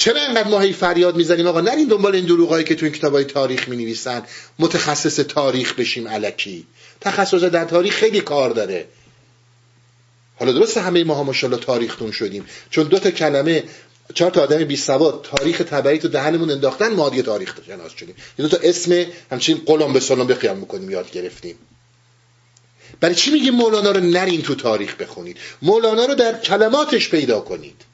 چرا 0.00 0.20
اینقدر 0.20 0.48
ماهی 0.48 0.72
فریاد 0.72 1.16
می‌زنیم 1.16 1.46
آقا؟ 1.46 1.60
نرین 1.60 1.88
دنبال 1.88 2.14
این 2.14 2.24
دروغایی 2.24 2.64
که 2.64 2.74
تو 2.74 2.86
این 2.86 2.94
کتابای 2.94 3.24
تاریخ 3.24 3.68
می 3.68 3.76
نویسن 3.76 4.22
متخصص 4.58 5.16
تاریخ 5.16 5.74
بشیم 5.74 6.08
علکی. 6.08 6.66
تخصص 7.00 7.44
در 7.44 7.64
تاریخ 7.64 7.94
خیلی 7.94 8.20
کار 8.20 8.50
داره. 8.50 8.86
حالا 10.38 10.52
درست 10.52 10.76
همه 10.76 11.04
ما 11.04 11.22
ماشاءالله 11.22 11.62
تاریختون 11.62 12.12
شدیم. 12.12 12.44
چون 12.70 12.86
دو 12.86 12.98
تا 12.98 13.10
کلمه 13.10 13.64
چهار 14.14 14.30
تا 14.30 14.42
آدم 14.42 14.64
بی 14.64 14.76
سواد 14.76 15.28
تاریخ 15.36 15.58
تبعی 15.58 15.98
تو 15.98 16.08
دهنمون 16.08 16.50
انداختن 16.50 16.94
ما 16.94 17.08
دیگه 17.08 17.22
تاریخ 17.22 17.54
شناس 17.66 17.92
شدیم. 17.92 18.14
دو 18.36 18.48
تا 18.48 18.58
اسم 18.62 19.06
همچین 19.30 19.62
قلم 19.66 19.92
به 19.92 20.00
سلام 20.00 20.26
بخیام 20.26 20.56
می‌کنیم 20.56 20.90
یاد 20.90 21.10
گرفتیم. 21.10 21.54
برای 23.00 23.14
چی 23.14 23.30
میگیم 23.30 23.54
مولانا 23.54 23.90
رو 23.90 24.00
نرین 24.00 24.42
تو 24.42 24.54
تاریخ 24.54 24.96
بخونید؟ 24.96 25.36
مولانا 25.62 26.04
رو 26.04 26.14
در 26.14 26.40
کلماتش 26.40 27.10
پیدا 27.10 27.40
کنید. 27.40 27.89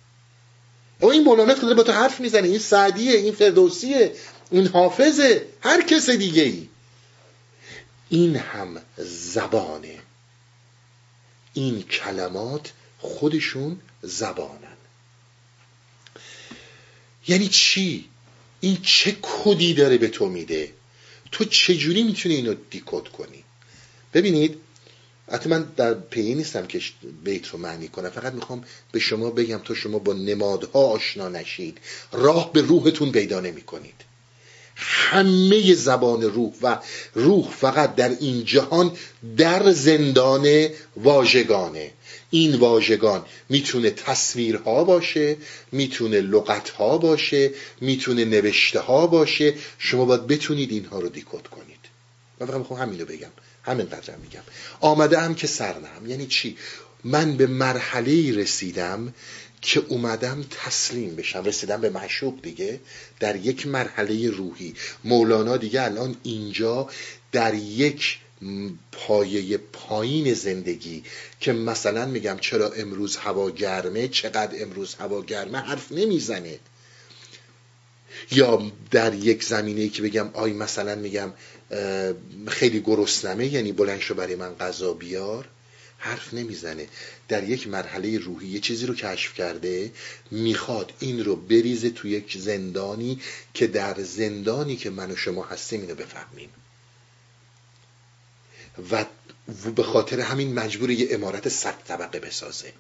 او 1.01 1.11
این 1.11 1.25
مولانا 1.25 1.55
که 1.55 1.61
با 1.61 1.83
تو 1.83 1.93
حرف 1.93 2.21
می‌زنه 2.21 2.49
این 2.49 2.59
سعدیه 2.59 3.13
این 3.13 3.35
فردوسیه 3.35 4.13
این 4.51 4.67
حافظه 4.67 5.47
هر 5.61 5.83
کس 5.83 6.11
دیگه 6.11 6.43
ای 6.43 6.69
این 8.09 8.37
هم 8.37 8.83
زبانه. 8.97 9.99
این 11.55 11.83
کلمات 11.83 12.73
خودشون 12.99 13.81
زبانن. 14.03 14.77
یعنی 17.29 17.49
چی؟ 17.49 18.09
این 18.61 18.79
چه 18.83 19.17
کدی 19.23 19.75
داره 19.75 19.99
به 19.99 20.09
تو 20.09 20.27
میده؟ 20.27 20.73
تو 21.33 21.45
چجوری 21.45 22.03
می‌تونی 22.03 22.35
اینو 22.35 22.55
دیکود 22.71 23.09
کنی؟ 23.09 23.45
ببینید 24.15 24.59
حتی 25.33 25.49
من 25.49 25.67
در 25.77 25.95
پی 25.95 26.35
نیستم 26.35 26.67
که 26.67 26.81
بیت 27.25 27.49
رو 27.49 27.59
معنی 27.59 27.89
کنم. 27.89 28.11
فقط 28.11 28.33
می‌خوام 28.33 28.65
به 28.93 28.99
شما 28.99 29.31
بگم 29.31 29.61
تا 29.65 29.75
شما 29.75 29.99
با 29.99 30.13
نمادها 30.13 30.81
آشنا 30.81 31.29
نشید. 31.29 31.79
راه 32.13 32.53
به 32.53 32.61
روحتون 32.61 33.13
پیدا 33.13 33.41
نمی 33.41 33.63
کنید 33.63 33.95
همه 34.77 35.75
زبان 35.75 36.23
روح 36.23 36.53
و 36.63 36.79
روح 37.15 37.51
فقط 37.51 37.95
در 37.95 38.09
این 38.21 38.45
جهان 38.45 38.93
در 39.37 39.73
زندان 39.73 40.69
واژگانه. 40.97 41.93
این 42.31 42.55
واژگان 42.55 43.25
می‌تونه 43.49 43.91
تصویرها 43.91 44.85
باشه 44.85 45.37
می‌تونه 45.73 46.21
لغتها 46.21 46.99
باشه 46.99 47.51
می‌تونه 47.81 48.25
نوشته 48.25 48.81
ها 48.81 49.07
باشه. 49.07 49.55
شما 49.79 50.05
باید 50.05 50.27
بتونید 50.27 50.71
اینها 50.71 51.01
رو 51.01 51.09
دیکود 51.09 51.49
کنید. 51.49 51.81
من 52.41 52.47
فقط 52.47 52.57
می‌خوام 52.57 52.81
همین 52.81 53.01
رو 53.01 53.07
بگم. 53.07 53.31
همین 53.67 53.87
قدرم 53.87 54.19
میگم. 54.23 54.43
آمده 54.81 55.21
هم 55.21 55.35
که 55.35 55.47
سر 55.47 55.79
نهم 55.79 56.07
یعنی 56.07 56.27
چی؟ 56.27 56.57
من 57.05 57.37
به 57.37 57.47
مرحله 57.47 58.37
رسیدم 58.37 59.15
که 59.61 59.83
اومدم 59.89 60.45
تسلیم 60.51 61.17
بشم. 61.17 61.45
رسیدم 61.45 61.81
به 61.81 61.91
معشوق 61.91 62.43
دیگه 62.43 62.81
در 63.21 63.37
یک 63.37 63.67
مرحله 63.67 64.31
روحی. 64.31 64.75
مولانا 65.05 65.57
دیگه 65.57 65.83
الان 65.83 66.17
اینجا 66.23 66.91
در 67.33 67.55
یک 67.55 68.19
پایه 68.93 69.59
پایین 69.59 70.35
زندگی 70.35 71.03
که 71.41 71.53
مثلا 71.53 72.07
میگم 72.07 72.37
چرا 72.41 72.71
امروز 72.73 73.17
هوا 73.17 73.51
گرمه 73.51 74.09
چقدر 74.09 74.63
امروز 74.63 74.95
هوا 74.95 75.23
گرمه 75.23 75.59
حرف 75.59 75.93
نمی‌زنه. 75.93 76.59
یا 78.31 78.73
در 78.91 79.15
یک 79.15 79.45
زمینه 79.45 79.89
که 79.89 80.03
بگم 80.03 80.31
آی 80.35 80.53
مثلا 80.53 80.95
میگم 80.95 81.33
خیلی 82.49 82.81
گرسنمه 82.81 83.47
یعنی 83.47 83.73
بلند 83.73 84.01
شو 84.01 84.15
برای 84.15 84.37
من 84.37 84.55
غذا 84.55 84.93
بیار. 84.93 85.49
حرف 85.99 86.35
نمی‌زنه. 86.35 86.89
در 87.29 87.45
یک 87.45 87.69
مرحله 87.69 88.19
روحی 88.19 88.49
یه 88.49 88.61
چیزی 88.61 88.87
رو 88.87 88.95
کشف 88.95 89.35
کرده 89.35 89.93
می‌خواد 90.31 90.93
این 90.99 91.25
رو 91.25 91.37
بریزه 91.37 91.91
تو 91.91 92.09
یک 92.09 92.39
زندانی 92.39 93.21
که 93.55 93.67
در 93.67 94.03
زندانی 94.03 94.77
که 94.77 94.91
من 94.91 95.11
و 95.11 95.17
شما 95.17 95.45
هستیم 95.45 95.81
اینو 95.81 95.95
بفهمیم. 95.95 96.51
و 98.91 99.05
به 99.71 99.83
خاطر 99.83 100.21
همین 100.21 100.55
مجبور 100.55 100.91
یه 100.91 101.09
امارت 101.11 101.49
صد 101.49 101.75
طبقه 101.89 102.21
بسازه. 102.21 102.73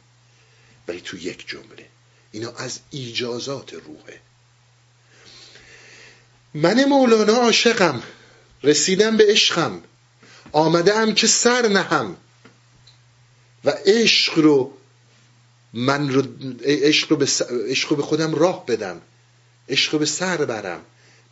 ولی 0.89 1.01
تو 1.01 1.17
یک 1.17 1.49
جمله. 1.49 1.87
اینا 2.33 2.51
از 2.51 2.79
ایجازات 2.91 3.73
روحه. 3.73 4.21
من 6.55 6.85
مولانا 6.85 7.33
عاشقم. 7.33 8.03
رسیدم 8.63 9.17
به 9.17 9.25
عشقم. 9.29 9.83
آمده 10.53 11.13
که 11.15 11.27
سر 11.27 11.69
نهم. 11.69 12.17
و 13.65 13.71
عشق 13.71 14.39
رو 14.39 14.73
من 15.73 16.09
رو 16.09 16.23
عشق 16.65 17.11
رو 17.11 17.17
به, 17.17 17.27
عشق 17.69 17.91
رو 17.91 17.97
به 17.97 18.03
خودم 18.03 18.35
راه 18.35 18.67
بدم. 18.67 19.01
عشق 19.69 19.93
رو 19.93 19.99
به 19.99 20.07
سر 20.07 20.37
برم. 20.37 20.81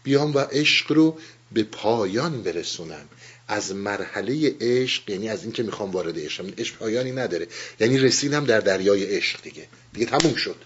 بیام 0.03 0.35
و 0.35 0.39
عشق 0.39 0.93
رو 0.93 1.19
به 1.53 1.63
پایان 1.63 2.43
برسونم. 2.43 3.09
از 3.49 3.75
مرحله 3.75 4.55
عشق 4.61 5.11
یعنی 5.11 5.29
از 5.29 5.43
اینکه 5.43 5.63
می‌خوام 5.63 5.91
وارد 5.91 6.19
عشقم. 6.19 6.47
عشق 6.59 6.77
پایانی 6.77 7.13
نداره. 7.13 7.47
یعنی 7.81 7.99
رسیدم 7.99 8.45
در 8.45 8.61
دریای 8.61 9.05
عشق 9.05 9.43
دیگه. 9.43 9.69
دیگه 9.93 10.07
تموم 10.07 10.35
شد. 10.35 10.57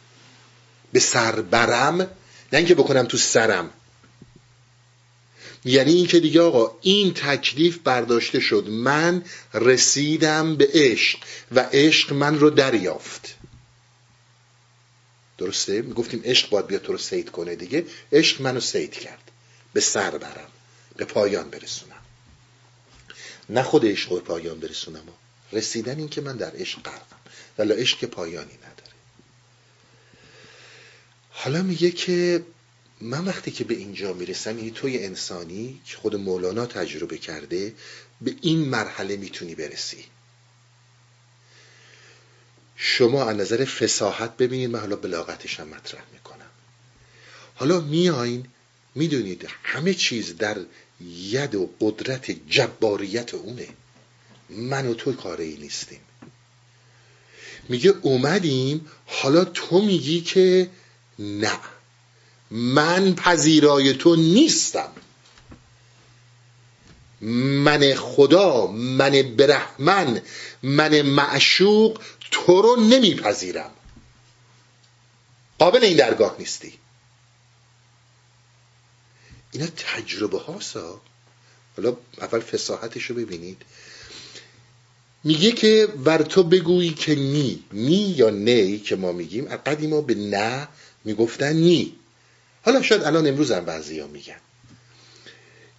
به 0.92 1.00
سر 1.00 1.40
برم 1.40 2.00
نه 2.52 2.58
اینکه 2.58 2.74
بکنم 2.74 3.04
تو 3.04 3.16
سرم. 3.16 3.70
یعنی 5.64 5.92
این 5.92 6.06
که 6.06 6.20
دیگه 6.20 6.40
آقا 6.40 6.78
این 6.80 7.14
تکلیف 7.14 7.78
برداشته 7.78 8.40
شد. 8.40 8.68
من 8.68 9.24
رسیدم 9.54 10.56
به 10.56 10.68
عشق 10.72 11.18
و 11.52 11.68
عشق 11.72 12.12
من 12.12 12.38
رو 12.38 12.50
دریافت. 12.50 13.34
درسته؟ 15.38 15.82
گفتیم 15.82 16.20
عشق 16.24 16.50
باید 16.50 16.66
بیاد 16.66 16.82
تو 16.82 16.92
رو 16.92 16.98
سید 16.98 17.30
کنه 17.30 17.54
دیگه. 17.54 17.86
عشق 18.12 18.42
منو 18.42 18.60
سید 18.60 18.92
کرد. 18.92 19.30
به 19.72 19.80
سر 19.80 20.18
برم. 20.18 20.48
به 20.96 21.04
پایان 21.04 21.50
برسونم. 21.50 22.02
نه 23.50 23.62
خود 23.62 23.86
عشق 23.86 24.14
به 24.14 24.20
پایان 24.20 24.60
برسونم. 24.60 25.02
رسیدن 25.52 25.98
این 25.98 26.08
که 26.08 26.20
من 26.20 26.36
در 26.36 26.52
عشق 26.56 26.82
غرقم 26.82 27.16
ولی 27.58 27.72
عشق 27.72 28.04
پایانی 28.04 28.54
نداره. 28.54 28.92
حالا 31.30 31.62
میگه 31.62 31.90
که 31.90 32.44
من 33.00 33.24
وقتی 33.24 33.50
که 33.50 33.64
به 33.64 33.74
اینجا 33.74 34.12
می‌رسم 34.12 34.58
یعنی 34.58 34.70
توی 34.70 34.98
انسانی 35.04 35.80
که 35.84 35.96
خود 35.96 36.16
مولانا 36.16 36.66
تجربه 36.66 37.18
کرده 37.18 37.74
به 38.20 38.34
این 38.40 38.58
مرحله 38.58 39.16
می‌تونی 39.16 39.54
برسی. 39.54 40.04
شما 42.76 43.24
از 43.24 43.36
نظر 43.36 43.64
فساحت 43.64 44.36
ببینید 44.36 44.70
من 44.70 44.80
حالا 44.80 44.96
بلاغتش 44.96 45.60
هم 45.60 45.68
مطرح 45.68 46.02
می‌کنم. 46.12 46.50
حالا 47.54 47.80
میاین 47.80 48.46
می‌دونید 48.94 49.48
همه 49.62 49.94
چیز 49.94 50.36
در 50.36 50.58
ید 51.00 51.54
و 51.54 51.70
قدرت 51.80 52.30
جباریت 52.30 53.34
اونه. 53.34 53.68
من 54.50 54.86
و 54.86 54.94
تو 54.94 55.12
کاره 55.12 55.44
ای 55.44 55.56
نیستیم. 55.56 56.00
میگه 57.68 57.94
اومدیم 58.02 58.86
حالا 59.06 59.44
تو 59.44 59.82
میگی 59.82 60.20
که 60.20 60.70
نه. 61.18 61.58
من 62.50 63.14
پذیرای 63.14 63.92
تو 63.94 64.16
نیستم. 64.16 64.92
من 67.20 67.94
خدا 67.94 68.66
من 68.66 69.22
برحمن 69.22 70.22
من 70.62 71.02
معشوق 71.02 72.00
تو 72.30 72.62
رو 72.62 72.76
نمیپذیرم. 72.76 73.70
قابل 75.58 75.84
این 75.84 75.96
درگاه 75.96 76.36
نیستی. 76.38 76.72
اینا 79.52 79.66
تجربه 79.66 80.38
هاستا. 80.38 81.00
حالا 81.76 81.96
اول 82.20 82.40
فساحتش 82.40 83.04
رو 83.04 83.16
ببینید. 83.16 83.62
میگه 85.24 85.52
که 85.52 85.88
ور 86.04 86.22
تو 86.22 86.42
بگویی 86.42 86.94
که 86.94 87.14
نی. 87.14 87.64
نی 87.72 88.14
یا 88.16 88.30
نی 88.30 88.78
که 88.78 88.96
ما 88.96 89.12
میگیم 89.12 89.56
قدیما 89.56 90.00
به 90.00 90.14
نه 90.14 90.68
می‌گفتن 91.04 91.52
نی. 91.52 91.97
حالا 92.62 92.82
شاید 92.82 93.02
الان 93.02 93.26
امروز 93.26 93.52
هم 93.52 93.64
بعضی 93.64 94.00
ها 94.00 94.06
میگن. 94.06 94.40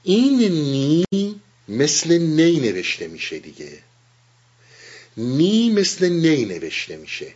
این 0.04 0.38
نی 0.40 1.06
مثل 1.68 2.18
نی 2.18 2.60
نوشته 2.60 3.08
میشه 3.08 3.40
دیگه. 3.40 3.80
نی 5.18 5.70
مثل 5.70 6.10
نی 6.10 6.46
نوشته 6.46 6.98
میشه. 6.98 7.34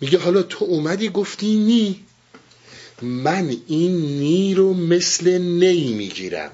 میگه 0.00 0.18
حالا 0.18 0.42
تو 0.42 0.64
اومدی 0.64 1.08
گفتی 1.08 1.56
نی. 1.56 2.04
من 3.02 3.56
این 3.66 4.18
نی 4.18 4.54
رو 4.54 4.74
مثل 4.74 5.38
نی 5.38 5.94
می‌گیرم. 5.94 6.52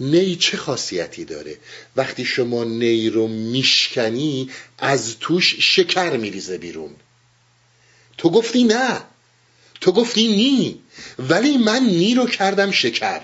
نی 0.00 0.36
چه 0.36 0.56
خاصیتی 0.56 1.24
داره؟ 1.24 1.58
وقتی 1.96 2.24
شما 2.24 2.64
نی 2.64 3.10
رو 3.10 3.28
میشکنی 3.28 4.50
از 4.78 5.16
توش 5.20 5.56
شکر 5.74 6.16
میریزه 6.16 6.58
بیرون. 6.58 6.90
تو 8.18 8.30
گفتی 8.30 8.64
نه. 8.64 9.02
تو 9.80 9.92
گفتی 9.92 10.28
نی 10.28 10.82
ولی 11.18 11.56
من 11.56 11.82
نی 11.82 12.14
رو 12.14 12.26
کردم 12.26 12.70
شکر. 12.70 13.20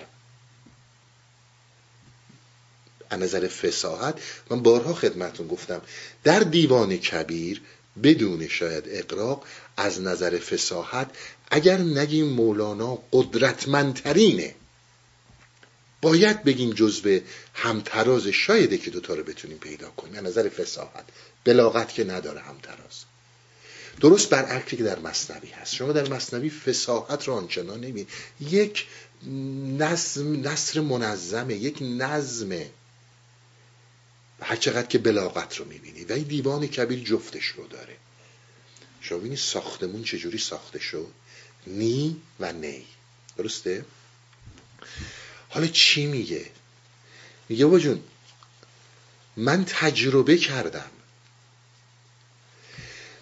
از 3.11 3.21
نظر 3.21 3.49
فساحت 3.49 4.15
من 4.51 4.63
بارها 4.63 4.95
خدمتون 4.95 5.47
گفتم 5.47 5.83
در 6.25 6.41
دیوان 6.41 6.97
کبیر 6.97 7.63
بدون 8.03 8.49
شاید 8.49 8.85
اقراق 8.87 9.45
از 9.77 10.01
نظر 10.01 10.39
فساحت 10.39 11.11
اگر 11.51 11.79
نگیم 11.79 12.29
مولانا 12.29 12.99
قدرتمندترینه. 13.13 14.55
باید 16.03 16.45
بگیم 16.45 16.73
جزو 16.73 17.21
همتراز 17.55 18.27
شایده 18.27 18.79
که 18.79 18.91
دوتا 18.91 19.15
رو 19.15 19.23
بتونیم 19.23 19.59
پیدا 19.59 19.91
کنیم. 19.91 20.17
از 20.17 20.25
نظر 20.25 20.49
فساحت 20.49 21.05
بلاغت 21.45 21.95
که 21.95 22.05
نداره 22.05 22.41
همتراز. 22.41 23.05
درست 24.01 24.31
برعکسی 24.31 24.77
که 24.77 24.83
در 24.83 24.99
مصنوی 24.99 25.49
هست. 25.49 25.75
شما 25.75 25.93
در 25.93 26.09
مصنوی 26.09 26.51
فساحت 26.51 27.29
رو 27.29 27.35
آنچنان 27.35 27.81
نمید 27.81 28.09
یک 28.41 28.87
نظم 29.79 30.49
نصر 30.49 30.81
منظمه 30.81 31.55
یک 31.55 31.79
نظمه 31.81 32.71
هر 34.41 34.57
چقدر 34.57 34.87
که 34.87 34.99
بلاغت 34.99 35.57
رو 35.57 35.65
می‌بینی. 35.65 36.05
و 36.05 36.13
این 36.13 36.25
دیوان 36.25 36.67
کبیر 36.67 37.05
جفتش 37.05 37.47
رو 37.47 37.67
داره. 37.67 37.97
شما 39.01 39.19
بینید 39.19 39.39
ساختمون 39.39 40.03
چجوری 40.03 40.39
ساخته 40.39 40.79
شد؟ 40.79 41.09
نی 41.67 42.17
و 42.41 42.53
نی. 42.53 42.87
درسته؟ 43.37 43.85
حالا 45.49 45.67
چی 45.67 46.07
میگه؟ 46.07 46.51
میگه 47.49 47.67
با 47.67 47.79
جون 47.79 48.03
من 49.37 49.65
تجربه 49.65 50.39
کردم. 50.39 50.91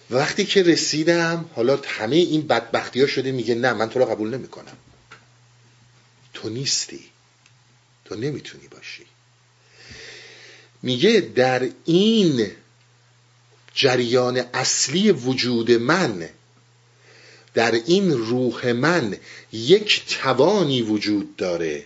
وقتی 0.09 0.45
که 0.45 0.63
رسیدم 0.63 1.49
حالا 1.55 1.79
همه 1.85 2.15
این 2.15 2.47
بدبختی 2.47 3.01
ها 3.01 3.07
شده 3.07 3.31
میگه 3.31 3.55
نه 3.55 3.73
من 3.73 3.89
تو 3.89 3.99
رو 3.99 4.05
قبول 4.05 4.29
نمی‌کنم. 4.37 4.77
تو 6.33 6.49
نیستی. 6.49 6.99
تو 8.05 8.15
نمی‌تونی 8.15 8.67
باشی. 8.67 9.05
میگه 10.83 11.19
در 11.35 11.69
این 11.85 12.51
جریان 13.73 14.37
اصلی 14.53 15.11
وجود 15.11 15.71
من 15.71 16.29
در 17.53 17.71
این 17.71 18.11
روح 18.11 18.71
من 18.71 19.17
یک 19.51 20.05
توانی 20.07 20.81
وجود 20.81 21.35
داره. 21.35 21.85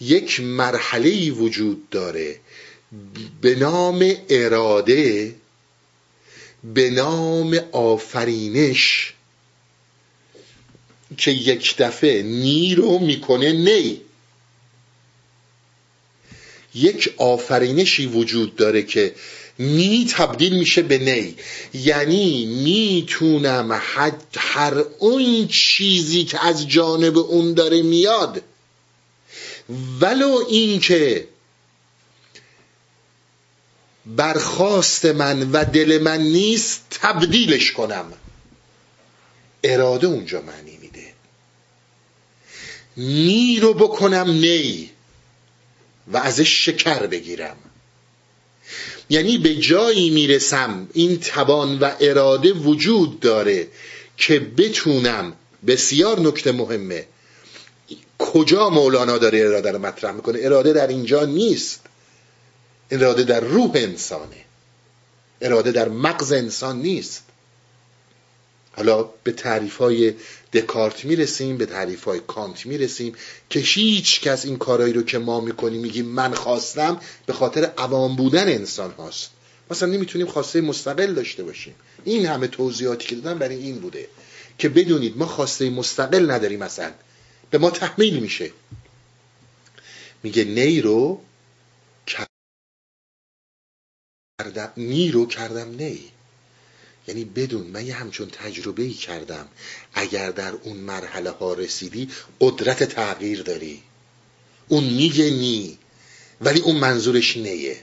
یک 0.00 0.40
مرحله 0.40 1.30
وجود 1.30 1.90
داره. 1.90 2.40
به 3.40 3.54
نام 3.54 4.12
اراده 4.28 5.34
به 6.64 6.90
نام 6.90 7.60
آفرینش 7.72 9.12
که 11.16 11.30
یک 11.30 11.76
دفعه 11.76 12.22
نی 12.22 12.74
رو 12.74 12.98
می‌کنه 12.98 13.52
نی. 13.52 14.00
یک 16.74 17.14
آفرینشی 17.16 18.06
وجود 18.06 18.56
داره 18.56 18.82
که 18.82 19.14
نی 19.58 20.06
تبدیل 20.10 20.56
میشه 20.58 20.82
به 20.82 20.98
نی. 20.98 21.34
یعنی 21.74 22.46
می‌تونم 22.46 23.80
هر 24.36 24.74
اون 24.98 25.48
چیزی 25.48 26.24
که 26.24 26.46
از 26.46 26.68
جانب 26.68 27.18
اون 27.18 27.54
داره 27.54 27.82
میاد 27.82 28.42
ولو 30.00 30.44
اینکه 30.48 31.28
برخواست 34.06 35.04
من 35.04 35.50
و 35.50 35.64
دل 35.64 35.98
من 36.02 36.20
نیست 36.20 36.86
تبدیلش 36.90 37.72
کنم. 37.72 38.12
اراده 39.62 40.06
اونجا 40.06 40.40
معنی 40.40 40.76
میده. 40.76 41.12
نی 42.96 43.60
رو 43.60 43.74
بکنم 43.74 44.30
نی 44.30 44.90
و 46.12 46.16
ازش 46.16 46.64
شکر 46.64 47.06
بگیرم. 47.06 47.56
یعنی 49.10 49.38
به 49.38 49.54
جایی 49.54 50.10
می‌رسم 50.10 50.88
این 50.92 51.20
توان 51.20 51.78
و 51.78 51.90
اراده 52.00 52.52
وجود 52.52 53.20
داره 53.20 53.68
که 54.16 54.40
بتونم 54.40 55.32
بسیار 55.66 56.20
نکته 56.20 56.52
مهمه 56.52 57.06
کجا 58.18 58.68
مولانا 58.68 59.18
داره 59.18 59.38
اراده 59.38 59.70
رو 59.70 59.78
مطرح 59.78 60.12
می‌کنه؟ 60.12 60.38
اراده 60.42 60.72
در 60.72 60.86
اینجا 60.86 61.24
نیست. 61.24 61.80
اراده 62.94 63.22
در 63.22 63.40
روح 63.40 63.70
انسانه. 63.74 64.44
اراده 65.40 65.72
در 65.72 65.88
مغز 65.88 66.32
انسان 66.32 66.82
نیست. 66.82 67.22
حالا 68.76 69.02
به 69.02 69.32
تعریف 69.32 69.76
های 69.76 70.14
دکارت 70.52 71.04
می‌رسیم 71.04 71.56
به 71.56 71.66
تعریف 71.66 72.04
های 72.04 72.20
کانت 72.26 72.66
می‌رسیم 72.66 73.14
که 73.50 73.60
هیچ 73.60 74.20
کس 74.20 74.44
این 74.44 74.58
کارایی 74.58 74.92
رو 74.92 75.02
که 75.02 75.18
ما 75.18 75.40
می‌کنیم 75.40 75.80
میگیم 75.80 76.06
من 76.06 76.34
خواستم 76.34 77.00
به 77.26 77.32
خاطر 77.32 77.64
عوام 77.64 78.16
بودن 78.16 78.48
انسان 78.48 78.90
هاست. 78.90 79.30
مثلا 79.70 79.88
نمی‌تونیم 79.88 80.26
خواسته 80.26 80.60
مستقل 80.60 81.14
داشته 81.14 81.42
باشیم. 81.42 81.74
این 82.04 82.26
همه 82.26 82.46
توضیحاتی 82.46 83.06
که 83.06 83.16
دادم 83.16 83.38
برای 83.38 83.56
این 83.56 83.78
بوده 83.78 84.08
که 84.58 84.68
بدونید 84.68 85.18
ما 85.18 85.26
خواسته 85.26 85.70
مستقل 85.70 86.30
نداریم 86.30 86.58
مثلا 86.58 86.92
به 87.50 87.58
ما 87.58 87.70
تحمیل 87.70 88.18
میشه. 88.20 88.50
میگه 90.22 90.44
نی 90.44 90.80
کردم 94.42 94.72
نی 94.76 95.10
رو 95.10 95.26
کردم 95.26 95.68
نی. 95.68 96.10
یعنی 97.06 97.24
بدون 97.24 97.66
من 97.66 97.86
یه 97.86 97.94
همچون 97.94 98.30
تجربه 98.30 98.82
ای 98.82 98.92
کردم. 98.92 99.48
اگر 99.94 100.30
در 100.30 100.52
اون 100.52 100.76
مرحله 100.76 101.30
ها 101.30 101.52
رسیدی 101.54 102.10
قدرت 102.40 102.84
تغییر 102.84 103.42
داری. 103.42 103.82
اون 104.68 104.84
میگه 104.84 105.30
نی 105.30 105.78
ولی 106.40 106.60
اون 106.60 106.76
منظورش 106.76 107.36
نیه. 107.36 107.82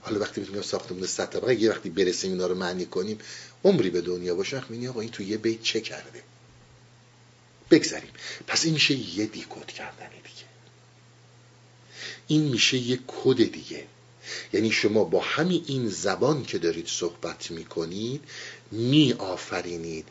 حالا 0.00 0.20
وقتی 0.20 0.40
می‌تونیم 0.40 0.62
ساختمون 0.62 1.06
صد 1.06 1.30
طبقه 1.30 1.54
یه 1.54 1.70
وقتی 1.70 1.90
برسیم 1.90 2.32
اینا 2.32 2.46
رو 2.46 2.54
معنی 2.54 2.86
کنیم 2.86 3.18
عمری 3.64 3.90
به 3.90 4.00
دنیا 4.00 4.34
باشه. 4.34 4.56
وقت 4.56 4.70
آقا 4.88 5.00
این 5.00 5.10
تو 5.10 5.22
یه 5.22 5.36
بیت 5.36 5.62
چه 5.62 5.80
کرده 5.80 6.22
بگذاریم 7.70 8.10
پس 8.46 8.64
این 8.64 8.74
میشه 8.74 8.94
یه 8.94 9.26
دیکود 9.26 9.66
کردن 9.66 10.08
دیگه. 10.08 10.35
این 12.26 12.42
میشه 12.42 12.76
یه 12.76 12.98
کد 13.06 13.52
دیگه. 13.52 13.84
یعنی 14.52 14.70
شما 14.70 15.04
با 15.04 15.20
همین 15.20 15.64
این 15.66 15.88
زبان 15.88 16.44
که 16.44 16.58
دارید 16.58 16.86
صحبت 16.86 17.50
می‌کنید 17.50 18.20
می 18.70 19.12
آفرینید 19.12 20.06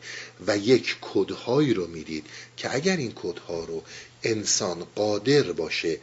و 0.46 0.58
یک 0.58 0.96
کدهایی 1.00 1.74
رو 1.74 1.86
می‌دید 1.86 2.26
که 2.56 2.74
اگر 2.74 2.96
این 2.96 3.12
کدها 3.14 3.64
رو 3.64 3.82
انسان 4.22 4.86
قادر 4.94 5.42
باشه 5.42 5.98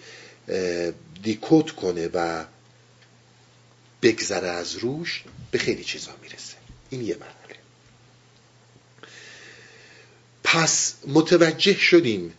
دیکود 1.24 1.72
کنه 1.72 2.10
و 2.14 2.46
بگذره 4.02 4.48
از 4.48 4.76
روش 4.76 5.24
به 5.52 5.58
خیلی 5.58 5.84
چیزا 5.84 6.12
می‌رسه. 6.22 6.56
این 6.90 7.02
یه 7.02 7.16
مرحله. 7.16 7.58
پس 10.44 10.96
متوجه 11.08 11.78
شدیم 11.78 12.34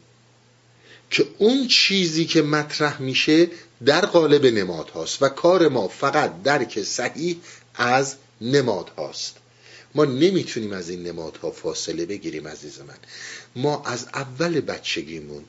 که 1.10 1.26
اون 1.38 1.68
چیزی 1.68 2.24
که 2.24 2.42
مطرح 2.42 3.02
میشه 3.02 3.48
در 3.86 4.06
قالب 4.06 4.46
نماد 4.46 4.90
هاست 4.90 5.22
و 5.22 5.28
کار 5.28 5.68
ما 5.68 5.88
فقط 5.88 6.42
درک 6.42 6.82
صحیح 6.82 7.36
از 7.74 8.14
نماد 8.40 8.88
هاست. 8.98 9.36
ما 9.94 10.04
نمی‌تونیم 10.04 10.72
از 10.72 10.88
این 10.88 11.02
نمادها 11.02 11.50
فاصله 11.50 12.06
بگیریم 12.06 12.48
عزیز 12.48 12.80
من. 12.80 12.94
ما 13.56 13.82
از 13.86 14.06
اول 14.14 14.60
بچگیمون 14.60 15.44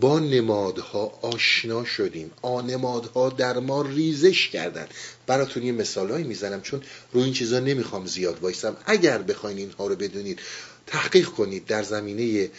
با 0.00 0.18
نمادها 0.18 1.18
آشنا 1.22 1.84
شدیم. 1.84 2.30
آ 2.42 2.60
نمادها 2.60 3.28
در 3.28 3.58
ما 3.58 3.82
ریزش 3.82 4.48
کردن. 4.48 4.86
براتون 5.26 5.62
یه 5.62 5.72
مثالهایی 5.72 6.24
می‌زنم 6.24 6.60
چون 6.60 6.82
روی 7.12 7.24
این 7.24 7.32
چیزا 7.32 7.60
نمی‌خوام 7.60 8.06
زیاد 8.06 8.42
وایسم. 8.42 8.76
اگر 8.86 9.18
بخواین 9.18 9.58
اینها 9.58 9.86
رو 9.86 9.96
بدونید 9.96 10.38
تحقیق 10.86 11.28
کنید 11.28 11.66
در 11.66 11.82
زمینه 11.82 12.50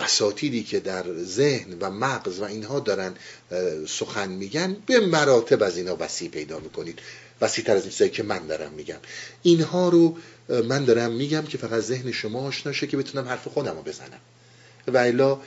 اساتیدی 0.00 0.62
که 0.62 0.80
در 0.80 1.04
ذهن 1.22 1.76
و 1.80 1.90
مغز 1.90 2.40
و 2.40 2.44
اینها 2.44 2.80
دارن 2.80 3.14
سخن 3.88 4.28
میگن 4.28 4.76
به 4.86 5.00
مراتب 5.00 5.62
از 5.62 5.76
اینا 5.76 5.96
وسیع 6.00 6.30
پیدا 6.30 6.58
می‌کنید. 6.58 6.98
وسیع 7.40 7.64
تر 7.64 7.76
از 7.76 8.00
این 8.00 8.10
که 8.10 8.22
من 8.22 8.46
دارم 8.46 8.72
میگم. 8.72 8.98
اینها 9.42 9.88
رو 9.88 10.16
من 10.48 10.84
دارم 10.84 11.12
میگم 11.12 11.42
که 11.42 11.58
فقط 11.58 11.80
ذهن 11.80 12.12
شما 12.12 12.46
آشنا 12.46 12.72
شه 12.72 12.86
که 12.86 12.96
بتونم 12.96 13.28
حرف 13.28 13.48
خودم 13.48 13.76
رو 13.76 13.82
بزنم. 13.82 14.20
و 14.88 14.98
الا 14.98 15.40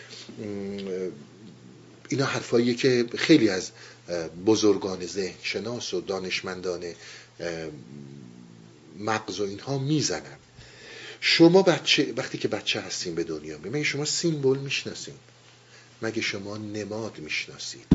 اینا 2.10 2.26
حرفاییه 2.26 2.74
که 2.74 3.06
خیلی 3.18 3.50
از 3.50 3.70
بزرگان 4.46 5.06
ذهن 5.06 5.36
شناس 5.42 5.94
و 5.94 6.02
دانشمندان 6.02 6.84
مغز 9.00 9.40
و 9.40 9.44
اینها 9.44 9.78
می‌زنن. 9.78 10.38
شما 11.28 11.62
بچه 11.62 12.14
وقتی 12.18 12.38
که 12.38 12.48
بچه 12.48 12.82
هستین 12.82 13.16
به 13.16 13.24
دنیا 13.24 13.58
می 13.58 13.70
مگه 13.70 13.84
شما 13.84 14.06
سیمبل 14.06 14.58
می‌شناسین 14.58 15.14
مگه 16.02 16.22
شما 16.22 16.58
نماد 16.58 17.20
می‌شناسید؟ 17.20 17.86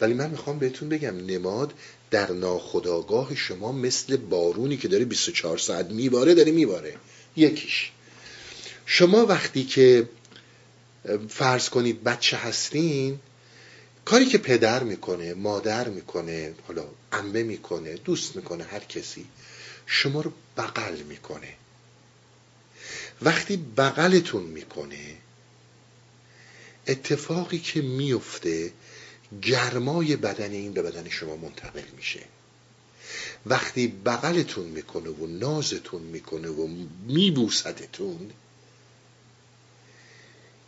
ولی 0.00 0.14
من 0.14 0.30
می‌خوام 0.30 0.58
بهتون 0.58 0.88
بگم 0.88 1.16
نماد 1.16 1.72
در 2.10 2.32
ناخداگاه 2.32 3.34
شما 3.34 3.72
مثل 3.72 4.16
بارونی 4.16 4.76
که 4.76 4.88
داره 4.88 5.04
24 5.04 5.58
ساعت 5.58 5.90
میباره 5.90 6.34
داره 6.34 6.52
میباره. 6.52 6.96
یکیش. 7.36 7.90
شما 8.86 9.26
وقتی 9.26 9.64
که 9.64 10.08
فرض 11.28 11.68
کنید 11.68 12.04
بچه 12.04 12.36
هستین 12.36 13.18
کاری 14.04 14.26
که 14.26 14.38
پدر 14.38 14.82
می‌کنه 14.82 15.34
مادر 15.34 15.88
می‌کنه 15.88 16.54
حالا 16.68 16.84
امه 17.12 17.42
می‌کنه 17.42 17.94
دوست 17.94 18.36
می‌کنه 18.36 18.64
هر 18.64 18.80
کسی 18.80 19.26
شما 19.86 20.20
رو 20.20 20.32
بغل 20.56 20.96
می‌کنه. 20.96 21.48
وقتی 23.22 23.56
بغلتون 23.56 24.42
می‌کنه 24.42 25.16
اتفاقی 26.86 27.58
که 27.58 27.82
میفته 27.82 28.72
گرمای 29.42 30.16
بدن 30.16 30.50
این 30.50 30.72
به 30.72 30.82
بدن 30.82 31.08
شما 31.08 31.36
منتقل 31.36 31.82
میشه. 31.96 32.20
وقتی 33.46 33.86
بغلتون 33.86 34.66
می‌کنه 34.66 35.10
و 35.10 35.26
نازتون 35.26 36.02
می‌کنه 36.02 36.48
و 36.48 36.68
میبوسدتون 37.06 38.30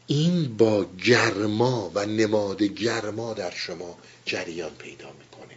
این 0.06 0.56
با 0.56 0.86
گرما 1.04 1.90
و 1.94 2.06
نماد 2.06 2.62
گرما 2.62 3.34
در 3.34 3.50
شما 3.50 3.98
جریان 4.24 4.74
پیدا 4.74 5.12
می‌کنه. 5.12 5.56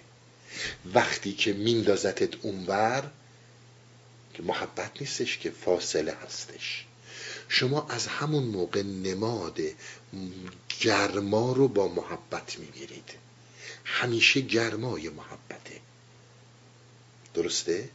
وقتی 0.93 1.33
که 1.33 1.53
میندازتت 1.53 2.45
اونور 2.45 3.11
که 4.39 4.45
محبت 4.45 4.91
نیستش 5.01 5.37
که 5.37 5.51
فاصله 5.51 6.13
هستش. 6.13 6.85
شما 7.49 7.87
از 7.89 8.07
همون 8.07 8.43
موقع 8.43 8.81
نماد 8.81 9.59
گرما 10.79 11.53
رو 11.53 11.67
با 11.67 11.87
محبت 11.87 12.59
می‌گیرید. 12.59 13.09
همیشه 13.85 14.41
گرمای 14.41 15.09
محبته. 15.09 15.79
درسته؟ 17.33 17.89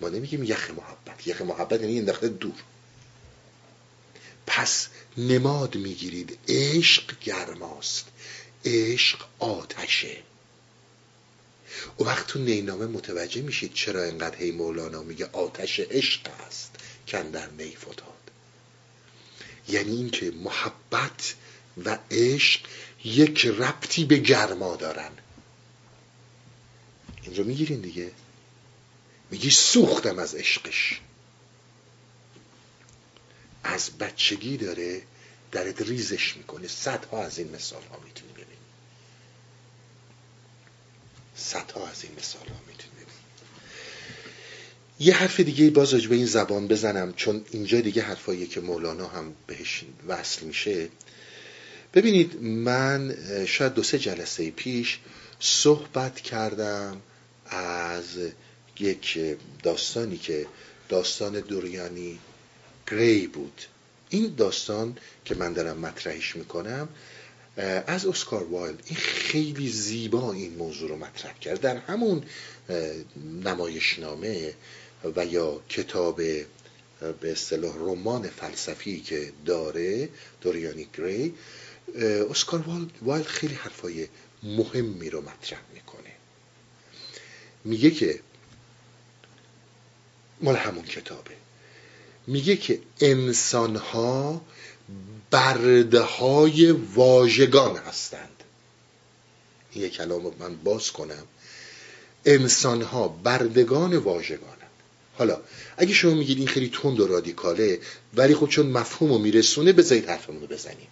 ما 0.00 0.08
نمیگیم 0.08 0.44
یخ 0.44 0.70
محبت. 0.70 1.26
یخ 1.26 1.42
محبت 1.42 1.80
یعنی 1.80 1.98
انداخته 1.98 2.28
دور. 2.28 2.62
پس 4.46 4.88
نماد 5.16 5.76
می‌گیرید. 5.76 6.38
عشق 6.48 7.20
گرماست. 7.20 8.06
عشق 8.64 9.26
آتشه. 9.38 10.16
و 11.98 12.04
وقت 12.04 12.26
تو 12.26 12.38
نینامه 12.38 12.86
متوجه 12.86 13.42
میشید 13.42 13.74
چرا 13.74 14.04
اینقدر 14.04 14.36
هی 14.36 14.50
مولانا 14.50 15.02
میگه 15.02 15.30
آتش 15.32 15.80
عشق 15.80 16.20
است 16.46 16.70
کن 17.08 17.30
در 17.30 17.50
نی 17.50 17.76
فتاد. 17.76 18.30
یعنی 19.68 19.96
اینکه 19.96 20.30
محبت 20.30 21.34
و 21.84 21.98
عشق 22.10 22.60
یک 23.04 23.46
ربطی 23.46 24.04
به 24.04 24.16
گرما 24.16 24.76
دارن. 24.76 25.10
این 27.22 27.36
رو 27.36 27.44
می‌گیرین 27.44 27.80
دیگه. 27.80 28.12
میگی 29.30 29.50
سوختم 29.50 30.18
از 30.18 30.34
عشقش. 30.34 31.00
از 33.64 33.90
بچگی 33.90 34.56
داره 34.56 35.02
درت 35.52 35.82
ریزش 35.82 36.36
می‌کنه. 36.36 36.68
صدها 36.68 37.24
از 37.24 37.38
این 37.38 37.54
مثال 37.54 37.82
ها 37.82 37.98
می‌تونی 38.04 38.29
صدها 41.40 41.88
از 41.88 42.04
این 42.04 42.12
مثال 42.18 42.48
ها 42.48 42.60
می‌تونی 42.68 42.92
ببینی 42.94 43.10
یه 45.00 45.14
حرف 45.14 45.40
دیگه 45.40 45.70
باز 45.70 45.94
به 45.94 46.14
این 46.14 46.26
زبان 46.26 46.68
بزنم 46.68 47.12
چون 47.12 47.44
اینجا 47.50 47.80
دیگه 47.80 48.02
حرفایی 48.02 48.46
که 48.46 48.60
مولانا 48.60 49.06
هم 49.08 49.34
بهش 49.46 49.84
وصل 50.06 50.46
میشه. 50.46 50.88
ببینید 51.94 52.42
من 52.42 53.16
شاید 53.46 53.74
دو 53.74 53.82
سه 53.82 53.98
جلسه 53.98 54.50
پیش 54.50 54.98
صحبت 55.40 56.20
کردم 56.20 57.00
از 57.46 58.04
یک 58.78 59.18
داستانی 59.62 60.16
که 60.16 60.46
داستان 60.88 61.40
دوریان 61.40 62.18
گری 62.90 63.26
بود. 63.26 63.62
این 64.10 64.34
داستان 64.36 64.96
که 65.24 65.34
من 65.34 65.52
دارم 65.52 65.78
مطرحش 65.78 66.36
می‌کنم 66.36 66.88
از 67.86 68.06
اسکار 68.06 68.44
وایلد 68.44 68.82
این 68.86 68.96
خیلی 68.96 69.68
زیبا 69.68 70.32
این 70.32 70.54
موضوع 70.54 70.88
رو 70.88 70.96
مطرح 70.96 71.38
کرد. 71.38 71.60
در 71.60 71.76
همون 71.76 72.22
نمایشنامه 73.44 74.54
و 75.16 75.26
یا 75.26 75.60
کتاب 75.68 76.16
به 76.16 77.32
اصطلاح 77.32 77.76
رمان 77.76 78.28
فلسفی 78.28 79.00
که 79.00 79.32
داره 79.46 80.08
دوریان 80.40 80.86
گری 80.98 81.34
اسکار 82.30 82.64
وایلد 83.02 83.26
خیلی 83.26 83.54
حرفای 83.54 84.08
مهمی 84.42 85.10
رو 85.10 85.20
مطرح 85.20 85.60
می‌کنه. 85.74 86.10
میگه 87.64 87.90
که 87.90 88.20
مال 90.40 90.56
همون 90.56 90.84
کتابه. 90.84 91.34
میگه 92.26 92.56
که 92.56 92.80
انسان 93.00 93.76
ها 93.76 94.42
برده 95.30 96.00
های 96.00 96.70
واژگان 96.72 97.76
هستند. 97.76 98.44
این 99.72 99.88
کلام 99.88 100.24
رو 100.24 100.34
من 100.38 100.56
باز 100.56 100.90
کنم. 100.90 101.24
انسان 102.24 102.82
ها 102.82 103.08
بردگان 103.08 103.96
واژگانند. 103.96 104.56
حالا 105.18 105.40
اگه 105.76 105.94
شما 105.94 106.14
میگید 106.14 106.38
این 106.38 106.48
خیلی 106.48 106.70
تند 106.82 107.00
و 107.00 107.06
رادیکاله 107.06 107.80
ولی 108.14 108.34
خب 108.34 108.48
چون 108.48 108.66
مفهوم 108.66 109.12
رو 109.12 109.18
میرسونه 109.18 109.72
بذارید 109.72 110.08
حرفمون 110.08 110.40
رو 110.40 110.46
بزنیم. 110.46 110.88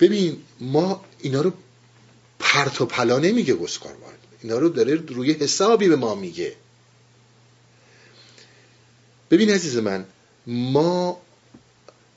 ببین 0.00 0.42
ما 0.60 1.04
اینا 1.20 1.40
رو 1.40 1.52
پرت 2.38 2.80
و 2.80 2.86
پلا 2.86 3.18
نمیگه 3.18 3.54
گسکار 3.54 3.96
اینا 4.42 4.58
رو 4.58 4.68
داره 4.68 4.94
روی 4.94 5.32
حسابی 5.32 5.88
به 5.88 5.96
ما 5.96 6.14
میگه. 6.14 6.56
ببین 9.30 9.50
عزیز 9.50 9.76
من 9.76 10.04
ما 10.46 11.20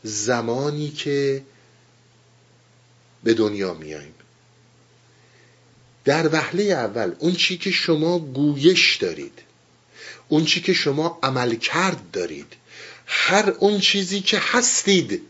زمانی 0.03 0.89
که 0.89 1.43
به 3.23 3.33
دنیا 3.33 3.73
میاییم 3.73 4.13
در 6.05 6.29
وهله 6.33 6.63
اول 6.63 7.15
اون 7.19 7.33
چی 7.35 7.57
که 7.57 7.71
شما 7.71 8.19
گویش 8.19 8.95
دارید 8.95 9.39
اون 10.27 10.45
چی 10.45 10.61
که 10.61 10.73
شما 10.73 11.19
عمل 11.23 11.55
کرد 11.55 12.11
دارید 12.11 12.53
هر 13.05 13.49
اون 13.59 13.79
چیزی 13.79 14.21
که 14.21 14.39
هستید 14.41 15.21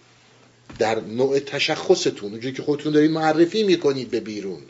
در 0.80 1.00
نوع 1.00 1.40
تشخصتون 1.40 2.32
اونجوری 2.32 2.56
که 2.56 2.62
خودتون 2.62 2.94
دارید 2.94 3.12
معرفی 3.12 3.64
می‌کنید 3.64 4.10
به 4.10 4.20
بیرون. 4.20 4.62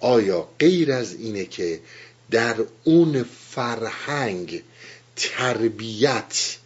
آیا 0.00 0.48
غیر 0.58 0.92
از 0.92 1.14
اینه 1.14 1.44
که 1.44 1.80
در 2.30 2.56
اون 2.84 3.24
فرهنگ 3.50 4.62
تربیت 5.16 6.56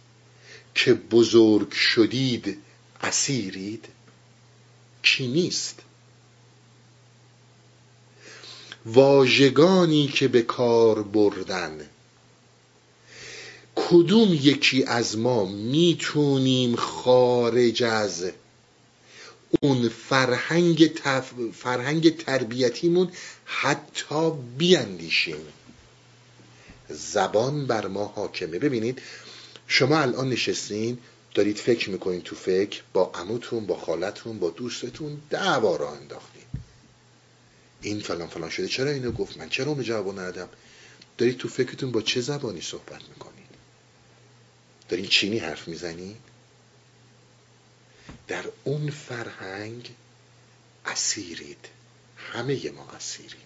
که 0.75 0.93
بزرگ 0.93 1.71
شدید 1.71 2.57
اسیرید 3.01 3.85
کی 5.03 5.27
نیست؟ 5.27 5.79
واژگانی 8.85 10.07
که 10.07 10.27
به 10.27 10.41
کار 10.41 11.03
بردن. 11.03 11.89
کدوم 13.75 14.33
یکی 14.33 14.83
از 14.83 15.17
ما 15.17 15.45
می‌تونیم 15.45 16.75
خارج 16.75 17.83
از 17.83 18.31
اون 19.61 19.89
فرهنگ, 19.89 20.93
تف... 20.93 21.33
فرهنگ 21.53 22.17
تربیتیمون 22.17 23.11
حتی 23.45 24.31
بیاندیشیم؟ 24.57 25.47
زبان 26.89 27.67
بر 27.67 27.87
ما 27.87 28.05
حاکمه. 28.05 28.59
ببینید 28.59 29.01
شما 29.67 29.99
الان 29.99 30.29
نشستین 30.29 30.97
دارید 31.33 31.57
فکر 31.57 31.89
می‌کنید 31.89 32.23
تو 32.23 32.35
فکر 32.35 32.81
با 32.93 33.11
عموتون 33.15 33.65
با 33.65 33.77
خالتون 33.77 34.39
با 34.39 34.49
دوستتون 34.49 35.21
دعوا 35.29 35.75
را 35.75 35.91
انداختین. 35.95 36.43
این 37.81 37.99
فلان 37.99 38.27
فلان 38.27 38.49
شده. 38.49 38.67
چرا 38.67 38.89
اینو 38.89 39.11
گفت؟ 39.11 39.37
من 39.37 39.49
چرا 39.49 39.65
اونو 39.65 39.83
جواب 39.83 40.19
ندادم؟ 40.19 40.49
دارید 41.17 41.37
تو 41.37 41.47
فکرتون 41.47 41.91
با 41.91 42.01
چه 42.01 42.21
زبانی 42.21 42.61
صحبت 42.61 43.01
می‌کنید 43.09 43.45
دارین 44.89 45.05
چینی 45.05 45.37
حرف 45.37 45.67
می‌زنید 45.67 46.17
در 48.27 48.45
اون 48.63 48.89
فرهنگ 48.89 49.89
اسیرید. 50.85 51.67
همه 52.17 52.71
ما 52.71 52.87
اسیریم. 52.95 53.39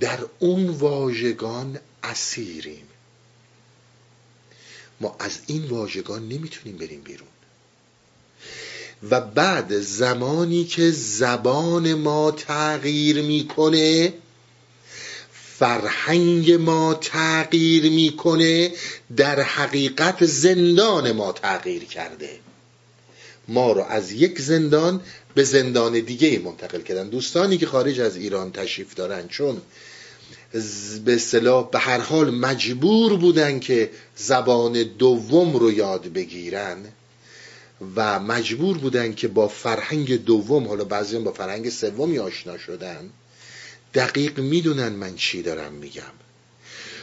در 0.00 0.18
اون 0.38 0.68
واژگان 0.68 1.78
اسیریم. 2.02 2.86
ما 5.00 5.16
از 5.18 5.38
این 5.46 5.64
واژگان 5.64 6.28
نمی‌تونیم 6.28 6.78
بریم 6.78 7.00
بیرون. 7.00 7.28
و 9.10 9.20
بعد 9.20 9.80
زمانی 9.80 10.64
که 10.64 10.90
زبان 10.90 11.94
ما 11.94 12.30
تغییر 12.30 13.22
می‌کنه 13.22 14.12
فرهنگ 15.58 16.52
ما 16.52 16.94
تغییر 16.94 17.90
می‌کنه 17.90 18.72
در 19.16 19.40
حقیقت 19.40 20.26
زندان 20.26 21.12
ما 21.12 21.32
تغییر 21.32 21.84
کرده. 21.84 22.38
ما 23.48 23.72
رو 23.72 23.82
از 23.82 24.12
یک 24.12 24.40
زندان 24.40 25.00
به 25.34 25.44
زندان 25.44 26.00
دیگه 26.00 26.38
منتقل 26.38 26.80
کردن. 26.80 27.08
دوستانی 27.08 27.58
که 27.58 27.66
خارج 27.66 28.00
از 28.00 28.16
ایران 28.16 28.52
تشریف 28.52 28.94
دارن 28.94 29.28
چون 29.28 29.60
به 31.04 31.14
اصطلاح 31.14 31.70
به 31.70 31.78
هر 31.78 32.00
حال 32.00 32.30
مجبور 32.30 33.16
بودن 33.16 33.60
که 33.60 33.90
زبان 34.16 34.82
دوم 34.82 35.56
رو 35.56 35.72
یاد 35.72 36.12
بگیرن 36.12 36.76
و 37.96 38.20
مجبور 38.20 38.78
بودن 38.78 39.14
که 39.14 39.28
با 39.28 39.48
فرهنگ 39.48 40.24
دوم 40.24 40.68
حالا 40.68 40.84
بعضی 40.84 41.18
با 41.18 41.32
فرهنگ 41.32 41.70
سومی 41.70 42.18
آشنا 42.18 42.58
شدن 42.58 43.10
دقیق 43.94 44.40
می‌دونن 44.40 44.88
من 44.88 45.16
چی 45.16 45.42
دارم 45.42 45.72
میگم. 45.72 46.12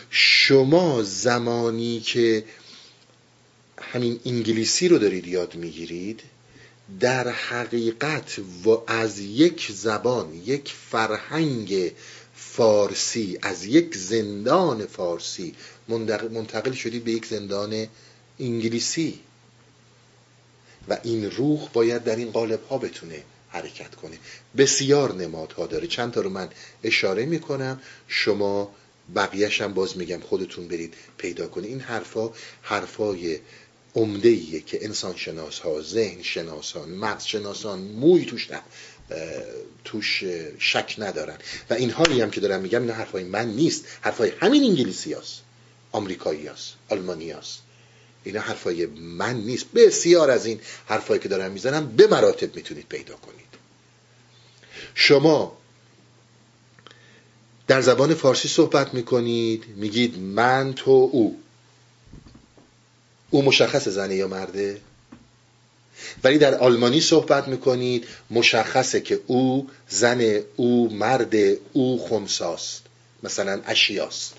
شما 0.09 1.03
زمانی 1.03 1.99
که 1.99 2.43
همین 3.81 4.19
انگلیسی 4.25 4.87
رو 4.87 4.97
دارید 4.97 5.27
یاد 5.27 5.55
می‌گیرید 5.55 6.21
در 6.99 7.29
حقیقت 7.29 8.39
و 8.65 8.77
از 8.87 9.19
یک 9.19 9.71
زبان 9.71 10.33
یک 10.45 10.73
فرهنگ 10.89 11.91
فارسی 12.57 13.39
از 13.41 13.65
یک 13.65 13.95
زندان 13.95 14.85
فارسی. 14.85 15.55
منتقل 16.31 16.71
شدید 16.71 17.03
به 17.03 17.11
یک 17.11 17.25
زندان 17.25 17.87
انگلیسی. 18.39 19.19
و 20.89 20.97
این 21.03 21.31
روح 21.31 21.69
باید 21.73 22.03
در 22.03 22.15
این 22.15 22.31
قالب 22.31 22.63
ها 22.63 22.77
بتونه 22.77 23.23
حرکت 23.49 23.95
کنه. 23.95 24.17
بسیار 24.57 25.13
نمادها 25.13 25.67
داره. 25.67 25.87
چند 25.87 26.11
تا 26.11 26.21
رو 26.21 26.29
من 26.29 26.49
اشاره 26.83 27.25
می‌کنم. 27.25 27.81
شما 28.07 28.75
بقیهش 29.15 29.61
هم 29.61 29.73
باز 29.73 29.97
میگم. 29.97 30.19
خودتون 30.19 30.67
برید 30.67 30.93
پیدا 31.17 31.47
کنید. 31.47 31.69
این 31.69 31.79
حرفا 31.79 32.29
حرفای 32.61 33.39
عمده 33.95 34.29
ایه 34.29 34.61
که 34.61 34.85
انسان 34.85 35.15
شناس 35.15 35.59
ها 35.59 35.81
ذهن 35.81 36.21
شناسان 36.21 36.89
مغز 36.89 37.25
شناسان 37.25 37.79
موی 37.79 38.25
توش 38.25 38.47
توش 39.83 40.23
شک 40.59 40.95
ندارن. 40.97 41.37
و 41.69 41.73
اینهایی 41.73 42.21
هم 42.21 42.31
که 42.31 42.41
دارم 42.41 42.61
میگم 42.61 42.81
این 42.81 42.91
حرفای 42.91 43.23
من 43.23 43.47
نیست. 43.47 43.85
حرفای 44.01 44.31
همین 44.39 44.63
انگلیسی 44.63 45.13
هست 45.13 45.41
آمریکایی 45.91 46.47
هست 46.47 46.73
آلمانی 46.89 47.31
هست 47.31 47.61
اینا 48.23 48.41
حرفای 48.41 48.85
من 48.85 49.35
نیست. 49.35 49.65
بسیار 49.75 50.31
از 50.31 50.45
این 50.45 50.59
حرفایی 50.85 51.19
که 51.19 51.29
دارم 51.29 51.51
می‌زنم 51.51 51.87
به 51.87 52.07
مراتب 52.07 52.55
می‌تونید 52.55 52.85
پیدا 52.89 53.15
کنید. 53.15 53.47
شما 54.95 55.57
در 57.67 57.81
زبان 57.81 58.13
فارسی 58.13 58.47
صحبت 58.47 58.93
می‌کنید 58.93 59.63
میگید 59.75 60.19
من 60.19 60.73
تو 60.73 61.09
او. 61.11 61.41
او 63.29 63.41
مشخص 63.43 63.87
زنه 63.87 64.15
یا 64.15 64.27
مرده؟ 64.27 64.81
ولی 66.23 66.37
در 66.37 66.55
آلمانی 66.55 67.01
صحبت 67.01 67.47
می‌کنید 67.47 68.07
مشخصه 68.29 69.01
که 69.01 69.19
او 69.27 69.69
زن 69.89 70.39
او 70.55 70.93
مرد 70.93 71.35
او 71.73 71.99
خونساست. 72.07 72.83
مثلا 73.23 73.61
اشیاست. 73.65 74.33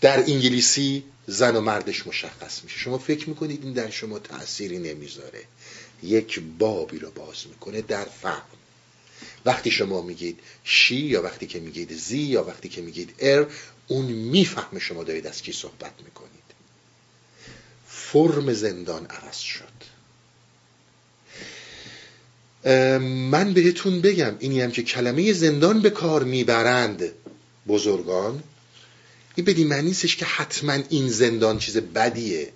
در 0.00 0.18
انگلیسی 0.18 1.04
زن 1.26 1.56
و 1.56 1.60
مردش 1.60 2.06
مشخص 2.06 2.64
میشه. 2.64 2.78
شما 2.78 2.98
فکر 2.98 3.28
می‌کنید 3.28 3.64
این 3.64 3.72
در 3.72 3.90
شما 3.90 4.18
تأثیری 4.18 4.78
نمی‌ذاره. 4.78 5.42
یک 6.02 6.40
بابی 6.58 6.98
رو 6.98 7.10
باز 7.10 7.46
می‌کنه 7.48 7.82
در 7.82 8.04
فهم. 8.04 8.42
وقتی 9.44 9.70
شما 9.70 10.02
میگید 10.02 10.40
شی 10.64 10.96
یا 10.96 11.22
وقتی 11.22 11.46
که 11.46 11.60
میگید 11.60 11.96
زی 11.96 12.18
یا 12.18 12.44
وقتی 12.44 12.68
که 12.68 12.82
میگید 12.82 13.14
ار 13.18 13.52
اون 13.88 14.04
می‌فهمه 14.04 14.80
شما 14.80 15.04
دارید 15.04 15.26
از 15.26 15.42
کی 15.42 15.52
صحبت 15.52 15.92
می‌کنید. 16.04 16.43
فرم 18.14 18.52
زندان 18.52 19.06
عوض 19.06 19.36
شد. 19.38 19.64
من 23.00 23.52
بهتون 23.54 24.00
بگم 24.00 24.36
اینی 24.38 24.60
هم 24.60 24.70
که 24.70 24.82
کلمه 24.82 25.32
زندان 25.32 25.80
به 25.80 25.90
کار 25.90 26.24
می‌برند 26.24 27.12
بزرگان 27.68 28.42
این 29.34 29.46
بدی 29.46 29.64
معنی 29.64 29.88
نیستش 29.88 30.16
که 30.16 30.24
حتما 30.24 30.78
این 30.90 31.08
زندان 31.08 31.58
چیز 31.58 31.76
بدیه. 31.76 32.52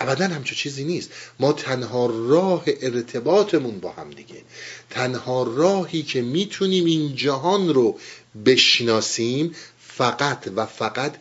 ابدا 0.00 0.24
همچون 0.24 0.56
چیزی 0.56 0.84
نیست. 0.84 1.10
ما 1.40 1.52
تنها 1.52 2.06
راه 2.06 2.64
ارتباطمون 2.66 3.80
با 3.80 3.92
هم 3.92 4.10
دیگه. 4.10 4.42
تنها 4.90 5.42
راهی 5.42 6.02
که 6.02 6.22
می‌تونیم 6.22 6.84
این 6.84 7.16
جهان 7.16 7.74
رو 7.74 7.98
بشناسیم 8.46 9.54
فقط 9.78 10.48
و 10.56 10.66
فقط 10.66 11.14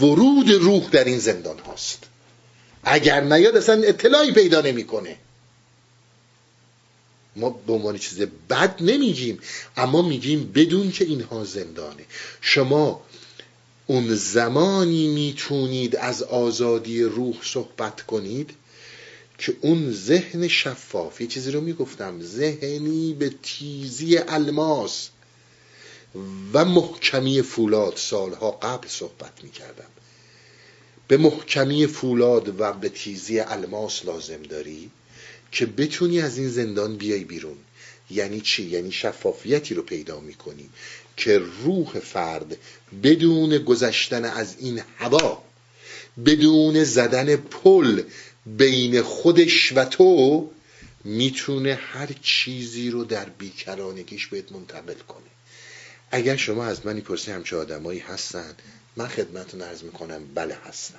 ورود 0.00 0.50
روح 0.50 0.88
در 0.90 1.04
این 1.04 1.18
زندان 1.18 1.58
هاست. 1.58 2.04
اگر 2.82 3.20
نیاد 3.20 3.56
اصلا 3.56 3.82
اطلاعی 3.82 4.32
پیدا 4.32 4.60
نمی‌کنه. 4.60 5.16
ما 7.36 7.50
به 7.50 7.72
عنوان 7.72 7.98
چیز 7.98 8.20
بد 8.50 8.74
نمیگیم 8.80 9.38
اما 9.76 10.02
میگیم 10.02 10.52
بدون 10.52 10.90
که 10.90 11.04
اینها 11.04 11.44
زندانه. 11.44 12.04
شما 12.40 13.02
اون 13.86 14.14
زمانی 14.14 15.08
می‌تونید 15.08 15.96
از 15.96 16.22
آزادی 16.22 17.02
روح 17.02 17.36
صحبت 17.42 18.02
کنید 18.02 18.50
که 19.38 19.56
اون 19.60 19.92
ذهن 19.92 20.48
شفاف 20.48 21.20
یه 21.20 21.26
چیزی 21.26 21.50
رو 21.50 21.60
می‌گفتم 21.60 22.22
ذهنی 22.22 23.14
به 23.14 23.34
تیزی 23.42 24.18
الماس. 24.18 25.08
و 26.52 26.64
محکمی 26.64 27.42
فولاد 27.42 27.96
سالها 27.96 28.50
قبل 28.50 28.88
صحبت 28.88 29.32
می‌کردم. 29.42 29.90
به 31.08 31.16
محکمی 31.16 31.86
فولاد 31.86 32.60
و 32.60 32.72
به 32.72 32.88
تیزی 32.88 33.40
الماس 33.40 34.04
لازم 34.04 34.42
داری 34.42 34.90
که 35.52 35.66
بتونی 35.66 36.20
از 36.20 36.38
این 36.38 36.48
زندان 36.48 36.96
بیای 36.96 37.24
بیرون. 37.24 37.56
یعنی 38.10 38.40
چی؟ 38.40 38.62
یعنی 38.62 38.92
شفافیتی 38.92 39.74
رو 39.74 39.82
پیدا 39.82 40.20
می‌کنی 40.20 40.68
که 41.16 41.38
روح 41.38 41.98
فرد 41.98 42.56
بدون 43.02 43.58
گذشتن 43.58 44.24
از 44.24 44.56
این 44.58 44.82
هوا 44.98 45.42
بدون 46.26 46.84
زدن 46.84 47.36
پل 47.36 48.02
بین 48.46 49.02
خودش 49.02 49.72
و 49.76 49.84
تو 49.84 50.50
می‌تونه 51.04 51.74
هر 51.74 52.08
چیزی 52.22 52.90
رو 52.90 53.04
در 53.04 53.28
بیکرانگیش 53.28 54.26
بهت 54.26 54.52
منتقل 54.52 54.94
کنه. 54.94 55.26
اگر 56.10 56.36
شما 56.36 56.64
از 56.64 56.86
منی 56.86 57.00
پرسی 57.00 57.32
همچه 57.32 57.56
آدمایی 57.56 57.98
هستن 57.98 58.54
من 58.96 59.08
خدمتتون 59.08 59.62
عرض 59.62 59.82
می‌کنم 59.82 60.34
بله 60.34 60.54
هستن. 60.54 60.98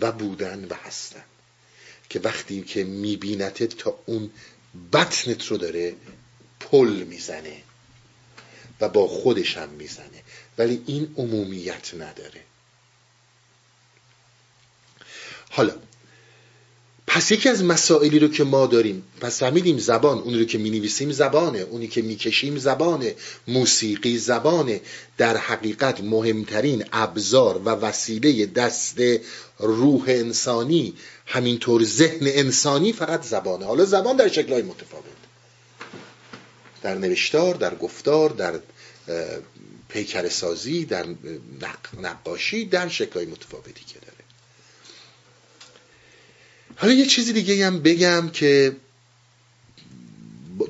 و 0.00 0.12
بودن 0.12 0.64
و 0.64 0.74
هستن. 0.74 1.24
که 2.08 2.20
وقتی 2.20 2.62
که 2.62 2.84
میبینتت 2.84 3.76
تا 3.76 3.98
اون 4.06 4.30
بطنت 4.92 5.46
رو 5.46 5.56
داره 5.56 5.96
پل 6.60 6.88
می‌زنه 6.88 7.62
و 8.80 8.88
با 8.88 9.08
خودش 9.08 9.56
هم 9.56 9.68
می‌زنه. 9.68 10.22
ولی 10.58 10.82
این 10.86 11.14
عمومیت 11.16 11.94
نداره. 11.94 12.44
حالا 15.50 15.74
پس 17.08 17.30
یکی 17.30 17.48
از 17.48 17.64
مسائلی 17.64 18.18
رو 18.18 18.28
که 18.28 18.44
ما 18.44 18.66
داریم 18.66 19.02
پس 19.20 19.38
فهمیدیم 19.38 19.78
زبان 19.78 20.18
اونی 20.18 20.38
رو 20.38 20.44
که 20.44 20.58
می 20.58 20.70
نویسیم 20.70 21.12
زبانه 21.12 21.58
اونی 21.58 21.88
که 21.88 22.02
می 22.02 22.16
کشیم 22.16 22.58
زبانه 22.58 23.14
موسیقی 23.48 24.18
زبانه. 24.18 24.80
در 25.18 25.36
حقیقت 25.36 26.00
مهمترین 26.00 26.84
ابزار 26.92 27.58
و 27.58 27.68
وسیله 27.68 28.46
دست 28.46 28.96
روح 29.58 30.04
انسانی 30.08 30.94
همینطور 31.26 31.84
ذهن 31.84 32.26
انسانی 32.26 32.92
فقط 32.92 33.22
زبانه. 33.22 33.66
حالا 33.66 33.84
زبان 33.84 34.16
در 34.16 34.28
شکلهای 34.28 34.62
متفاوت. 34.62 35.04
در 36.82 36.94
نوشتار 36.94 37.54
در 37.54 37.74
گفتار 37.74 38.30
در 38.30 38.60
پیکر 39.88 40.28
در 40.88 41.06
نقاشی 42.02 42.64
در 42.64 42.88
شکلهای 42.88 43.26
متفاوتی 43.26 43.84
که 43.86 43.98
داره 43.98 44.07
حالا 46.80 46.92
یه 46.92 47.06
چیزی 47.06 47.32
دیگه 47.32 47.66
هم 47.66 47.82
بگم 47.82 48.28
که 48.32 48.76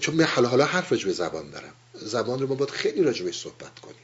چون 0.00 0.14
من 0.14 0.24
حالا 0.24 0.48
حالا 0.48 0.64
حرف 0.64 0.92
راجع 0.92 1.06
به 1.06 1.12
زبان 1.12 1.50
دارم. 1.50 1.72
زبان 1.94 2.40
رو 2.40 2.46
ما 2.46 2.54
باید 2.54 2.70
خیلی 2.70 3.02
راجع 3.02 3.24
به 3.24 3.32
صحبت 3.32 3.78
کنیم. 3.82 3.96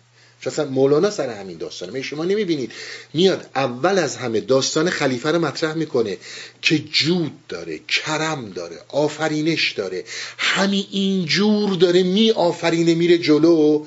اصلا 0.46 0.64
مولانا 0.64 1.10
سر 1.10 1.30
همین 1.30 1.58
داستانه. 1.58 1.92
می 1.92 2.02
شما 2.02 2.24
نمی‌بینید. 2.24 2.72
میاد 3.14 3.50
اول 3.54 3.98
از 3.98 4.16
همه 4.16 4.40
داستان 4.40 4.90
خلیفه 4.90 5.30
رو 5.30 5.38
مطرح 5.38 5.74
می‌کنه 5.74 6.16
که 6.62 6.78
جود 6.78 7.32
داره 7.48 7.78
کرم 7.78 8.50
داره 8.50 8.80
آفرینش 8.88 9.72
داره. 9.72 10.04
همین 10.38 10.86
اینجور 10.90 11.74
داره 11.74 12.02
می 12.02 12.30
آفرینه 12.30 12.94
میره 12.94 13.18
جلو. 13.18 13.86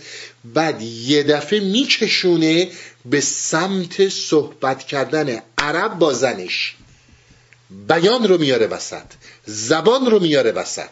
بعد 0.53 0.81
یه 0.81 1.23
دفعه 1.23 1.60
میکشونه 1.60 2.69
به 3.06 3.22
سمت 3.22 4.10
صحبت 4.10 4.84
کردن 4.84 5.41
عرب 5.57 5.99
با 5.99 6.14
زنش. 6.14 6.76
بیان 7.69 8.27
رو 8.27 8.38
میاره 8.38 8.68
وسط 8.68 9.06
زبان 9.45 10.06
رو 10.11 10.19
میاره 10.19 10.52
وسط. 10.52 10.89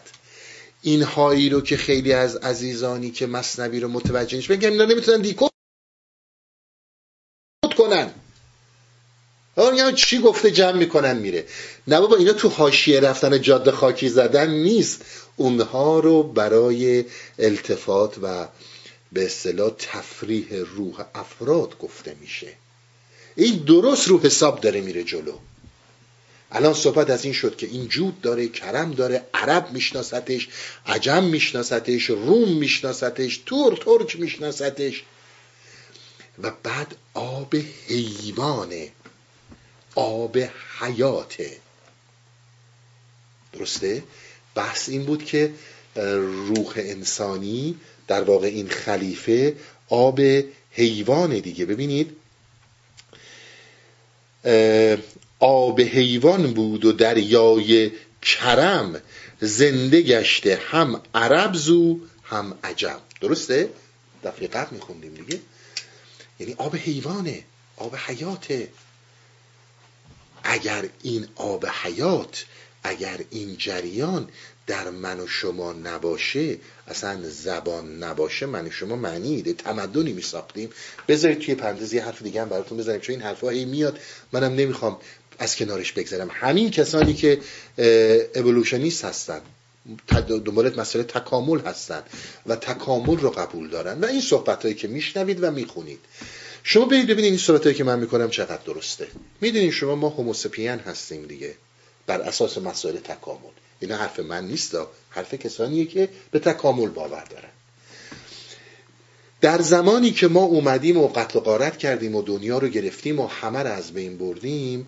این 0.82 1.02
هایی 1.02 1.48
رو 1.48 1.60
که 1.60 1.76
خیلی 1.76 2.12
از 2.12 2.36
عزیزانی 2.36 3.10
که 3.10 3.26
مصنبی 3.26 3.80
رو 3.80 3.88
متوجه 3.88 4.36
نیست 4.36 4.48
بگم 4.48 4.70
اینا 4.70 4.84
نمی‌تونن 4.84 5.20
دیکود 5.22 5.50
کنن. 7.76 8.10
میگم 9.56 9.94
چی 9.94 10.18
گفته 10.18 10.50
جمع 10.50 10.72
می‌کنن 10.78 11.16
میره. 11.16 11.46
نه 11.86 12.00
بابا 12.00 12.16
اینا 12.16 12.32
تو 12.32 12.48
حاشیه 12.48 13.00
رفتن 13.00 13.40
جاده 13.40 13.70
خاکی 13.70 14.08
زدن 14.08 14.50
نیست. 14.50 15.02
اونها 15.36 15.98
رو 15.98 16.22
برای 16.22 17.04
التفات 17.38 18.18
و 18.22 18.48
به 19.12 19.24
اصطلاح 19.24 19.70
تفریح 19.78 20.46
روح 20.76 21.04
افراد 21.14 21.78
گفته 21.78 22.16
میشه. 22.20 22.52
این 23.36 23.56
درست 23.56 24.08
رو 24.08 24.20
حساب 24.20 24.60
داره 24.60 24.80
میره 24.80 25.04
جلو. 25.04 25.32
الان 26.52 26.74
صحبت 26.74 27.10
از 27.10 27.24
این 27.24 27.32
شد 27.32 27.56
که 27.56 27.66
این 27.66 27.88
جود 27.88 28.20
داره 28.20 28.48
کرم 28.48 28.90
داره 28.92 29.26
عرب 29.34 29.72
میشناستش 29.72 30.48
عجم 30.86 31.24
میشناستش 31.24 32.04
روم 32.04 32.52
میشناستش 32.52 33.40
تور 33.46 33.76
ترک 33.76 34.20
میشناستش 34.20 35.04
و 36.42 36.50
بعد 36.62 36.94
آب 37.14 37.56
حیوانه 37.88 38.90
آب 39.94 40.38
حیاته 40.80 41.56
درسته؟ 43.52 44.02
بحث 44.54 44.88
این 44.88 45.04
بود 45.04 45.24
که 45.24 45.52
روح 45.96 46.72
انسانی 46.76 47.76
در 48.08 48.22
واقع 48.22 48.46
این 48.46 48.68
خلیفه 48.68 49.56
آب 49.88 50.20
حیوان 50.70 51.38
دیگه. 51.38 51.66
ببینید 51.66 52.16
آب 55.38 55.80
حیوان 55.80 56.54
بود 56.54 56.84
و 56.84 56.92
دریای 56.92 57.90
کرم 58.22 59.02
زنده 59.40 60.02
گشته 60.02 60.60
هم 60.70 61.02
عرب 61.14 61.54
زو 61.54 61.98
هم 62.22 62.58
عجم. 62.64 63.00
درسته؟ 63.20 63.70
دفعه 64.24 64.48
قبل 64.48 64.74
میخوندیم 64.74 65.14
دیگه. 65.14 65.40
یعنی 66.40 66.54
آب 66.58 66.76
حیوانه 66.76 67.44
آب 67.76 67.96
حیاته. 67.96 68.68
اگر 70.44 70.88
این 71.02 71.28
آب 71.36 71.66
حیات 71.66 72.44
اگر 72.82 73.20
این 73.30 73.56
جریان 73.56 74.28
در 74.66 74.90
من 74.90 75.20
و 75.20 75.26
شما 75.26 75.72
نباشه 75.72 76.58
اصلا 76.88 77.20
زبان 77.22 78.04
نباشه 78.04 78.46
من 78.46 78.66
و 78.66 78.70
شما 78.70 78.96
معنی 78.96 79.34
ایده 79.34 79.52
تمدنی 79.52 80.12
می 80.12 80.22
ساختیم 80.22 80.70
بذارید 81.08 81.38
توی 81.38 81.54
پندز 81.54 81.92
یه 81.92 82.04
حرف 82.04 82.22
دیگه 82.22 82.42
هم 82.42 82.48
براتون 82.48 82.78
بذاریم 82.78 83.00
چون 83.00 83.14
این 83.14 83.24
حرف 83.24 83.44
هی 83.44 83.64
میاد. 83.64 83.98
منم 84.32 84.54
نمی‌خوام 84.54 84.98
از 85.38 85.56
کنارش 85.56 85.92
بگذارم. 85.92 86.28
همین 86.32 86.70
کسانی 86.70 87.14
که 87.14 87.40
اولوشنیست 88.34 89.04
هستن 89.04 89.40
دنبالت 90.28 90.78
مسئله 90.78 91.02
تکامل 91.02 91.60
هستن 91.60 92.02
و 92.46 92.56
تکامل 92.56 93.16
رو 93.16 93.30
قبول 93.30 93.68
دارن 93.68 94.00
و 94.00 94.06
این 94.06 94.20
صحبت 94.20 94.62
هایی 94.62 94.74
که 94.74 94.88
میشنوید 94.88 95.44
و 95.44 95.50
می‌خونید. 95.50 95.98
شما 96.62 96.84
برید 96.84 97.06
ببینید 97.06 97.30
این 97.30 97.38
صحبت 97.38 97.62
هایی 97.62 97.74
که 97.74 97.84
من 97.84 97.98
می‌کنم 97.98 98.30
چقدر 98.30 98.62
درسته. 98.66 99.06
می‌دونید 99.40 99.70
شما 99.70 99.94
ما 99.94 100.08
هوموسپین 100.08 100.68
هستیم 100.68 101.26
دیگه 101.26 101.54
بر 102.06 102.20
اساس 102.20 102.58
مسائل 102.58 102.96
تکامل. 102.96 103.50
اینا 103.80 103.96
حرف 103.96 104.20
من 104.20 104.46
نیست 104.46 104.76
حرف 105.10 105.34
کسانیه 105.34 105.84
که 105.84 106.08
به 106.30 106.38
تکامل 106.38 106.88
باور 106.88 107.24
دارن. 107.24 107.48
در 109.40 109.62
زمانی 109.62 110.10
که 110.10 110.28
ما 110.28 110.42
اومدیم 110.42 110.96
و 110.96 111.08
قتل 111.08 111.38
و 111.38 111.42
قارت 111.42 111.78
کردیم 111.78 112.14
و 112.14 112.22
دنیا 112.22 112.58
رو 112.58 112.68
گرفتیم 112.68 113.20
و 113.20 113.26
همه 113.26 113.58
رو 113.58 113.72
از 113.72 113.92
بین 113.92 114.18
بردیم 114.18 114.86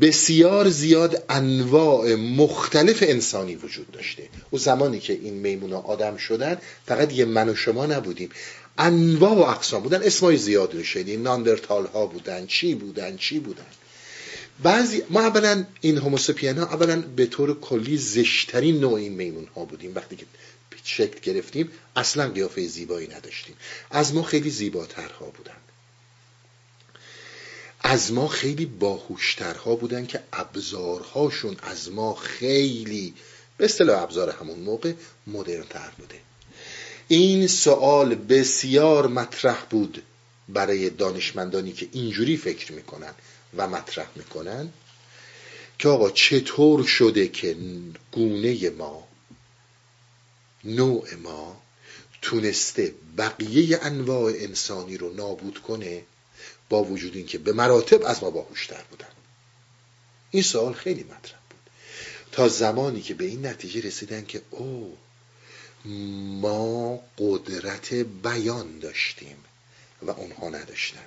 بسیار 0.00 0.68
زیاد 0.68 1.24
انواع 1.28 2.14
مختلف 2.14 3.02
انسانی 3.06 3.54
وجود 3.54 3.90
داشته. 3.90 4.28
او 4.50 4.58
زمانی 4.58 5.00
که 5.00 5.12
این 5.12 5.34
میمونا 5.34 5.78
آدم 5.78 6.16
شدن 6.16 6.58
فقط 6.86 7.12
یه 7.12 7.24
من 7.24 7.48
و 7.48 7.54
شما 7.54 7.86
نبودیم. 7.86 8.30
انواع 8.78 9.34
و 9.34 9.38
اقسام 9.38 9.82
بودن. 9.82 10.02
اسمای 10.02 10.36
زیاد 10.36 10.74
رو 10.74 10.82
شدیم 10.82 11.22
ناندرتال 11.22 11.86
ها 11.86 12.06
بودن 12.06 12.46
چی 12.46 12.74
بودن 12.74 13.16
چی 13.16 13.38
بودن. 13.38 13.66
بعضی 14.62 15.02
ما 15.10 15.20
اولا 15.20 15.64
این 15.80 15.98
هوموسپین 15.98 16.58
ها 16.58 16.64
اولا 16.64 17.02
به 17.16 17.26
طور 17.26 17.60
کلی 17.60 17.96
زشترین 17.96 18.80
نوع 18.80 18.94
این 18.94 19.12
میمون 19.12 19.46
ها 19.56 19.64
بودیم. 19.64 19.92
وقتی 19.94 20.16
که 20.16 20.26
شکل 20.84 21.20
گرفتیم 21.20 21.70
اصلا 21.96 22.28
قیافه 22.28 22.66
زیبایی 22.66 23.08
نداشتیم. 23.08 23.54
از 23.90 24.14
ما 24.14 24.22
خیلی 24.22 24.50
زیباترها 24.50 25.26
بودن. 25.26 25.65
از 27.88 28.12
ما 28.12 28.28
خیلی 28.28 28.66
باهوشترها 28.66 29.76
بودن 29.76 30.06
که 30.06 30.22
ابزارهاشون 30.32 31.56
از 31.62 31.92
ما 31.92 32.14
خیلی 32.14 33.14
به 33.56 33.64
اصطلاح 33.64 34.02
ابزار 34.02 34.30
همون 34.30 34.58
موقع 34.58 34.92
مدرنتر 35.26 35.90
بوده. 35.98 36.20
این 37.08 37.46
سوال 37.46 38.14
بسیار 38.14 39.06
مطرح 39.06 39.64
بود 39.70 40.02
برای 40.48 40.90
دانشمندانی 40.90 41.72
که 41.72 41.88
اینجوری 41.92 42.36
فکر 42.36 42.72
می‌کنن 42.72 43.14
و 43.56 43.68
مطرح 43.68 44.06
می‌کنن 44.16 44.68
که 45.78 45.88
آقا 45.88 46.10
چطور 46.10 46.84
شده 46.84 47.28
که 47.28 47.56
گونه 48.12 48.70
ما 48.70 49.08
نوع 50.64 51.14
ما 51.14 51.62
تونسته 52.22 52.94
بقیه 53.18 53.78
انواع 53.82 54.32
انسانی 54.36 54.96
رو 54.96 55.12
نابود 55.12 55.58
کنه؟ 55.58 56.02
با 56.68 56.84
وجود 56.84 57.16
اینکه 57.16 57.38
به 57.38 57.52
مراتب 57.52 58.02
از 58.04 58.22
ما 58.22 58.30
باهوشتر 58.30 58.82
بودن. 58.90 59.06
این 60.30 60.42
سوال 60.42 60.72
خیلی 60.72 61.02
مطرح 61.02 61.38
بود. 61.50 61.70
تا 62.32 62.48
زمانی 62.48 63.02
که 63.02 63.14
به 63.14 63.24
این 63.24 63.46
نتیجه 63.46 63.80
رسیدن 63.80 64.24
که 64.24 64.42
او 64.50 64.96
ما 66.40 67.00
قدرت 67.18 67.94
بیان 67.94 68.78
داشتیم 68.78 69.36
و 70.02 70.10
اونها 70.10 70.48
نداشتن. 70.48 71.04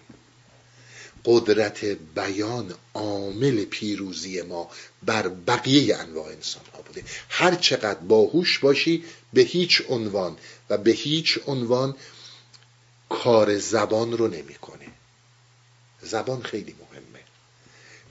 قدرت 1.26 1.86
بیان 2.15 2.73
عامل 2.94 3.65
پیروزی 3.65 4.41
ما 4.41 4.69
بر 5.03 5.27
بقیه 5.27 5.95
انواع 5.95 6.31
انسان 6.31 6.64
ها 6.73 6.81
بوده. 6.81 7.03
هر 7.30 7.56
چقدر 7.56 7.99
باهوش 7.99 8.60
باشی 8.60 9.03
به 9.34 9.41
هیچ 9.41 9.84
عنوان 9.90 10.38
و 10.69 10.77
به 10.77 10.91
هیچ 10.91 11.40
عنوان 11.48 11.95
کار 13.10 13.57
زبان 13.57 14.18
رو 14.18 14.27
نمی‌کنه 14.27 14.79
زبان 16.02 16.42
خیلی 16.42 16.76
مهمه. 16.80 17.20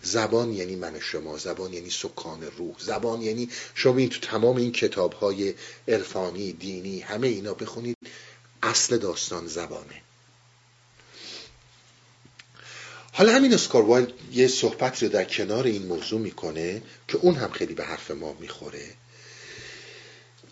زبان 0.02 0.52
یعنی 0.52 0.76
من 0.76 1.00
شما 1.00 1.38
زبان 1.38 1.72
یعنی 1.72 1.90
سکان 1.90 2.42
روح 2.42 2.74
زبان 2.78 3.22
یعنی 3.22 3.48
شما 3.74 3.96
این 3.96 4.08
تو 4.08 4.20
تمام 4.20 4.56
این 4.56 4.72
کتاب 4.72 5.12
های 5.12 5.54
عرفانی 5.88 6.52
دینی 6.52 7.00
همه 7.00 7.28
اینا 7.28 7.54
بخونید 7.54 7.96
اصل 8.62 8.98
داستان 8.98 9.46
زبانه. 9.46 10.02
حالا 13.12 13.32
همین 13.32 13.54
اسکار 13.54 14.12
یه 14.32 14.48
صحبت 14.48 15.02
رو 15.02 15.08
در 15.08 15.24
کنار 15.24 15.64
این 15.64 15.86
موضوع 15.86 16.20
می‌کنه 16.20 16.82
که 17.08 17.18
اون 17.22 17.34
هم 17.34 17.50
خیلی 17.50 17.74
به 17.74 17.84
حرف 17.84 18.10
ما 18.10 18.36
می‌خوره. 18.40 18.86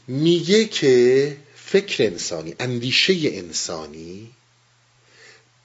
میگه 0.07 0.65
که 0.65 1.37
فکر 1.55 2.03
انسانی 2.03 2.55
اندیشه 2.61 3.15
انسانی 3.23 4.36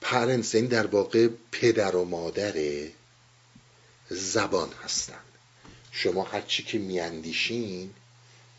پرنس 0.02 0.56
این 0.56 0.66
در 0.66 0.88
واقع 0.88 1.30
پدر 1.52 1.96
و 1.96 2.06
مادر 2.06 2.54
زبان 4.10 4.70
هستن. 4.84 5.20
شما 5.92 6.24
هر 6.24 6.42
چی 6.42 6.64
که 6.64 6.78
میاندیشین 6.78 7.90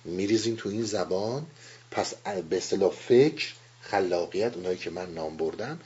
میریزین 0.04 0.56
تو 0.56 0.68
این 0.68 0.84
زبان 0.84 1.46
پس 1.90 2.14
به 2.50 2.56
اصطلاح 2.56 2.92
فکر 2.92 3.52
خلاقیت 3.80 4.56
اونایی 4.56 4.78
که 4.78 4.90
من 4.90 5.14
نام 5.14 5.36
بردم 5.36 5.80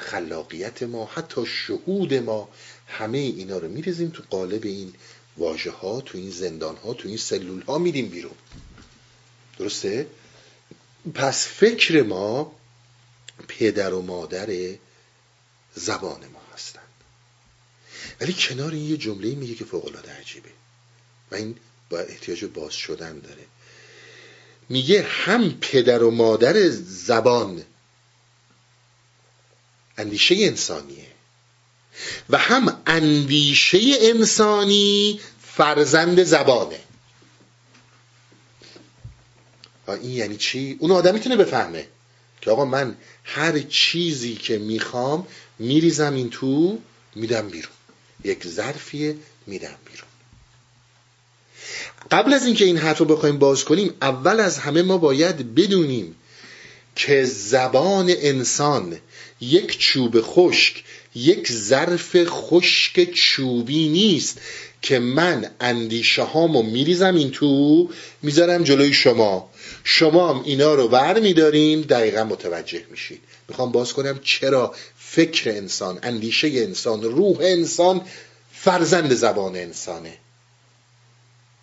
خلاقیت 0.00 0.82
ما 0.82 1.06
حتی 1.06 1.46
شهود 1.46 2.14
ما 2.14 2.48
همه 2.86 3.18
اینا 3.18 3.58
رو 3.58 3.68
میریزیم 3.68 4.08
تو 4.08 4.22
قالب 4.30 4.64
این 4.64 4.92
واژه 5.36 5.70
ها 5.70 6.00
تو 6.00 6.18
این 6.18 6.30
زندان 6.30 6.76
ها 6.76 6.94
تو 6.94 7.08
این 7.08 7.16
سلول 7.16 7.62
ها 7.62 7.78
میدیم 7.78 8.08
بیرون. 8.08 8.34
درسته؟ 9.58 10.06
پس 11.14 11.46
فکر 11.46 12.02
ما 12.02 12.52
پدر 13.48 13.94
و 13.94 14.02
مادر 14.02 14.76
زبان 15.74 16.26
ما 16.26 16.40
هستند 16.54 16.82
ولی 18.20 18.32
کنار 18.38 18.72
این 18.72 18.90
یه 18.90 18.96
جمله 18.96 19.34
میگه 19.34 19.54
که 19.54 19.64
فوق 19.64 19.86
العاده 19.86 20.12
عجیبه. 20.12 20.50
و 21.30 21.34
این 21.34 21.56
با 21.90 21.98
احتیاج 21.98 22.44
باز 22.44 22.72
شدن 22.72 23.18
داره. 23.18 23.44
میگه 24.68 25.02
هم 25.02 25.58
پدر 25.60 26.02
و 26.02 26.10
مادر 26.10 26.68
زبان 26.68 27.62
اندیشه 29.98 30.34
انسانیه 30.38 31.06
و 32.30 32.38
هم 32.38 32.82
اندیشه 32.86 33.78
انسانی 34.00 35.20
فرزند 35.42 36.22
زبانه. 36.22 36.80
این 39.88 40.10
یعنی 40.10 40.36
چی؟ 40.36 40.76
اون 40.80 40.90
آدم 40.90 41.14
می‌تونه 41.14 41.36
بفهمه. 41.36 41.88
که 42.40 42.50
آقا 42.50 42.64
من 42.64 42.96
هر 43.24 43.58
چیزی 43.58 44.34
که 44.34 44.58
می‌خوام 44.58 45.26
میریزم 45.58 46.14
این 46.14 46.30
تو 46.30 46.78
میدم 47.14 47.48
بیرون. 47.48 47.72
یک 48.24 48.46
ظرفیه 48.46 49.16
میدم 49.46 49.74
بیرون. 49.92 50.08
قبل 52.10 52.32
از 52.32 52.46
اینکه 52.46 52.64
این 52.64 52.76
حرف 52.76 52.98
رو 52.98 53.04
بخوایم 53.04 53.38
باز 53.38 53.64
کنیم 53.64 53.94
اول 54.02 54.40
از 54.40 54.58
همه 54.58 54.82
ما 54.82 54.98
باید 54.98 55.54
بدونیم 55.54 56.14
که 56.96 57.24
زبان 57.24 58.06
انسان 58.10 58.96
یک 59.40 59.78
چوب 59.78 60.20
خشک 60.20 60.84
یک 61.14 61.52
ظرف 61.52 62.16
خشک 62.26 63.12
چوبی 63.12 63.88
نیست 63.88 64.40
که 64.82 64.98
من 64.98 65.50
اندیشه 65.60 66.22
هامو 66.22 66.62
میریزم 66.62 67.14
این 67.14 67.30
تو 67.30 67.88
می‌ذارم 68.22 68.64
جلوی 68.64 68.92
شما. 68.92 69.50
شما 69.84 70.34
هم 70.34 70.42
اینا 70.44 70.74
رو 70.74 70.88
ور 70.88 71.20
میدارین 71.20 71.80
دقیقا 71.80 72.24
متوجه 72.24 72.84
میشید 72.90 73.20
می‌خوام 73.48 73.72
باز 73.72 73.92
کنم 73.92 74.20
چرا 74.22 74.74
فکر 74.98 75.50
انسان 75.50 75.98
اندیشه 76.02 76.48
انسان 76.48 77.02
روح 77.02 77.36
انسان 77.40 78.00
فرزند 78.52 79.14
زبان 79.14 79.56
انسانه. 79.56 80.18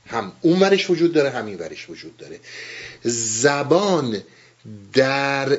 هم 0.08 0.32
اون 0.42 0.60
ورش 0.60 0.90
وجود 0.90 1.14
داره 1.14 1.30
همین 1.30 1.56
ورش 1.56 1.90
وجود 1.90 2.18
داره. 2.18 2.40
زبان 3.04 4.24
در 4.94 5.58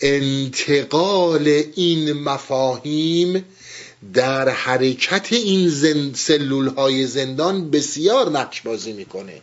انتقال 0.00 1.62
این 1.74 2.12
مفاهیم 2.12 3.44
در 4.14 4.48
حرکت 4.48 5.32
این 5.32 5.68
زن... 5.68 6.12
سلول 6.14 6.68
های 6.68 7.06
زندان 7.06 7.70
بسیار 7.70 8.30
نقش 8.30 8.60
بازی 8.62 8.92
می‌کنه. 8.92 9.40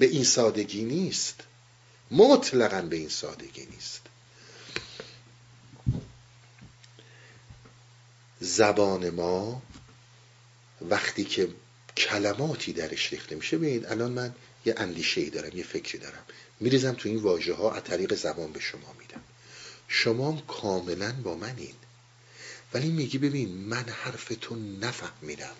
به 0.00 0.06
این 0.06 0.24
سادگی 0.24 0.84
نیست. 0.84 1.40
مطلقا 2.10 2.82
به 2.82 2.96
این 2.96 3.08
سادگی 3.08 3.66
نیست. 3.66 4.00
زبان 8.40 9.10
ما 9.10 9.62
وقتی 10.80 11.24
که 11.24 11.48
کلماتی 11.96 12.72
درش 12.72 13.12
ریخته 13.12 13.34
میشه 13.34 13.58
ببینید 13.58 13.86
الان 13.86 14.12
من 14.12 14.34
یه 14.66 14.74
اندیشه 14.76 15.20
ای 15.20 15.30
دارم 15.30 15.56
یه 15.56 15.64
فکری 15.64 15.98
دارم. 15.98 16.24
میریزم 16.60 16.92
تو 16.92 17.08
این 17.08 17.18
واژه 17.18 17.54
ها 17.54 17.72
از 17.72 17.84
طریق 17.84 18.14
زبان 18.14 18.52
به 18.52 18.60
شما 18.60 18.94
میدم. 18.98 19.22
شما 19.88 20.32
هم 20.32 20.40
کاملا 20.40 21.12
با 21.12 21.34
منین. 21.34 21.74
ولی 22.74 22.90
میگی 22.90 23.18
ببین 23.18 23.48
من 23.48 23.84
حرفتون 23.84 24.84
نفهمیدم. 24.84 25.54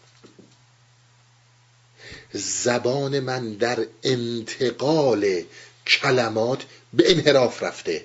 زبان 2.33 3.21
من 3.21 3.53
در 3.53 3.87
انتقال 4.03 5.43
کلمات 5.87 6.65
به 6.93 7.11
انحراف 7.11 7.63
رفته. 7.63 8.05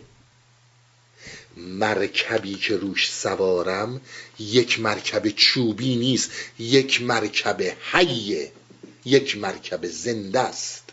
مرکبی 1.57 2.55
که 2.55 2.77
روش 2.77 3.11
سوارم 3.11 4.01
یک 4.39 4.79
مرکب 4.79 5.29
چوبی 5.29 5.95
نیست 5.95 6.31
یک 6.59 7.01
مرکب 7.01 7.61
حیه 7.91 8.51
یک 9.05 9.37
مرکب 9.37 9.87
زنده 9.87 10.39
است. 10.39 10.83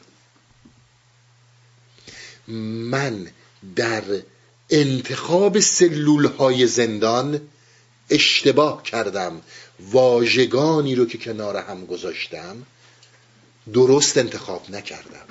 من 2.49 3.27
در 3.77 4.03
انتخاب 4.71 5.61
سلول 5.61 6.25
های 6.27 6.67
زندان 6.67 7.41
اشتباه 8.11 8.83
کردم 8.83 9.43
واژگانی 9.81 10.95
رو 10.95 11.07
که 11.07 11.19
کنار 11.19 11.57
هم 11.57 11.87
گذاشتم 11.87 12.67
درست 13.73 14.19
انتخاب 14.19 14.71
نکردم. 14.71 15.27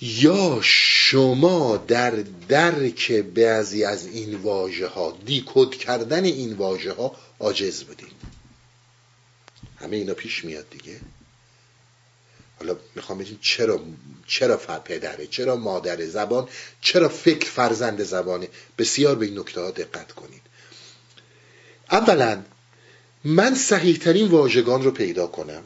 یا 0.00 0.58
شما 0.62 1.76
در 1.76 2.10
درک 2.48 3.12
بعضی 3.12 3.84
از 3.84 4.06
این 4.06 4.34
واژه 4.34 4.86
ها 4.86 5.18
دیکود 5.26 5.76
کردن 5.76 6.24
این 6.24 6.52
واژه 6.52 6.92
ها 6.92 7.16
عاجز 7.40 7.82
بودین 7.84 8.08
همه 9.80 9.96
اینا 9.96 10.14
پیش 10.14 10.44
میاد 10.44 10.70
دیگه. 10.70 11.00
حالا 12.58 12.76
می‌خوام 12.94 13.18
بگیم 13.18 13.38
چرا 13.42 13.80
چرا 14.26 14.56
پدره 14.56 15.26
چرا 15.26 15.56
مادر 15.56 16.06
زبان 16.06 16.48
چرا 16.80 17.08
فکر 17.08 17.50
فرزند 17.50 18.02
زبانه؟ 18.02 18.48
بسیار 18.78 19.14
به 19.14 19.26
این 19.26 19.38
نکته 19.38 19.60
ها 19.60 19.70
دقت 19.70 20.12
کنید. 20.12 20.42
اولا 21.90 22.42
من 23.24 23.54
صحیح 23.54 23.96
ترین 23.96 24.28
واژگان 24.28 24.82
رو 24.82 24.90
پیدا 24.90 25.26
کنم 25.26 25.62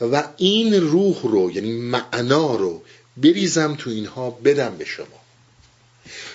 و 0.00 0.28
این 0.36 0.74
روح 0.74 1.22
رو 1.22 1.50
یعنی 1.50 1.72
معنا 1.72 2.56
رو 2.56 2.82
بریزم 3.16 3.74
تو 3.78 3.90
اینها 3.90 4.30
بدم 4.30 4.76
به 4.76 4.84
شما. 4.84 5.20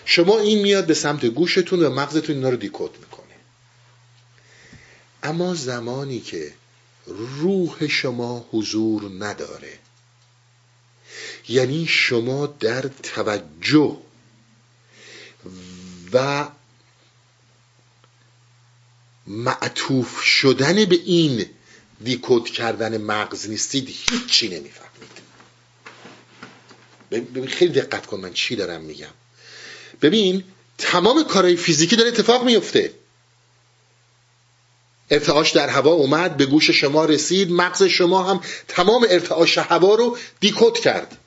شما 0.06 0.40
این 0.40 0.62
میاد 0.62 0.86
به 0.86 0.94
سمت 0.94 1.26
گوشتون 1.26 1.84
و 1.84 1.90
مغزتون 1.90 2.36
اینا 2.36 2.50
رو 2.50 2.58
دیکود 2.58 2.98
می‌کنه. 3.00 3.36
اما 5.24 5.56
زمانی 5.56 6.20
که 6.20 6.54
روح 7.42 7.88
شما 7.88 8.46
حضور 8.52 9.12
نداره 9.20 9.80
یعنی 11.50 11.86
شما 11.90 12.48
در 12.48 12.82
توجه 13.04 13.98
و 16.14 16.48
معطوف 19.28 20.22
شدن 20.22 20.86
به 20.86 20.96
این 20.96 21.46
دیکود 22.04 22.50
کردن 22.50 22.98
مغز 22.98 23.50
نیستید 23.50 23.90
هیچی 23.90 24.48
نمی‌فهمید. 24.48 24.86
ببین 27.12 27.48
خیلی 27.48 27.74
دقت 27.74 28.06
کن 28.06 28.20
من 28.20 28.34
چی 28.34 28.56
دارم 28.56 28.82
میگم. 28.82 29.14
ببین 30.02 30.44
تمام 30.78 31.24
کارهای 31.24 31.56
فیزیکی 31.56 31.96
داره 31.96 32.10
اتفاق 32.10 32.44
میفته 32.46 32.94
ارتعاش 35.10 35.52
در 35.52 35.70
هوا 35.70 35.92
اومد 35.92 36.38
به 36.38 36.46
گوش 36.46 36.70
شما 36.72 37.06
رسید 37.06 37.52
مغز 37.52 37.84
شما 37.84 38.24
هم 38.24 38.42
تمام 38.68 39.06
ارتعاش 39.10 39.58
هوا 39.58 39.96
رو 39.96 40.18
دیکود 40.40 40.80
کرد. 40.80 41.18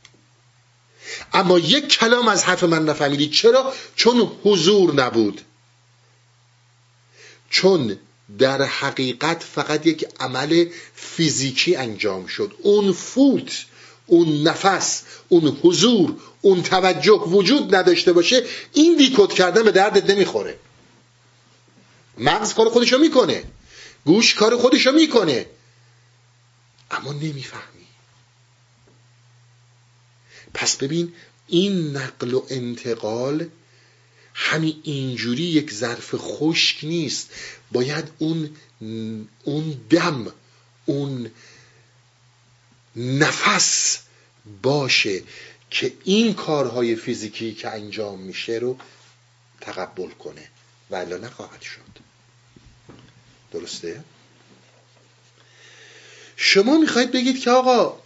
اما 1.32 1.58
یک 1.58 1.88
کلام 1.88 2.28
از 2.28 2.44
حرف 2.44 2.64
من 2.64 2.84
نفهمیدید. 2.84 3.32
چرا؟ 3.32 3.74
چون 3.96 4.32
حضور 4.44 4.94
نبود. 4.94 5.40
چون 7.50 7.98
در 8.38 8.62
حقیقت 8.62 9.42
فقط 9.42 9.86
یک 9.86 10.06
عمل 10.20 10.66
فیزیکی 10.94 11.76
انجام 11.76 12.26
شد. 12.26 12.54
اون 12.62 12.92
فوت 12.92 13.64
اون 14.06 14.42
نفس 14.42 15.02
اون 15.28 15.58
حضور 15.62 16.16
اون 16.40 16.62
توجه 16.62 17.12
وجود 17.12 17.74
نداشته 17.74 18.12
باشه 18.12 18.44
این 18.72 18.96
دیکود 18.96 19.32
کردن 19.32 19.62
به 19.62 19.72
دردت 19.72 20.10
نمی‌خوره. 20.10 20.58
مغز 22.18 22.54
کار 22.54 22.68
خودشو 22.68 22.98
می‌کنه. 22.98 23.44
گوش 24.04 24.34
کار 24.34 24.56
خودشو 24.56 24.92
می‌کنه. 24.92 25.46
اما 26.90 27.12
نمی‌فهمی. 27.12 27.86
پس 30.54 30.76
ببین 30.76 31.12
این 31.48 31.96
نقل 31.96 32.34
و 32.34 32.42
انتقال 32.48 33.46
همین 34.40 34.80
اینجوری 34.82 35.42
یک 35.42 35.72
ظرف 35.72 36.14
خشک 36.14 36.84
نیست 36.84 37.30
باید 37.72 38.10
اون 38.18 38.56
اون 39.44 39.80
دم 39.90 40.32
اون 40.86 41.30
نفس 42.96 43.98
باشه 44.62 45.22
که 45.70 45.92
این 46.04 46.34
کارهای 46.34 46.96
فیزیکی 46.96 47.54
که 47.54 47.68
انجام 47.68 48.20
میشه 48.20 48.52
رو 48.52 48.78
تقبل 49.60 50.10
کنه 50.10 50.48
ولی 50.90 51.14
نخواهد 51.14 51.62
شد 51.62 51.98
درسته؟ 53.52 54.04
شما 56.36 56.78
می‌خواید 56.78 57.10
بگید 57.10 57.40
که 57.40 57.50
آقا 57.50 58.02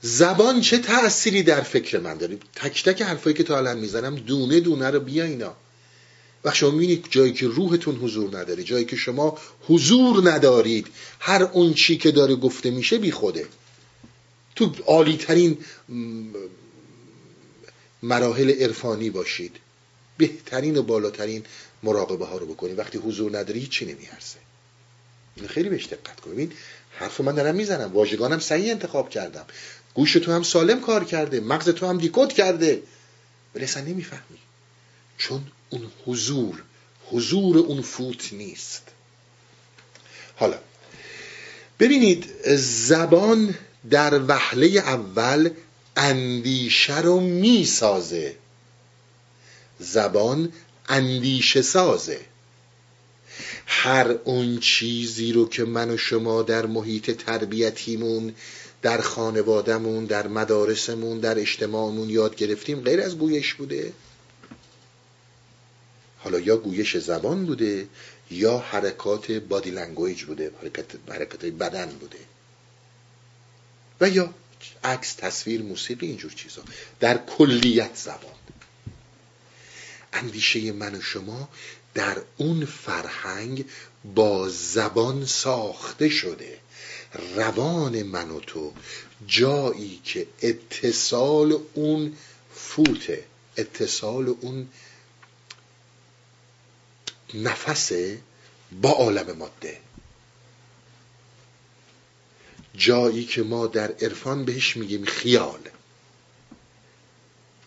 زبان 0.00 0.60
چه 0.60 0.78
تأثیری 0.78 1.42
در 1.42 1.60
فکر 1.60 1.98
من 1.98 2.18
داره؟ 2.18 2.38
تک 2.54 2.84
تک 2.84 3.02
حرفایی 3.02 3.36
که 3.36 3.42
تا 3.42 3.58
الان 3.58 3.78
می‌زنم 3.78 4.14
دونه 4.14 4.60
دونه 4.60 4.90
رو 4.90 5.00
بیا 5.00 5.24
اینا. 5.24 5.56
و 6.44 6.52
شما 6.52 6.70
می‌بینید 6.70 7.06
جایی 7.10 7.32
که 7.32 7.46
روحتون 7.46 7.96
حضور 7.96 8.38
نداره 8.38 8.62
جایی 8.62 8.84
که 8.84 8.96
شما 8.96 9.38
حضور 9.62 10.30
ندارید 10.30 10.86
هر 11.20 11.42
اون 11.42 11.74
چی 11.74 11.96
که 11.96 12.10
داره 12.10 12.34
گفته 12.34 12.70
میشه 12.70 12.98
بی 12.98 13.10
خوده. 13.10 13.46
تو 14.56 14.72
عالی 14.86 15.16
ترین 15.16 15.58
مراحل 18.02 18.50
عرفانی 18.50 19.10
باشید. 19.10 19.56
بهترین 20.18 20.76
و 20.76 20.82
بالاترین 20.82 21.44
مراقبه 21.82 22.26
ها 22.26 22.36
رو 22.36 22.46
بکنید. 22.46 22.78
وقتی 22.78 22.98
حضور 22.98 23.38
نداری 23.38 23.66
چی 23.66 23.84
نمیارزه 23.84 24.38
این 25.36 25.48
خیلی 25.48 25.68
بهش 25.68 25.86
دقت 25.86 26.20
کنید. 26.20 26.52
حرف 26.90 27.20
من 27.20 27.34
دارم 27.34 27.54
می‌زنم. 27.54 27.92
واژگانم 27.92 28.38
صحیح 28.38 28.70
انتخاب 28.70 29.10
کردم. 29.10 29.46
گوش 29.98 30.12
تو 30.12 30.32
هم 30.32 30.42
سالم 30.42 30.80
کار 30.80 31.04
کرده 31.04 31.40
مغز 31.40 31.68
تو 31.68 31.86
هم 31.86 31.98
دیکود 31.98 32.32
کرده. 32.32 32.82
ولی 33.54 33.64
اصلا 33.64 33.82
نمی‌فهمی. 33.82 34.38
چون 35.18 35.42
اون 35.70 35.90
حضور 36.06 36.62
حضور 37.10 37.58
اون 37.58 37.82
فوت 37.82 38.32
نیست. 38.32 38.82
حالا 40.36 40.58
ببینید 41.80 42.26
زبان 42.56 43.54
در 43.90 44.22
وحله 44.28 44.66
اول 44.66 45.50
اندیشه 45.96 47.00
رو 47.00 47.20
می‌سازه. 47.20 48.36
زبان 49.78 50.52
اندیشه 50.88 51.62
سازه. 51.62 52.20
هر 53.66 54.10
اون 54.24 54.58
چیزی 54.58 55.32
رو 55.32 55.48
که 55.48 55.64
من 55.64 55.90
و 55.90 55.96
شما 55.96 56.42
در 56.42 56.66
محیط 56.66 57.10
تربیتیمون 57.10 58.34
در 58.82 59.00
خانوادهمون 59.00 60.04
در 60.04 60.26
مدارسمون 60.26 61.18
در 61.18 61.38
اجتماعمون 61.38 62.10
یاد 62.10 62.36
گرفتیم. 62.36 62.80
غیر 62.80 63.00
از 63.00 63.18
گویش 63.18 63.54
بوده. 63.54 63.92
حالا 66.18 66.38
یا 66.38 66.56
گویش 66.56 66.96
زبان 66.96 67.46
بوده 67.46 67.88
یا 68.30 68.58
حرکات 68.58 69.32
body 69.32 69.70
language 69.70 70.24
بوده 70.24 70.50
حرکت, 70.62 70.84
حرکت 71.08 71.44
بدن 71.44 71.86
بوده. 71.86 72.18
و 74.00 74.08
یا 74.08 74.34
عکس 74.84 75.14
تصویر 75.14 75.62
موسیقی 75.62 76.06
اینجور 76.06 76.32
چیزا. 76.32 76.62
در 77.00 77.18
کلیت 77.18 77.96
زبان. 77.96 78.34
اندیشه 80.12 80.72
من 80.72 80.94
و 80.94 81.00
شما 81.00 81.48
در 81.94 82.22
اون 82.36 82.64
فرهنگ 82.64 83.64
با 84.14 84.48
زبان 84.48 85.26
ساخته 85.26 86.08
شده. 86.08 86.58
روان 87.12 88.02
من 88.02 88.30
و 88.30 88.40
تو 88.40 88.72
جایی 89.26 90.00
که 90.04 90.26
اتصال 90.42 91.58
اون 91.74 92.16
فوته 92.54 93.24
اتصال 93.56 94.34
اون 94.40 94.68
نفسه 97.34 98.18
با 98.82 98.90
عالم 98.90 99.36
ماده. 99.36 99.80
جایی 102.74 103.24
که 103.24 103.42
ما 103.42 103.66
در 103.66 103.92
عرفان 103.92 104.44
بهش 104.44 104.76
میگیم 104.76 105.04
خیال. 105.04 105.60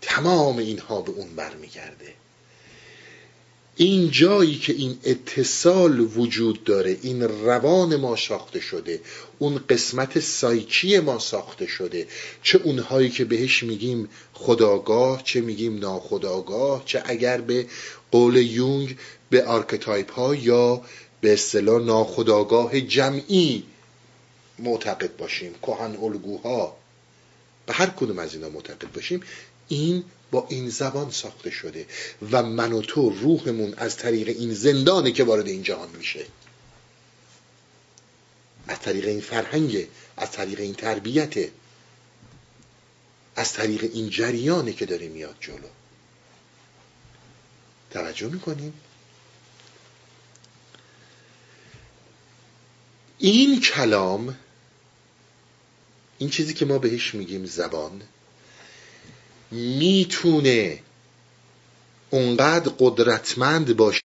تمام 0.01 0.57
اینها 0.57 1.01
به 1.01 1.11
اون 1.11 1.35
برمیگرده. 1.35 2.20
این 3.81 4.11
جایی 4.11 4.55
که 4.55 4.73
این 4.73 4.97
اتصال 5.03 5.99
وجود 5.99 6.63
داره 6.63 6.97
این 7.01 7.21
روان 7.21 7.95
ما 7.95 8.15
ساخته 8.15 8.59
شده 8.59 9.01
اون 9.39 9.61
قسمت 9.69 10.19
سایکی 10.19 10.99
ما 10.99 11.19
ساخته 11.19 11.67
شده 11.67 12.07
چه 12.43 12.57
اونهایی 12.63 13.09
که 13.09 13.25
بهش 13.25 13.63
میگیم 13.63 14.09
خودآگاه 14.33 15.23
چه 15.23 15.41
میگیم 15.41 15.79
ناخودآگاه 15.79 16.83
چه 16.85 17.03
اگر 17.05 17.41
به 17.41 17.65
قول 18.11 18.35
یونگ 18.35 18.97
به 19.29 19.45
archetype 19.45 20.11
ها 20.11 20.35
یا 20.35 20.81
به 21.21 21.33
اصطلاح 21.33 21.81
ناخودآگاه 21.81 22.81
جمعی 22.81 23.63
معتقد 24.59 25.17
باشیم 25.17 25.53
کهن 25.61 25.95
الگوها. 25.95 26.77
به 27.65 27.73
هر 27.73 27.87
کدوم 27.87 28.19
از 28.19 28.35
اینا 28.35 28.49
معتقد 28.49 28.91
باشیم. 28.91 29.21
این 29.67 30.03
با 30.31 30.47
این 30.49 30.69
زبان 30.69 31.11
ساخته 31.11 31.49
شده 31.49 31.85
و 32.31 32.43
من 32.43 32.73
و 32.73 32.81
تو 32.81 33.09
روحمون 33.09 33.73
از 33.73 33.97
طریق 33.97 34.27
این 34.27 34.53
زندانه 34.53 35.11
که 35.11 35.23
وارد 35.23 35.47
این 35.47 35.63
جهان 35.63 35.89
میشه. 35.89 36.25
از 38.67 38.79
طریق 38.79 39.07
این 39.07 39.21
فرهنگ 39.21 39.87
از 40.17 40.31
طریق 40.31 40.59
این 40.59 40.73
تربیت 40.73 41.49
از 43.35 43.53
طریق 43.53 43.83
این 43.83 44.09
جریانه 44.09 44.73
که 44.73 44.85
داره 44.85 45.07
میاد 45.07 45.35
جلو. 45.39 45.67
توجه 47.91 48.27
می‌کنیم؟ 48.27 48.73
این 53.17 53.61
کلام 53.61 54.37
این 56.17 56.29
چیزی 56.29 56.53
که 56.53 56.65
ما 56.65 56.77
بهش 56.77 57.15
میگیم 57.15 57.45
زبان 57.45 58.01
می‌تونه 59.51 60.79
اونقدر 62.09 62.71
قدرتمند 62.79 63.77
باشه 63.77 64.01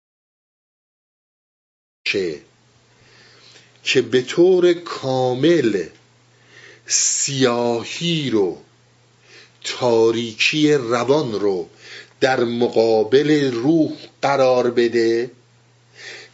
که 3.85 4.03
به 4.03 4.23
طور 4.23 4.73
کامل 4.73 5.87
سیاهی 6.87 8.31
رو 8.31 8.59
تاریکی 9.65 10.73
روان 10.73 11.33
رو 11.33 11.69
در 12.21 12.45
مقابل 12.45 13.53
روح 13.53 13.93
قرار 14.23 14.71
بده. 14.71 15.31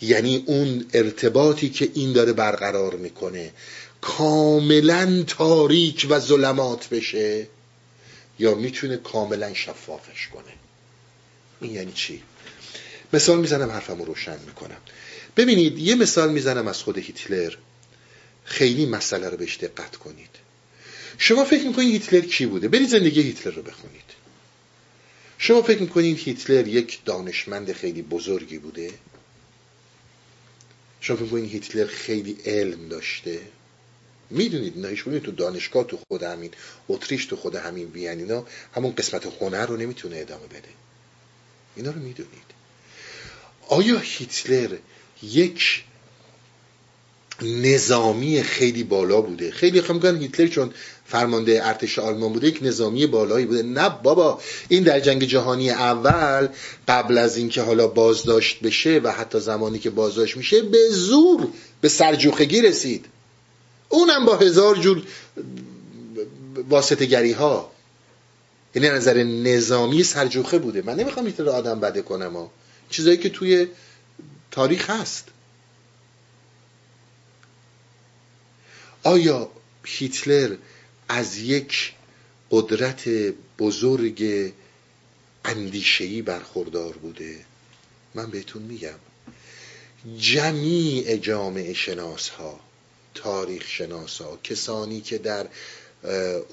یعنی 0.03 0.45
اون 0.47 0.87
ارتباطی 0.95 1.71
که 1.71 1.91
این 1.95 2.13
داره 2.13 2.33
برقرار 2.33 2.95
می‌کنه. 2.97 3.53
کاملا 4.01 5.25
تاریک 5.27 6.07
و 6.11 6.19
ظلمات 6.19 6.89
بشه. 6.89 7.47
یا 8.41 8.55
می‌تونه 8.55 8.97
کاملا 8.97 9.55
شفافش 9.55 10.29
کنه. 10.29 10.53
این 11.61 11.73
یعنی 11.75 11.93
چی؟ 11.93 12.23
مثال 13.13 13.41
می‌زنم 13.41 13.71
حرفمو 13.71 14.05
روشن 14.05 14.39
می‌کنم. 14.47 14.81
ببینید 15.37 15.79
یه 15.79 15.95
مثال 15.95 16.33
می‌زنم 16.33 16.69
از 16.69 16.83
خود 16.83 16.99
هیتلر. 16.99 17.55
خیلی 18.45 18.87
مسئله 18.87 19.29
رو 19.29 19.37
بهش 19.37 19.57
دقت 19.57 19.97
کنید. 19.97 20.31
شما 21.19 21.45
فکر 21.45 21.67
می‌کنید 21.67 21.93
هیتلر 21.93 22.21
کی 22.21 22.47
بوده؟ 22.47 22.69
برید 22.69 22.89
زندگی 22.89 23.23
هیتلر 23.23 23.55
رو 23.55 23.63
بخونید. 23.63 24.11
شما 25.39 25.63
فکر 25.63 25.81
می‌کنید 25.81 26.19
هیتلر 26.19 26.69
یک 26.69 27.01
دانشمند 27.05 27.73
خیلی 27.73 28.03
بزرگی 28.03 28.59
بوده؟ 28.59 28.91
شما 31.01 31.17
فکر 31.17 31.25
می‌کنید 31.25 31.53
هیتلر 31.53 31.87
خیلی 31.87 32.37
علم 32.45 32.89
داشته؟ 32.89 33.41
می‌دونید 34.31 34.87
هیچ 34.87 35.05
تو 35.05 35.31
دانشگاه 35.31 35.85
تو 35.85 35.99
خود 36.09 36.23
همین 36.23 36.51
اتریش 36.89 37.27
تو 37.27 37.37
خود 37.37 37.55
همین 37.55 37.91
وین 37.95 38.19
اینا 38.19 38.45
همون 38.75 38.95
قسمت 38.95 39.27
هنر 39.41 39.67
رو 39.67 39.77
نمی‌تونه 39.77 40.17
ادامه 40.17 40.47
بده. 40.47 40.69
اینا 41.77 41.91
رو 41.91 41.99
می‌دونید. 41.99 42.51
آیا 43.69 43.99
هیتلر 43.99 44.77
یک 45.23 45.85
نظامی 47.43 48.43
خیلی 48.43 48.85
بالا 48.85 49.21
بوده؟ 49.21 49.51
خیلی 49.51 49.81
خیلی 49.83 49.95
میگن 49.95 50.17
هیتلر 50.17 50.47
چون 50.47 50.75
فرمانده 51.07 51.67
ارتش 51.67 51.99
آلمان 51.99 52.33
بوده 52.33 52.49
یک 52.49 52.59
نظامی 52.63 53.07
بالایی 53.07 53.47
بوده. 53.47 53.63
نه 53.63 53.89
بابا 54.03 54.41
این 54.69 54.83
در 54.83 55.01
جنگ 55.01 55.25
جهانی 55.25 55.71
اول 55.71 56.49
قبل 56.89 57.19
از 57.19 57.37
اینکه 57.37 57.63
حالا 57.63 57.87
بازداشت 57.87 58.61
بشه 58.61 59.01
و 59.05 59.13
حتی 59.13 59.41
زمانی 59.41 59.79
که 59.79 59.91
بازداشت 59.91 60.37
میشه 60.37 60.63
به 60.63 60.89
زور 60.91 61.49
به 61.81 61.89
سرجوخگی 61.89 62.63
رسید. 62.63 63.07
اونم 63.91 64.25
با 64.27 64.37
هزار 64.37 64.77
جور 64.77 65.03
واسطه 66.69 67.07
گری 67.07 67.33
ها. 67.33 67.73
یعنی 68.75 68.89
نظر 68.89 69.23
نظامی 69.23 70.03
سرجوخه 70.03 70.59
بوده. 70.59 70.83
من 70.83 70.95
نمی‌خوام 70.95 71.27
هیتلر 71.27 71.49
آدم 71.49 71.81
بده 71.81 72.03
کنم 72.03 72.37
ها. 72.37 72.51
چیزایی 72.91 73.17
که 73.17 73.29
توی 73.29 73.67
تاریخ 74.51 74.91
هست. 74.91 75.25
آیا 79.03 79.51
هیتلر 79.85 80.57
از 81.09 81.39
یک 81.39 81.93
قدرت 82.51 83.09
بزرگ 83.59 84.53
اندیشهی 85.45 86.23
برخوردار 86.23 86.93
بوده؟ 86.93 87.45
من 88.15 88.31
بهتون 88.31 88.63
میگم. 88.63 88.99
جمیع 90.19 91.17
جامعه 91.17 91.75
شناس 91.75 92.29
ها 92.29 92.61
تاریخ 93.15 93.67
شناسا 93.67 94.39
کسانی 94.45 95.01
که 95.01 95.19
در 95.19 95.47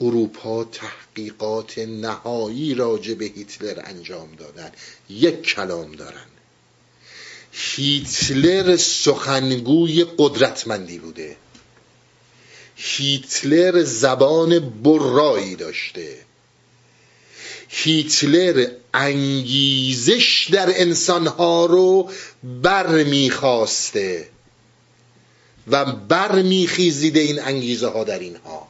اروپا 0.02 0.64
تحقیقات 0.64 1.80
نهایی 1.80 2.76
راجع 2.76 3.14
به 3.14 3.26
هیتلر 3.26 3.82
انجام 3.86 4.36
دادن. 4.36 4.72
یک 5.10 5.42
کلام 5.42 5.92
دارن. 5.92 6.26
هیتلر 7.52 8.78
سخنگوی 8.78 10.06
قدرتمندی 10.18 10.98
بوده. 11.00 11.36
هیتلر 12.76 13.84
زبان 13.84 14.60
برایی 14.84 15.56
داشته. 15.56 16.18
هیتلر 17.70 18.68
انگیزش 18.94 20.50
در 20.52 20.82
انسانها 20.82 21.66
رو 21.66 22.12
برمیخواسته. 22.62 24.28
و 25.72 25.86
برمیخیزیده 25.86 27.20
این 27.20 27.40
انگیزه 27.42 27.88
ها 27.88 28.04
در 28.04 28.20
اینها. 28.20 28.68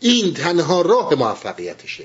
این 0.00 0.34
تنها 0.34 0.80
راه 0.82 1.14
موفقیتشه. 1.14 2.04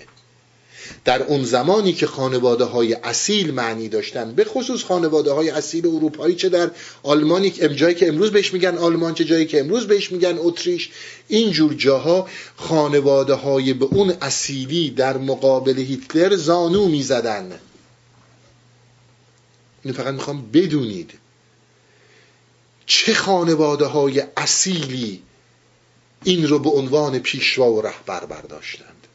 در 1.05 1.23
اون 1.23 1.43
زمانی 1.43 1.93
که 1.93 2.07
خانواده 2.07 2.63
های 2.63 2.93
اصیل 2.93 3.53
معنی 3.53 3.89
داشتن 3.89 4.33
به 4.33 4.45
خصوص 4.45 4.83
خانواده 4.83 5.31
های 5.31 5.49
اصیل 5.49 5.87
اروپایی 5.87 6.35
چه 6.35 6.49
در 6.49 6.71
آلمانی 7.03 7.49
جایی 7.51 7.95
که 7.95 8.07
امروز 8.07 8.31
بهش 8.31 8.53
میگن 8.53 8.77
آلمان 8.77 9.13
چه 9.13 9.25
جایی 9.25 9.45
که 9.45 9.59
امروز 9.59 9.87
بهش 9.87 10.11
میگن 10.11 10.35
اتریش 10.37 10.89
اینجور 11.27 11.73
جاها 11.73 12.27
خانواده 12.55 13.33
های 13.33 13.73
به 13.73 13.85
اون 13.85 14.13
اصیلی 14.21 14.89
در 14.89 15.17
مقابل 15.17 15.79
هیتلر 15.79 16.35
زانو 16.35 16.87
می‌زدن. 16.87 17.59
اینو 19.83 19.97
فقط 19.97 20.13
می‌خوام 20.13 20.51
بدونید 20.53 21.13
چه 22.87 23.13
خانواده 23.13 23.85
های 23.85 24.23
اصیلی 24.37 25.23
این 26.23 26.47
رو 26.47 26.59
به 26.59 26.69
عنوان 26.69 27.19
پیشوا 27.19 27.71
و 27.71 27.81
رهبر 27.81 28.25
برداشتند؟ 28.25 29.07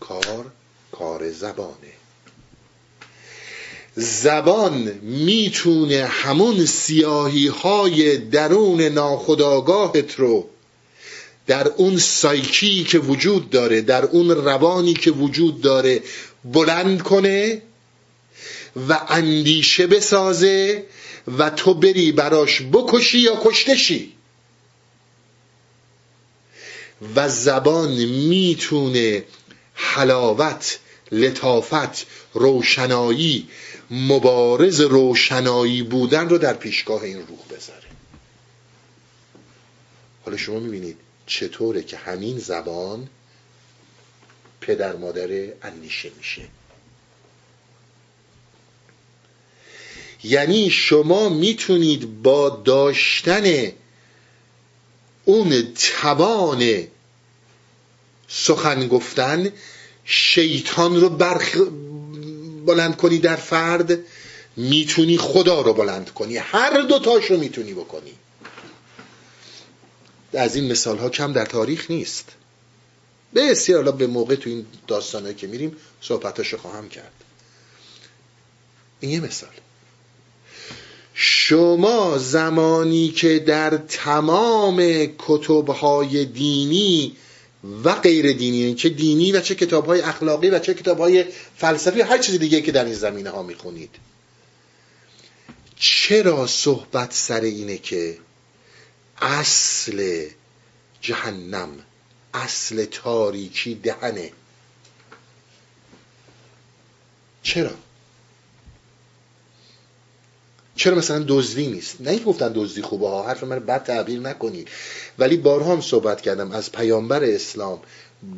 کار 0.00 0.46
کار 0.92 1.32
زبانه. 1.32 1.92
زبان 3.94 4.72
می‌تونه 5.02 6.04
همون 6.04 6.66
سیاهی 6.66 7.46
های 7.46 8.16
درون 8.18 8.80
ناخداگاهت 8.80 10.14
رو 10.14 10.48
در 11.46 11.68
اون 11.68 11.98
سایکی 11.98 12.84
که 12.84 12.98
وجود 12.98 13.50
داره 13.50 13.80
در 13.80 14.04
اون 14.04 14.30
روانی 14.30 14.94
که 14.94 15.10
وجود 15.10 15.60
داره 15.60 16.02
بلند 16.44 17.02
کنه 17.02 17.62
و 18.88 19.00
اندیشه 19.08 19.86
بسازه 19.86 20.84
و 21.38 21.50
تو 21.50 21.74
بری 21.74 22.12
براش 22.12 22.62
بکشی 22.62 23.18
یا 23.18 23.40
کشتشی. 23.44 24.12
و 27.14 27.28
زبان 27.28 28.04
می‌تونه 28.04 29.24
حلاوت 29.74 30.78
لطافت 31.12 32.06
روشنایی 32.34 33.48
مبارز 33.90 34.80
روشنایی 34.80 35.82
بودن 35.82 36.28
رو 36.28 36.38
در 36.38 36.54
پیشگاه 36.54 37.02
این 37.02 37.26
روح 37.26 37.38
بذاره. 37.50 37.88
حالا 40.24 40.36
شما 40.36 40.58
می‌بینید 40.58 40.96
چطوره 41.26 41.82
که 41.82 41.96
همین 41.96 42.38
زبان 42.38 43.08
پدر 44.60 44.96
مادر 44.96 45.52
اندیشه 45.62 46.10
میشه. 46.18 46.42
یعنی 50.24 50.70
شما 50.70 51.28
می‌تونید 51.28 52.22
با 52.22 52.48
داشتن 52.48 53.72
اون 55.24 55.74
توان 55.74 56.86
سخن 58.28 58.88
گفتن 58.88 59.52
شیطان 60.04 61.00
رو 61.00 61.08
برخ 61.08 61.56
بلند 62.66 62.96
کنی 62.96 63.18
در 63.18 63.36
فرد 63.36 63.98
می‌تونی 64.56 65.18
خدا 65.18 65.60
رو 65.60 65.72
بلند 65.72 66.10
کنی. 66.10 66.36
هر 66.36 66.80
دو 66.80 66.98
تاش 66.98 67.30
رو 67.30 67.36
می‌تونی 67.36 67.72
بکنی. 67.72 68.12
از 70.34 70.56
این 70.56 70.72
مثال 70.72 70.98
ها 70.98 71.08
کم 71.08 71.32
در 71.32 71.46
تاریخ 71.46 71.90
نیست. 71.90 72.28
بسیار 73.34 73.78
حالا 73.78 73.92
به 73.92 74.06
موقع 74.06 74.34
تو 74.34 74.50
این 74.50 74.66
داستانه 74.86 75.34
که 75.34 75.46
میریم 75.46 75.76
صحبتاشو 76.00 76.58
خواهم 76.58 76.88
کرد. 76.88 77.12
این 79.00 79.10
یه 79.12 79.20
مثال. 79.20 79.50
شما 81.14 82.18
زمانی 82.18 83.08
که 83.08 83.38
در 83.38 83.76
تمام 83.76 85.06
کتبهای 85.18 86.24
دینی 86.24 87.16
و 87.84 87.94
غیر 87.94 88.32
دینی 88.32 88.56
یعنی 88.56 88.74
چه 88.74 88.88
دینی 88.88 89.32
و 89.32 89.40
چه 89.40 89.54
کتابهای 89.54 90.00
اخلاقی 90.00 90.50
و 90.50 90.58
چه 90.58 90.74
کتابهای 90.74 91.24
فلسفی 91.56 92.00
هر 92.00 92.18
چیز 92.18 92.38
دیگه 92.38 92.60
که 92.60 92.72
در 92.72 92.84
این 92.84 92.94
زمینه 92.94 93.30
ها 93.30 93.42
می‌خونید. 93.42 93.90
چرا 95.76 96.46
صحبت 96.46 97.12
سر 97.12 97.40
اینه 97.40 97.78
که 97.78 98.18
اصل 99.22 100.26
جهنم 101.00 101.68
اصل 102.34 102.84
تاریکی 102.84 103.74
دهنه؟ 103.74 104.32
چرا؟ 107.42 107.70
چرا 110.82 110.94
مثلا 110.94 111.24
دزدی 111.28 111.66
نیست؟ 111.66 112.00
نه 112.00 112.10
این 112.10 112.22
گفتن 112.22 112.52
دزدی 112.54 112.82
خوبه 112.82 113.08
ها 113.08 113.28
حرف 113.28 113.44
من 113.44 113.58
بد 113.58 113.84
تعبیر 113.84 114.20
نکنید. 114.20 114.68
ولی 115.18 115.36
بارها 115.36 115.72
هم 115.72 115.80
صحبت 115.80 116.20
کردم 116.20 116.52
از 116.52 116.72
پیامبر 116.72 117.24
اسلام 117.24 117.80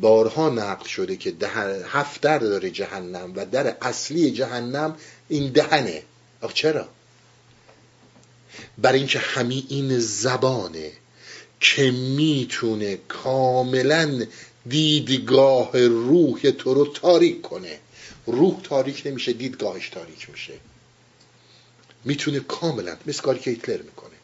بارها 0.01 0.49
نقل 0.49 0.85
شده 0.85 1.15
که 1.15 1.33
هفت 1.85 2.21
در 2.21 2.37
داره 2.39 2.71
جهنم 2.71 3.33
و 3.35 3.45
در 3.45 3.75
اصلی 3.81 4.31
جهنم 4.31 4.95
این 5.29 5.51
دهنه. 5.51 6.03
آخ 6.41 6.53
چرا؟ 6.53 6.87
برای 8.77 8.99
اینکه 8.99 9.19
همین 9.19 9.63
این 9.69 9.99
زبانه 9.99 10.91
که 11.59 11.91
می‌تونه 11.91 12.97
کاملا 13.07 14.25
دیدگاه 14.67 15.71
روح 15.87 16.39
تو 16.41 16.73
رو 16.73 16.85
تاریک 16.85 17.41
کنه. 17.41 17.79
روح 18.25 18.61
تاریک 18.63 19.03
نمیشه 19.05 19.33
دیدگاهش 19.33 19.89
تاریک 19.89 20.29
میشه. 20.29 20.53
می‌تونه 22.05 22.39
کاملا 22.39 22.97
مثل 23.05 23.21
کاری 23.21 23.39
که 23.39 23.51
هیتلر 23.51 23.81
می‌کنه. 23.81 24.15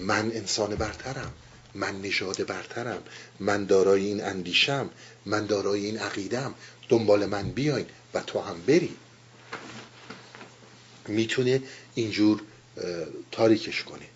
من 0.00 0.32
انسان 0.32 0.74
برترم 0.74 1.32
من 1.74 2.00
نژاد 2.02 2.46
برترم 2.46 3.02
من 3.40 3.64
دارای 3.64 4.04
این 4.04 4.24
اندیشم 4.24 4.90
من 5.26 5.46
دارای 5.46 5.84
این 5.84 5.98
عقیدم. 5.98 6.54
دنبال 6.88 7.26
من 7.26 7.50
بیاین 7.50 7.86
و 8.14 8.20
تو 8.20 8.40
هم 8.40 8.62
بری. 8.62 8.96
می‌تونه 11.08 11.62
اینجور 11.94 12.40
تاریکش 13.30 13.82
کنه. 13.82 14.06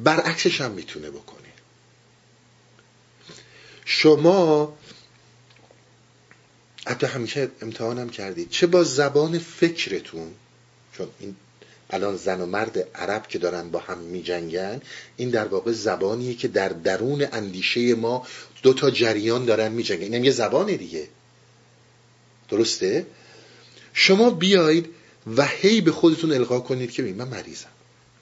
برعکسش 0.00 0.60
هم 0.60 0.70
می‌تونه 0.70 1.10
بکنه. 1.10 1.36
شما 3.84 4.78
حتی 6.86 7.06
همیشه 7.06 7.50
امتحانم 7.62 8.08
کردید. 8.08 8.50
چه 8.50 8.66
با 8.66 8.84
زبان 8.84 9.38
فکرتون 9.38 10.34
چون 10.92 11.08
این 11.18 11.36
الان 11.90 12.16
زن 12.16 12.40
و 12.40 12.46
مرد 12.46 12.88
عرب 12.94 13.26
که 13.26 13.38
دارن 13.38 13.70
با 13.70 13.78
هم 13.78 13.98
می 13.98 14.22
جنگن 14.22 14.80
این 15.16 15.30
در 15.30 15.46
واقع 15.46 15.72
زبانیه 15.72 16.34
که 16.34 16.48
در 16.48 16.68
درون 16.68 17.26
اندیشه 17.32 17.94
ما 17.94 18.26
دو 18.62 18.72
تا 18.72 18.90
جریان 18.90 19.44
دارن 19.44 19.72
می 19.72 19.82
جنگن 19.82 20.02
اینم 20.02 20.24
یه 20.24 20.30
زبانه 20.30 20.76
دیگه. 20.76 21.08
درسته؟ 22.48 23.06
شما 23.92 24.30
بیاید 24.30 24.86
و 25.36 25.46
هی 25.46 25.80
به 25.80 25.92
خودتون 25.92 26.32
القا 26.32 26.60
کنید 26.60 26.90
که 26.90 27.02
من 27.02 27.28
مریضم. 27.28 27.68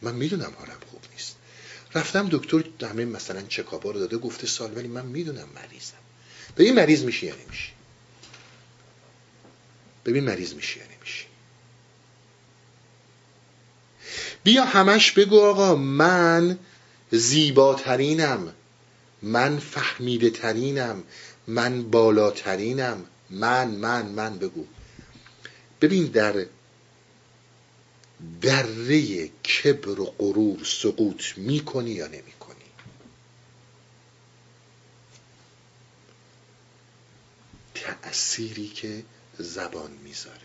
من 0.03 0.15
می‌دونم 0.15 0.53
حالم 0.59 0.79
خوب 0.91 1.01
نیست. 1.13 1.37
رفتم 1.95 2.29
دکتر 2.31 2.65
همه 2.87 3.05
مثلا 3.05 3.43
چکابا 3.43 3.91
رو 3.91 3.99
داده 3.99 4.17
گفته 4.17 4.47
سال 4.47 4.77
ولی 4.77 4.89
من 4.89 5.07
می‌دونم 5.07 5.49
مریضم. 5.55 5.95
ببین 6.57 6.75
مریض 6.75 7.03
میشی 7.03 7.27
یا 7.27 7.35
نمیشی؟ 7.47 7.73
ببین 10.05 10.25
مریض 10.25 10.55
میشی 10.55 10.81
یا 10.81 10.87
بیا 14.45 14.65
همش 14.65 15.13
بگو 15.13 15.41
آقا 15.41 15.75
من 15.75 16.59
زیباترینم 17.11 18.55
من 19.23 19.59
فهمیده 19.59 20.31
ترینم 20.31 21.05
من 21.47 21.91
بالاترینم. 21.91 23.07
من 23.31 23.69
من 23.69 24.07
من 24.07 24.39
بگو. 24.39 24.67
ببین 25.81 26.07
در 26.07 26.47
دره 28.41 29.29
کبر 29.29 30.01
و 30.01 30.05
غرور 30.19 30.65
سقوط 30.65 31.23
می‌کنی 31.37 31.91
یا 31.91 32.07
نمی‌کنی؟ 32.07 32.55
تأثیری 37.75 38.69
که 38.69 39.05
زبان 39.39 39.91
می‌ذاره. 40.05 40.39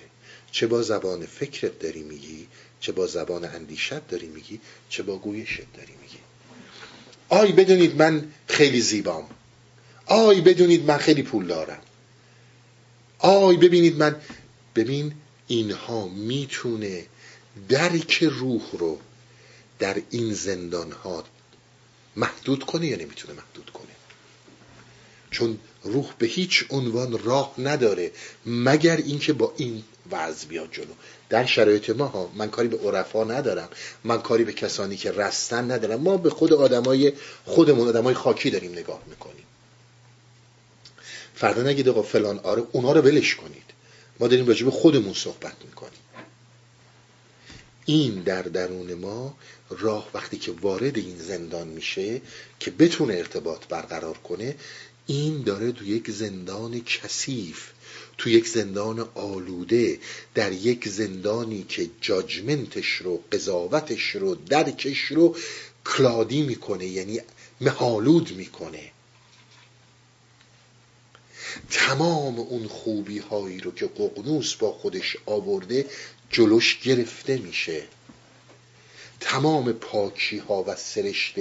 چه 0.51 0.67
با 0.67 0.81
زبان 0.81 1.25
فکرت 1.25 1.79
داری 1.79 2.03
میگی 2.03 2.47
چه 2.79 2.91
با 2.91 3.07
زبان 3.07 3.45
اندیشت 3.45 4.07
داری 4.07 4.27
میگی 4.27 4.59
چه 4.89 5.03
با 5.03 5.17
گویشت 5.17 5.73
داری 5.73 5.93
میگی. 6.01 6.17
آی 7.29 7.51
بدونید 7.51 7.95
من 7.95 8.31
خیلی 8.47 8.81
زیبام. 8.81 9.29
آی 10.05 10.41
بدونید 10.41 10.85
من 10.85 10.97
خیلی 10.97 11.23
پول 11.23 11.47
دارم. 11.47 11.81
آی 13.19 13.57
ببینید 13.57 13.97
من 13.97 14.15
ببین 14.75 15.13
اینها 15.47 16.07
می‌تونه 16.07 17.05
درک 17.69 18.23
روح 18.23 18.61
رو 18.71 18.99
در 19.79 20.01
این 20.09 20.33
زندان 20.33 20.91
ها 20.91 21.23
محدود 22.15 22.63
کنه 22.63 22.87
یا 22.87 22.97
نمی‌تونه 22.97 23.33
محدود 23.33 23.69
کنه؟ 23.69 23.91
چون 25.31 25.59
روح 25.83 26.13
به 26.17 26.27
هیچ 26.27 26.65
عنوان 26.69 27.23
راه 27.23 27.53
نداره 27.57 28.11
مگر 28.45 28.97
اینکه 28.97 29.33
با 29.33 29.53
این 29.57 29.83
وضع 30.11 30.47
بیاد 30.47 30.69
جلو. 30.71 30.93
در 31.29 31.45
شرایط 31.45 31.89
ما 31.89 32.05
ها 32.05 32.31
من 32.35 32.49
کاری 32.49 32.67
به 32.67 32.77
عرفا 32.77 33.23
ندارم 33.23 33.69
من 34.03 34.21
کاری 34.21 34.43
به 34.43 34.53
کسانی 34.53 34.97
که 34.97 35.11
رستن 35.11 35.71
ندارم. 35.71 36.01
ما 36.01 36.17
به 36.17 36.29
خود 36.29 36.53
آدمای 36.53 37.13
خودمون 37.45 37.87
آدمای 37.87 38.13
خاکی 38.13 38.49
داریم 38.49 38.71
نگاه 38.71 39.01
می‌کنیم. 39.07 39.45
فردا 41.35 41.63
نگید 41.63 41.89
آقا 41.89 42.01
فلان 42.01 42.39
آره 42.39 42.63
اونا 42.71 42.91
رو 42.91 43.01
ولش 43.01 43.35
کنید. 43.35 43.63
ما 44.19 44.27
داریم 44.27 44.47
راجع 44.47 44.65
به 44.65 44.71
خودمون 44.71 45.13
صحبت 45.13 45.55
می‌کنیم. 45.65 45.99
این 47.85 48.13
در 48.23 48.41
درون 48.41 48.93
ما 48.93 49.35
راه 49.69 50.09
وقتی 50.13 50.37
که 50.37 50.51
وارد 50.51 50.97
این 50.97 51.17
زندان 51.17 51.67
میشه 51.67 52.21
که 52.59 52.71
بتونه 52.71 53.13
ارتباط 53.13 53.67
برقرار 53.69 54.17
کنه 54.17 54.55
این 55.09 55.41
داره 55.41 55.71
تو 55.71 55.85
یک 55.85 56.11
زندان 56.11 56.83
کثیف 56.83 57.69
تو 58.17 58.29
یک 58.29 58.47
زندان 58.47 58.99
آلوده 59.15 59.99
در 60.35 60.51
یک 60.51 60.87
زندانی 60.87 61.65
که 61.69 61.89
جاجمنتش 62.01 62.87
رو 62.87 63.23
قضاوتش 63.31 64.15
رو 64.15 64.35
درکش 64.35 64.99
رو 64.99 65.35
کلادی 65.85 66.41
می‌کنه 66.41 66.85
یعنی 66.85 67.19
مهالود 67.61 68.31
می‌کنه. 68.31 68.91
تمام 71.69 72.39
اون 72.39 72.67
خوبی 72.67 73.19
هایی 73.19 73.59
رو 73.59 73.71
که 73.71 73.87
ققنوس 73.87 74.55
با 74.55 74.71
خودش 74.71 75.17
آورده 75.25 75.85
جلوش 76.31 76.79
گرفته 76.79 77.37
میشه. 77.37 77.83
تمام 79.19 79.73
پاکی 79.73 80.37
ها 80.37 80.63
و 80.67 80.75
سرشت 80.75 81.35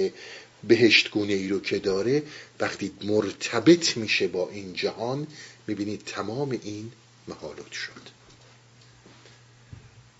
بهشت 0.63 1.11
گونه 1.11 1.33
ای 1.33 1.47
رو 1.47 1.59
که 1.59 1.79
داره 1.79 2.23
وقتی 2.59 2.91
مرتبط 3.03 3.97
میشه 3.97 4.27
با 4.27 4.49
این 4.49 4.73
جهان 4.73 5.27
می‌بینید 5.67 6.03
تمام 6.05 6.51
این 6.51 6.91
محالات 7.27 7.71
شد. 7.71 8.09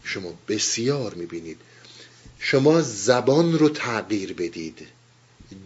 شما 0.04 0.34
بسیار 0.48 1.14
می‌بینید. 1.14 1.60
شما 2.40 2.82
زبان 2.82 3.60
رو 3.60 3.70
تغییر 3.70 4.34
بدید 4.34 4.88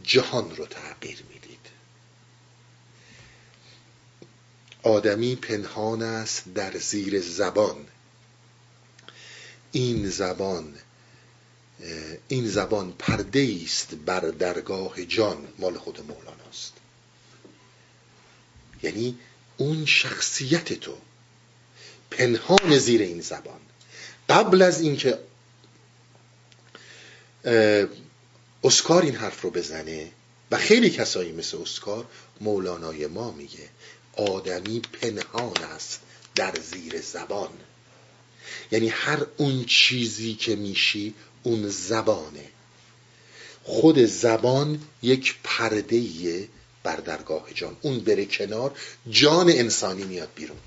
جهان 0.03 0.55
رو 0.55 0.65
تغییر 0.65 1.23
می‌دید. 1.29 1.59
آدمی 4.83 5.35
پنهان 5.35 6.01
است 6.01 6.43
در 6.55 6.77
زیر 6.77 7.21
زبان. 7.21 7.85
این 9.71 10.09
زبان 10.09 10.73
این 12.27 12.47
زبان 12.47 12.93
پرده 12.99 13.59
است 13.65 13.95
بر 14.05 14.19
درگاه 14.19 15.05
جان 15.05 15.47
مال 15.59 15.77
خود 15.77 15.99
مولاناست. 15.99 16.73
یعنی 18.83 19.17
اون 19.57 19.85
شخصیت 19.85 20.73
تو 20.73 20.97
پنهان 22.11 22.77
زیر 22.77 23.01
این 23.01 23.21
زبان. 23.21 23.59
قبل 24.29 24.61
از 24.61 24.81
اینکه 24.81 25.19
اسکار 28.63 29.01
این 29.03 29.15
حرف 29.15 29.41
رو 29.41 29.49
بزنه 29.49 30.11
و 30.51 30.57
خیلی 30.57 30.89
کسایی 30.89 31.31
مثل 31.31 31.57
اسکار 31.57 32.05
مولانای 32.41 33.07
ما 33.07 33.31
میگه 33.31 33.69
آدمی 34.13 34.79
پنهان 34.79 35.63
است 35.63 35.99
در 36.35 36.53
زیر 36.71 37.01
زبان. 37.01 37.49
یعنی 38.71 38.89
هر 38.89 39.25
اون 39.37 39.65
چیزی 39.65 40.33
که 40.33 40.55
میشی 40.55 41.13
اون 41.43 41.69
زبانه. 41.69 42.45
خود 43.63 44.05
زبان 44.05 44.79
یک 45.01 45.35
پرده 45.43 46.47
بر 46.83 46.95
درگاه 46.95 47.47
جان. 47.55 47.77
اون 47.81 47.99
بره 47.99 48.25
کنار 48.25 48.71
جان 49.09 49.49
انسانی 49.49 50.03
میاد 50.03 50.29
بیرون. 50.35 50.57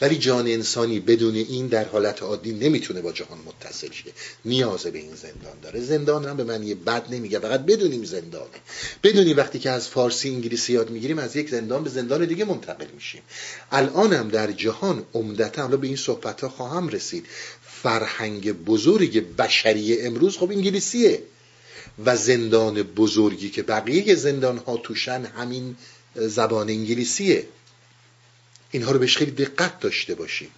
ولی 0.00 0.18
جان 0.18 0.46
انسانی 0.46 1.00
بدون 1.00 1.34
این 1.34 1.66
در 1.66 1.84
حالت 1.84 2.22
عادی 2.22 2.52
نمی‌تونه 2.52 3.00
با 3.00 3.12
جهان 3.12 3.38
متصل 3.46 3.90
شه. 3.90 4.04
نیاز 4.44 4.82
به 4.82 4.98
این 4.98 5.14
زندان 5.14 5.60
داره. 5.62 5.80
زندان 5.80 6.24
هم 6.24 6.36
به 6.36 6.44
من 6.44 6.62
یه 6.62 6.74
بد 6.74 7.06
نمیگه. 7.10 7.38
فقط 7.38 7.60
بدونیم 7.60 8.04
زندانه. 8.04 8.58
بدونیم 9.02 9.36
وقتی 9.36 9.58
که 9.58 9.70
از 9.70 9.88
فارسی 9.88 10.28
انگلیسی 10.28 10.72
یاد 10.72 10.90
می‌گیریم 10.90 11.18
از 11.18 11.36
یک 11.36 11.50
زندان 11.50 11.84
به 11.84 11.90
زندان 11.90 12.24
دیگه 12.24 12.44
منتقل 12.44 12.86
میشیم. 12.94 13.22
الان 13.72 14.12
هم 14.12 14.28
در 14.28 14.52
جهان 14.52 15.04
عمدتا 15.14 15.62
حالا 15.62 15.76
به 15.76 15.86
این 15.86 15.96
صحبت 15.96 16.40
ها 16.40 16.48
خواهم 16.48 16.88
رسید. 16.88 17.26
فرهنگ 17.82 18.52
بزرگ 18.52 19.36
بشری 19.36 20.00
امروز 20.00 20.36
خب 20.36 20.50
انگلیسیه 20.50 21.22
و 22.04 22.16
زندان 22.16 22.82
بزرگی 22.82 23.50
که 23.50 23.62
بقیه 23.62 24.14
زندان 24.14 24.58
ها 24.58 24.76
توشن 24.76 25.24
همین 25.24 25.76
زبان 26.14 26.68
انگلیسیه. 26.68 27.46
اینها 28.70 28.92
رو 28.92 28.98
بهش 28.98 29.16
خیلی 29.16 29.30
دقت 29.30 29.80
داشته 29.80 30.14
باشید 30.14 30.50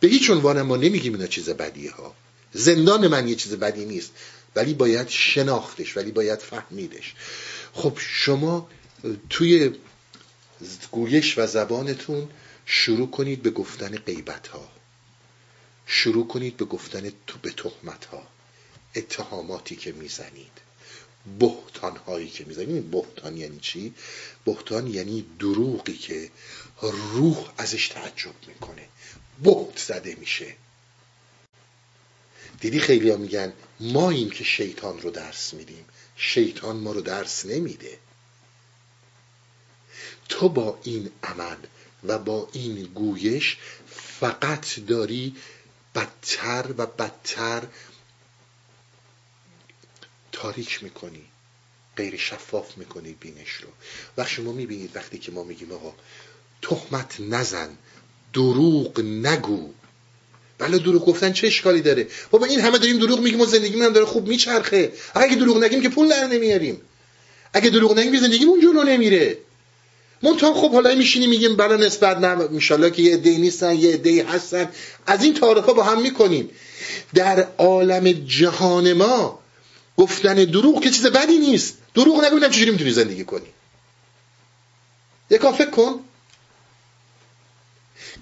به 0.00 0.08
هیچ 0.08 0.30
عنوان 0.30 0.62
ما 0.62 0.76
نمیگیم 0.76 1.12
اینا 1.14 1.26
چیز 1.26 1.50
بدیه 1.50 1.90
ها. 1.90 2.14
زندان 2.52 3.08
من 3.08 3.28
یه 3.28 3.34
چیز 3.34 3.54
بدی 3.54 3.84
نیست 3.84 4.10
ولی 4.56 4.74
باید 4.74 5.08
شناختش 5.08 5.96
ولی 5.96 6.10
باید 6.10 6.38
فهمیدش. 6.38 7.14
خب 7.72 7.98
شما 7.98 8.68
توی 9.30 9.70
گویش 10.90 11.38
و 11.38 11.46
زبانتون 11.46 12.28
شروع 12.66 13.10
کنید 13.10 13.42
به 13.42 13.50
گفتن 13.50 13.96
غیبت 13.96 14.46
ها 14.46 14.68
شروع 15.96 16.26
کنید 16.26 16.56
به 16.56 16.64
گفتن 16.64 17.12
تو 17.26 17.38
به 17.42 17.50
تهمت 17.50 18.04
ها 18.04 18.26
اتهاماتی 18.96 19.76
که 19.76 19.92
می‌زنید. 19.92 20.52
بهتان 21.38 21.96
هایی 21.96 22.30
که 22.30 22.44
می‌زنید. 22.44 22.90
بهتان 22.90 23.36
یعنی 23.36 23.58
چی؟ 23.60 23.94
بهتان 24.44 24.86
یعنی 24.86 25.26
دروغی 25.38 25.96
که 25.96 26.30
روح 26.80 27.52
ازش 27.58 27.88
تعجب 27.88 28.34
می‌کنه. 28.46 28.88
بهت 29.42 29.78
زده 29.78 30.14
میشه. 30.14 30.56
دیدی 32.60 32.80
خیلی 32.80 33.16
میگن 33.16 33.52
ما 33.80 34.10
این 34.10 34.30
که 34.30 34.44
شیطان 34.44 35.00
رو 35.00 35.10
درس 35.10 35.54
میدیم. 35.54 35.84
شیطان 36.16 36.76
ما 36.76 36.92
رو 36.92 37.00
درس 37.00 37.46
نمیده. 37.46 37.98
تو 40.28 40.48
با 40.48 40.78
این 40.82 41.10
عمل 41.22 41.56
و 42.04 42.18
با 42.18 42.48
این 42.52 42.82
گویش 42.82 43.56
فقط 44.20 44.80
داری 44.86 45.36
بدتر 45.94 46.64
و 46.78 46.86
بدتر 46.86 47.62
تاریک 50.32 50.82
می‌کنی 50.82 51.24
غیر 51.96 52.16
شفاف 52.16 52.78
می‌کنی 52.78 53.12
بینش 53.20 53.50
رو. 53.50 53.68
و 54.18 54.26
شما 54.26 54.52
می‌بینید 54.52 54.96
وقتی 54.96 55.18
که 55.18 55.32
ما 55.32 55.44
میگیم 55.44 55.72
آقا 55.72 55.94
تهمت 56.62 57.20
نزن 57.20 57.68
دروغ 58.32 59.00
نگو. 59.00 59.72
بله 60.58 60.78
دروغ 60.78 61.04
گفتن 61.04 61.32
چه 61.32 61.46
اشکالی 61.46 61.80
داره؟ 61.80 62.08
بابا 62.30 62.46
این 62.46 62.60
همه 62.60 62.78
داریم 62.78 62.98
دروغ 62.98 63.20
میگیم 63.20 63.40
و 63.40 63.46
زندگی 63.46 63.82
هم 63.82 63.92
داره 63.92 64.06
خوب 64.06 64.28
میچرخه. 64.28 64.92
اگه 65.14 65.36
دروغ 65.36 65.64
نگیم 65.64 65.82
که 65.82 65.88
پول 65.88 66.08
در 66.08 66.26
نمیاریم. 66.26 66.80
اگه 67.52 67.70
دروغ 67.70 67.98
نگیم 67.98 68.20
زندگی 68.20 68.44
اون 68.44 68.60
جلو 68.60 68.82
نمیره. 68.82 69.38
منتها 70.24 70.54
خب 70.54 70.72
حالا 70.72 70.94
میشینیم 70.94 71.30
میگیم 71.30 71.56
بلا 71.56 71.76
نسبت 71.76 72.18
نه 72.18 72.28
انشالله 72.28 72.90
که 72.90 73.02
یه 73.02 73.14
عده‌ای 73.14 73.38
نیستن 73.38 73.76
یه 73.76 73.92
عده‌ای 73.92 74.20
هستن. 74.20 74.68
از 75.06 75.24
این 75.24 75.34
تاریخا 75.34 75.72
با 75.72 75.82
هم 75.82 76.00
می‌کنیم. 76.00 76.50
در 77.14 77.46
عالم 77.58 78.12
جهان 78.12 78.92
ما 78.92 79.38
گفتن 79.96 80.34
دروغ 80.34 80.82
که 80.82 80.90
چیز 80.90 81.06
بدی 81.06 81.38
نیست. 81.38 81.78
دروغ 81.94 82.24
نگو 82.24 82.48
چجوری 82.48 82.70
می‌تونی 82.70 82.90
زندگی 82.90 83.24
کنی. 83.24 83.46
یکا 85.30 85.52
فکر 85.52 85.70
کن. 85.70 86.00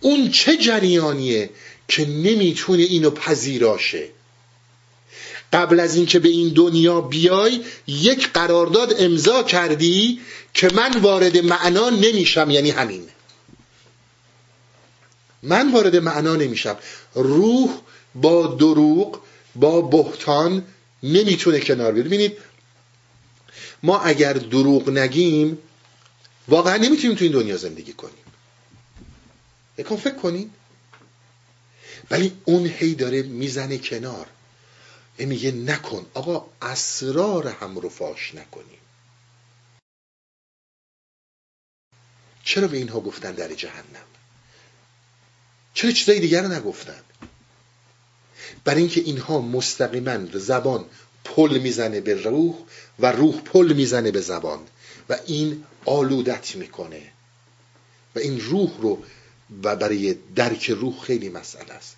اون 0.00 0.30
چه 0.30 0.56
جریانیه 0.56 1.50
که 1.88 2.06
نمی‌تونه 2.06 2.82
اینو 2.82 3.10
پذیراشه؟ 3.10 4.08
قبل 5.52 5.80
از 5.80 5.96
اینکه 5.96 6.18
به 6.18 6.28
این 6.28 6.48
دنیا 6.48 7.00
بیای 7.00 7.64
یک 7.86 8.32
قرارداد 8.32 8.94
امضا 8.98 9.42
کردی 9.42 10.20
که 10.54 10.68
من 10.74 11.00
وارد 11.00 11.38
معنا 11.38 11.90
نمیشم 11.90 12.50
یعنی 12.50 12.70
همین. 12.70 13.08
من 15.42 15.72
وارد 15.72 15.96
معنا 15.96 16.36
نمیشم. 16.36 16.76
روح 17.14 17.70
با 18.14 18.46
دروغ 18.46 19.20
با 19.54 19.80
بهتان 19.80 20.64
نمی‌تونه 21.02 21.60
کنار 21.60 21.92
بیاد. 21.92 22.06
ببینید 22.06 22.32
ما 23.82 24.00
اگر 24.00 24.32
دروغ 24.32 24.90
نگیم 24.90 25.58
واقعا 26.48 26.76
نمی‌تونیم 26.76 27.16
تو 27.16 27.24
این 27.24 27.32
دنیا 27.32 27.56
زندگی 27.56 27.92
کنیم. 27.92 28.14
یکم 29.78 29.96
فکر 29.96 30.14
کنین. 30.14 30.50
ولی 32.10 32.32
اون 32.44 32.66
هی 32.66 32.94
داره 32.94 33.22
می‌زنه 33.22 33.78
کنار. 33.78 34.26
میگه 35.18 35.52
نکن. 35.52 36.06
آقا 36.14 36.46
اسرار 36.62 37.48
هم 37.48 37.78
رو 37.78 37.88
فاش 37.88 38.34
نکنیم. 38.34 38.78
چرا 42.44 42.68
به 42.68 42.76
اینها 42.76 43.00
گفتن 43.00 43.32
در 43.32 43.54
جهنم؟ 43.54 44.06
چرا 45.74 45.90
چیزای 45.90 46.20
دیگر 46.20 46.42
رو 46.42 46.52
نگفتن؟ 46.52 47.00
برای 48.64 48.80
اینکه 48.80 49.00
اینها 49.00 49.40
مستقیما 49.40 50.38
زبان 50.38 50.84
پل 51.24 51.58
می‌زنه 51.58 52.00
به 52.00 52.14
روح 52.14 52.54
و 52.98 53.12
روح 53.12 53.40
پل 53.40 53.72
می‌زنه 53.72 54.10
به 54.10 54.20
زبان 54.20 54.66
و 55.08 55.18
این 55.26 55.64
آلودت 55.84 56.56
می‌کنه. 56.56 57.12
و 58.14 58.18
این 58.18 58.40
روح 58.40 58.70
رو 58.80 59.04
و 59.62 59.76
برای 59.76 60.16
درک 60.34 60.70
روح 60.70 61.00
خیلی 61.00 61.28
مسئله 61.28 61.72
است. 61.72 61.96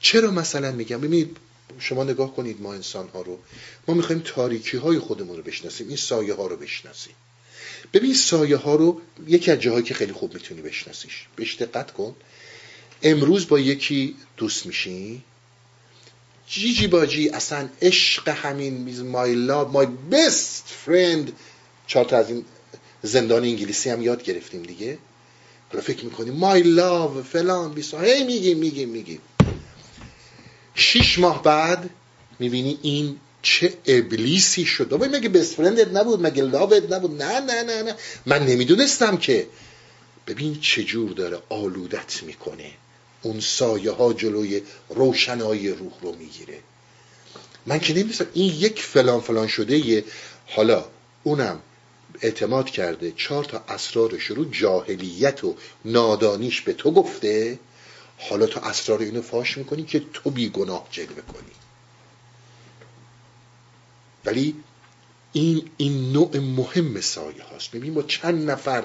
چرا 0.00 0.30
مثلا 0.30 0.72
میگم؟ 0.72 0.98
ببینید 0.98 1.36
شما 1.78 2.04
نگاه 2.04 2.36
کنید 2.36 2.62
ما 2.62 2.74
انسان 2.74 3.08
ها 3.08 3.22
رو. 3.22 3.38
ما 3.88 3.94
می‌خوایم 3.94 4.22
تاریکی 4.24 4.76
های 4.76 4.98
خودمون 4.98 5.36
رو 5.36 5.42
بشناسیم 5.42 5.88
این 5.88 5.96
سایه 5.96 6.34
ها 6.34 6.46
رو 6.46 6.56
بشناسیم. 6.56 7.14
ببین 7.92 8.14
سایه 8.14 8.56
ها 8.56 8.74
رو 8.74 9.00
یکی 9.26 9.50
از 9.50 9.58
جاهایی 9.60 9.84
که 9.84 9.94
خیلی 9.94 10.12
خوب 10.12 10.34
می‌تونی 10.34 10.62
بشناسیش. 10.62 11.26
بهش 11.36 11.56
دقت 11.56 11.90
کن. 11.90 12.16
امروز 13.02 13.48
با 13.48 13.58
یکی 13.58 14.16
دوست 14.36 14.66
میشی. 14.66 15.22
جیجی 16.48 16.86
باجی 16.86 17.28
اصلا 17.28 17.68
عشق 17.82 18.28
همین 18.28 18.74
میز 18.74 19.00
مای 19.00 19.34
لاو 19.34 19.68
مای 19.68 19.86
بست 20.10 20.64
فرند. 20.66 21.32
چهار 21.86 22.04
تا 22.04 22.16
از 22.16 22.30
این 22.30 22.44
زندان 23.02 23.42
انگلیسی 23.42 23.90
هم 23.90 24.02
یاد 24.02 24.22
گرفتیم 24.22 24.62
دیگه. 24.62 24.98
حالا 25.68 25.82
فکر 25.82 26.04
می‌کنیم 26.04 26.34
مای 26.34 26.62
لاو 26.62 27.22
فلان 27.22 27.72
بیسا 27.72 28.00
هی 28.00 28.24
میگیم 28.24 28.58
میگیم 28.58 28.88
میگیم. 28.88 29.20
شیش 30.74 31.18
ماه 31.18 31.42
بعد 31.42 31.90
می‌بینی 32.38 32.78
این 32.82 33.16
چه 33.42 33.72
ابلیسی 33.86 34.64
شد. 34.64 34.88
بابا 34.88 35.06
مگه 35.06 35.28
بست 35.28 35.54
فرندت 35.54 35.88
نبود؟ 35.88 36.26
مگه 36.26 36.42
لاوت 36.42 36.92
نبود؟ 36.92 37.22
نه 37.22 37.40
نه 37.40 37.62
نه 37.62 37.82
نه. 37.82 37.94
من 38.26 38.46
نمی‌دونستم 38.46 39.16
که. 39.16 39.46
ببین 40.26 40.60
چجور 40.60 41.10
داره 41.10 41.38
آلودت 41.48 42.22
می‌کنه. 42.22 42.70
اون 43.22 43.40
سایه 43.40 43.90
ها 43.90 44.12
جلوی 44.12 44.62
روشنایی 44.88 45.68
روح 45.68 45.92
رو 46.02 46.12
می‌گیره. 46.16 46.58
من 47.66 47.78
که 47.80 47.92
نمی‌دونستم 47.92 48.26
این 48.34 48.54
یک 48.58 48.82
فلان 48.82 49.20
فلان 49.20 49.46
شده 49.46 49.78
یه 49.78 50.04
حالا 50.46 50.84
اونم 51.22 51.60
اعتماد 52.20 52.70
کرده 52.70 53.12
چهار 53.16 53.44
تا 53.44 53.64
اسرارش 53.68 54.24
رو 54.24 54.44
جاهلیت 54.44 55.44
و 55.44 55.56
نادانیش 55.84 56.60
به 56.60 56.72
تو 56.72 56.90
گفته. 56.92 57.58
حالا 58.18 58.46
تو 58.46 58.60
اسرار 58.60 59.00
اینو 59.00 59.22
فاش 59.22 59.58
می‌کنی 59.58 59.82
که 59.82 60.02
تو 60.12 60.30
بیگناه 60.30 60.88
جلوه 60.90 61.08
کنی. 61.08 61.52
ولی 64.24 64.56
این 65.32 65.70
این 65.76 66.12
نوع 66.12 66.38
مهم 66.38 67.00
سایه 67.00 67.44
هاست. 67.44 67.70
ببین 67.70 67.94
با 67.94 68.02
چند 68.02 68.50
نفر 68.50 68.84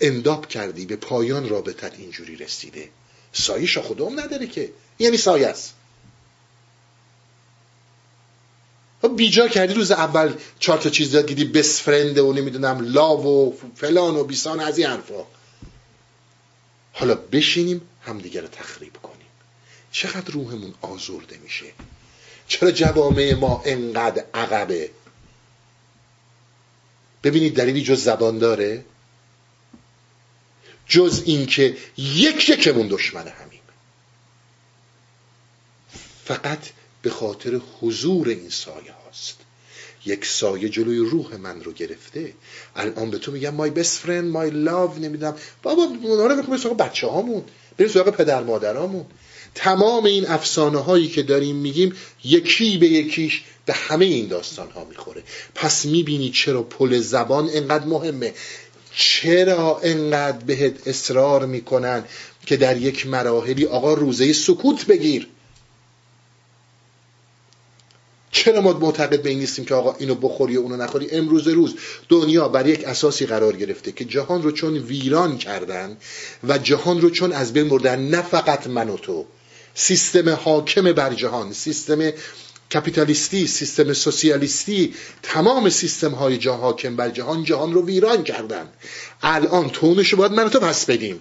انداب 0.00 0.48
کردی 0.48 0.86
به 0.86 0.96
پایان 0.96 1.48
رابطت 1.48 1.98
اینجوری 1.98 2.36
رسیده. 2.36 2.88
سایه 3.32 3.66
شا 3.66 3.82
خودم 3.82 4.20
نداره 4.20 4.46
که. 4.46 4.72
یعنی 4.98 5.16
سایه 5.16 5.46
است. 5.46 5.74
خب 9.02 9.16
بیجا 9.16 9.48
کردی 9.48 9.74
روز 9.74 9.90
اول 9.90 10.34
چهار 10.58 10.78
تا 10.78 10.90
چیز 10.90 11.12
داد 11.12 11.26
دیدی 11.26 11.44
بس 11.44 11.82
فرنده 11.82 12.22
و 12.22 12.32
نمی‌دونم 12.32 12.78
لاو 12.80 13.26
و 13.26 13.52
فلان 13.74 14.16
و 14.16 14.24
بیسان 14.24 14.60
از 14.60 14.78
این 14.78 14.86
حرفا. 14.86 15.24
حالا 16.92 17.14
بشینیم 17.14 17.80
همدیگه 18.08 18.40
رو 18.40 18.48
تخریب 18.48 18.96
کنیم. 19.02 19.26
چقدر 19.92 20.32
روحمون 20.32 20.74
آزرده 20.80 21.36
میشه؟ 21.36 21.66
چرا 22.48 22.70
جوامع 22.70 23.34
ما 23.34 23.62
انقدر 23.66 24.24
عقبه؟ 24.34 24.90
ببینید 27.22 27.56
دلیلی 27.56 27.82
جز 27.82 28.04
زبان 28.04 28.38
داره؟ 28.38 28.84
جز 30.86 31.22
اینکه 31.26 31.76
یک 31.96 32.48
یکمون 32.48 32.88
دشمن 32.88 33.28
همیم. 33.28 33.60
فقط 36.24 36.70
به 37.02 37.10
خاطر 37.10 37.60
حضور 37.80 38.28
این 38.28 38.50
سایه 38.50 38.92
هاست. 38.92 39.38
یک 40.06 40.26
سایه 40.26 40.68
جلوی 40.68 40.98
روح 40.98 41.36
من 41.36 41.64
رو 41.64 41.72
گرفته. 41.72 42.34
الان 42.76 43.10
به 43.10 43.18
تو 43.18 43.32
میگم 43.32 43.54
مای 43.54 43.70
بست 43.70 43.98
فرند 43.98 44.30
مای 44.30 44.50
لاو 44.50 44.98
نمی‌دونم. 44.98 45.36
بابا 45.62 45.82
اونا 45.82 46.26
رو 46.26 46.50
می‌خوام 46.52 46.76
بچه 46.76 47.06
هامون 47.06 47.44
بریم 47.78 47.90
سراغ 47.90 48.10
پدر 48.10 48.42
مادرامون. 48.42 49.04
تمام 49.54 50.04
این 50.04 50.26
افسانه 50.26 50.78
هایی 50.78 51.08
که 51.08 51.22
داریم 51.22 51.56
میگیم 51.56 51.92
یکی 52.24 52.78
به 52.78 52.86
یکیش 52.86 53.42
به 53.66 53.72
همه 53.72 54.04
این 54.04 54.28
داستان 54.28 54.70
ها 54.70 54.84
می‌خوره. 54.84 55.22
پس 55.54 55.84
می‌بینی 55.84 56.30
چرا 56.30 56.62
پل 56.62 56.98
زبان 56.98 57.50
انقدر 57.52 57.84
مهمه؟ 57.84 58.34
چرا 58.94 59.80
انقدر 59.82 60.44
بهت 60.44 60.88
اصرار 60.88 61.46
می‌کنن 61.46 62.04
که 62.46 62.56
در 62.56 62.76
یک 62.76 63.06
مراحلی 63.06 63.66
آقا 63.66 63.94
روزه 63.94 64.32
سکوت 64.32 64.86
بگیر؟ 64.86 65.28
چرا 68.38 68.60
ما 68.60 68.72
معتقد 68.72 69.22
به 69.22 69.30
این 69.30 69.38
نیستیم 69.38 69.64
که 69.64 69.74
آقا 69.74 69.96
اینو 69.98 70.14
بخوری 70.14 70.56
و 70.56 70.60
اونو 70.60 70.76
نخوری؟ 70.76 71.10
امروز 71.10 71.48
روز 71.48 71.74
دنیا 72.08 72.48
بر 72.48 72.66
یک 72.66 72.84
اساسی 72.84 73.26
قرار 73.26 73.56
گرفته 73.56 73.92
که 73.92 74.04
جهان 74.04 74.42
رو 74.42 74.50
چون 74.52 74.74
ویران 74.78 75.38
کردن 75.38 75.96
و 76.48 76.58
جهان 76.58 77.00
رو 77.00 77.10
چون 77.10 77.32
از 77.32 77.52
بین 77.52 77.68
بردن 77.68 78.00
نه 78.00 78.22
فقط 78.22 78.66
من 78.66 78.88
و 78.88 78.96
تو. 78.96 79.26
سیستم 79.74 80.28
حاکم 80.28 80.92
بر 80.92 81.14
جهان 81.14 81.52
سیستم 81.52 82.10
کپیتالیستی 82.74 83.46
سیستم 83.46 83.92
سوسیالیستی 83.92 84.94
تمام 85.22 85.70
سیستم 85.70 86.10
های 86.10 86.38
جا 86.38 86.54
حاکم 86.56 86.96
بر 86.96 87.10
جهان 87.10 87.44
جهان 87.44 87.72
رو 87.72 87.86
ویران 87.86 88.24
کردن. 88.24 88.68
الان 89.22 89.70
تونش 89.70 90.14
باید 90.14 90.32
من 90.32 90.50
تو 90.50 90.60
پس 90.60 90.84
بدیم. 90.84 91.20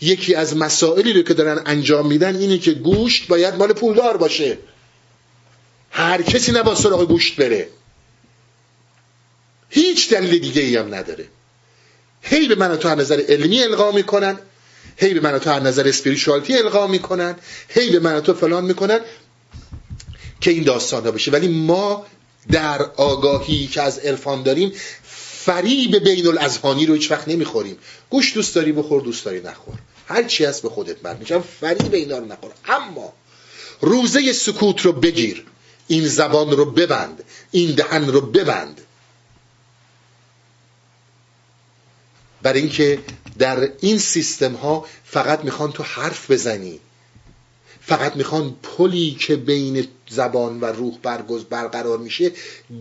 یکی 0.00 0.34
از 0.34 0.56
مسائلی 0.56 1.12
رو 1.12 1.22
که 1.22 1.34
دارن 1.34 1.62
انجام 1.66 2.06
میدن 2.06 2.36
اینه 2.36 2.58
که 2.58 2.72
گوشت 2.72 3.28
باید 3.28 3.54
مال 3.54 3.72
پولدار 3.72 4.16
باشه. 4.16 4.58
هر 5.96 6.22
کسی 6.22 6.52
نباید 6.52 6.78
سراغ 6.78 7.08
گوشت 7.08 7.36
بره. 7.36 7.68
هیچ 9.70 10.10
دلیل 10.10 10.38
دیگه 10.38 10.62
ای 10.62 10.76
هم 10.76 10.94
نداره. 10.94 11.28
هی 12.22 12.48
به 12.48 12.54
من 12.54 12.76
تو 12.76 12.88
هر 12.88 12.94
نظر 12.94 13.22
علمی 13.28 13.62
القا 13.62 13.92
می‌کنن. 13.92 14.38
هی 14.96 15.14
به 15.14 15.20
من 15.20 15.38
تو 15.38 15.50
هر 15.50 15.60
نظر 15.60 15.88
اسپریشوالتی 15.88 16.58
القا 16.58 16.86
می‌کنن. 16.86 17.36
هی 17.68 17.90
به 17.90 17.98
من 17.98 18.20
تو 18.20 18.34
فلان 18.34 18.64
می‌کنن 18.64 19.00
که 20.40 20.50
این 20.50 20.64
داستان 20.64 21.04
ها 21.04 21.10
بشه. 21.10 21.30
ولی 21.30 21.48
ما 21.48 22.06
در 22.50 22.82
آگاهی 22.82 23.66
که 23.66 23.82
از 23.82 23.98
عرفان 23.98 24.42
داریم 24.42 24.72
فریب 25.44 25.96
بین 25.96 26.26
الاذهانی 26.26 26.86
رو 26.86 26.94
هیچ 26.94 27.10
وقت 27.10 27.28
نمی‌خوریم. 27.28 27.78
گوش 28.10 28.34
دوست 28.34 28.54
داری 28.54 28.72
بخور 28.72 29.02
دوست 29.02 29.24
داری 29.24 29.40
نخور. 29.40 29.74
هر 30.08 30.22
چی 30.22 30.44
هست 30.44 30.62
به 30.62 30.68
خودت 30.68 31.04
مرد 31.04 31.20
میشم 31.20 31.44
فریب 31.60 31.94
اینا 31.94 32.18
رو 32.18 32.24
نخور. 32.24 32.50
اما 32.68 33.12
روزه 33.80 34.32
سکوت 34.32 34.80
رو 34.80 34.92
بگیر. 34.92 35.46
این 35.88 36.06
زبان 36.08 36.50
رو 36.50 36.64
ببند 36.64 37.24
این 37.50 37.74
دهن 37.74 38.06
رو 38.06 38.20
ببند. 38.20 38.80
برای 42.42 42.60
اینکه 42.60 42.98
در 43.38 43.68
این 43.80 43.98
سیستم 43.98 44.52
ها 44.52 44.86
فقط 45.04 45.44
می‌خوان 45.44 45.72
تو 45.72 45.82
حرف 45.82 46.30
بزنی. 46.30 46.80
فقط 47.80 48.16
می‌خوان 48.16 48.56
پلی 48.62 49.16
که 49.20 49.36
بین 49.36 49.88
زبان 50.10 50.60
و 50.60 50.64
روح 50.64 50.98
برگز 51.02 51.44
برقرار 51.44 51.98
میشه 51.98 52.32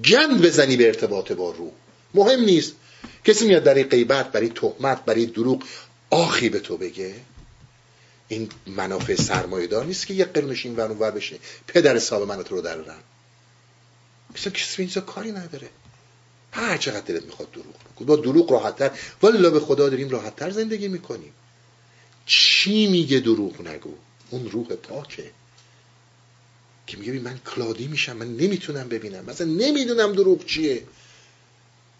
گند 0.06 0.41
بزنی 0.41 0.77
به 0.77 0.88
ارتباط 0.88 1.32
با 1.32 1.52
روح. 1.52 1.72
مهم 2.14 2.40
نیست. 2.40 2.73
کسی 3.26 3.48
میاد 3.48 3.64
برای 3.64 3.84
غیبت 3.84 4.32
برای 4.32 4.49
تهمت 4.49 5.06
برای 5.06 5.26
دروغ 5.26 5.64
آخی 6.10 6.49
به 6.49 6.60
تو 6.60 6.77
بگه. 6.77 7.14
این 8.27 8.49
منافع 8.68 9.15
سرمایه 9.15 9.68
دار 9.68 9.85
نیست 9.85 10.07
که 10.07 10.14
یک 10.14 10.27
قرنش 10.27 10.65
این 10.65 10.76
ور 10.76 11.11
بشه 11.11 11.39
پدر 11.68 11.95
حساب 11.95 12.27
من 12.27 12.43
تو 12.43 12.56
رو 12.56 12.61
در 12.61 12.76
رن. 12.76 13.03
اصلا 14.35 14.53
کسی 14.53 14.81
اینجا 14.81 15.02
کاری 15.02 15.31
نداره. 15.31 15.69
هر 16.52 16.77
چقدر 16.77 17.02
دلت 17.02 17.23
می‌خواد 17.23 17.52
دروغ 17.52 17.76
بگو. 17.95 18.06
با 18.06 18.15
دروغ 18.15 18.52
راحتتر. 18.52 18.91
ولی 19.23 19.49
به 19.49 19.60
خدا 19.60 19.89
داریم 19.89 20.10
راحتتر 20.10 20.49
زندگی 20.49 20.88
می‌کنیم. 20.88 21.34
چی 22.26 22.88
میگه 22.88 23.19
دروغ 23.19 23.68
نگو؟ 23.68 23.93
اون 24.30 24.49
روح 24.52 24.68
پاکه. 24.68 25.31
که 26.88 26.97
میگه 26.97 27.14
من 27.14 27.39
کلادی 27.56 27.88
میشم. 27.88 28.18
من 28.18 28.38
نمی‌تونم 28.38 28.89
ببینم. 28.89 29.26
مثلا 29.26 29.47
نمی‌دونم 29.47 30.14
دروغ 30.14 30.45
چیه. 30.45 30.84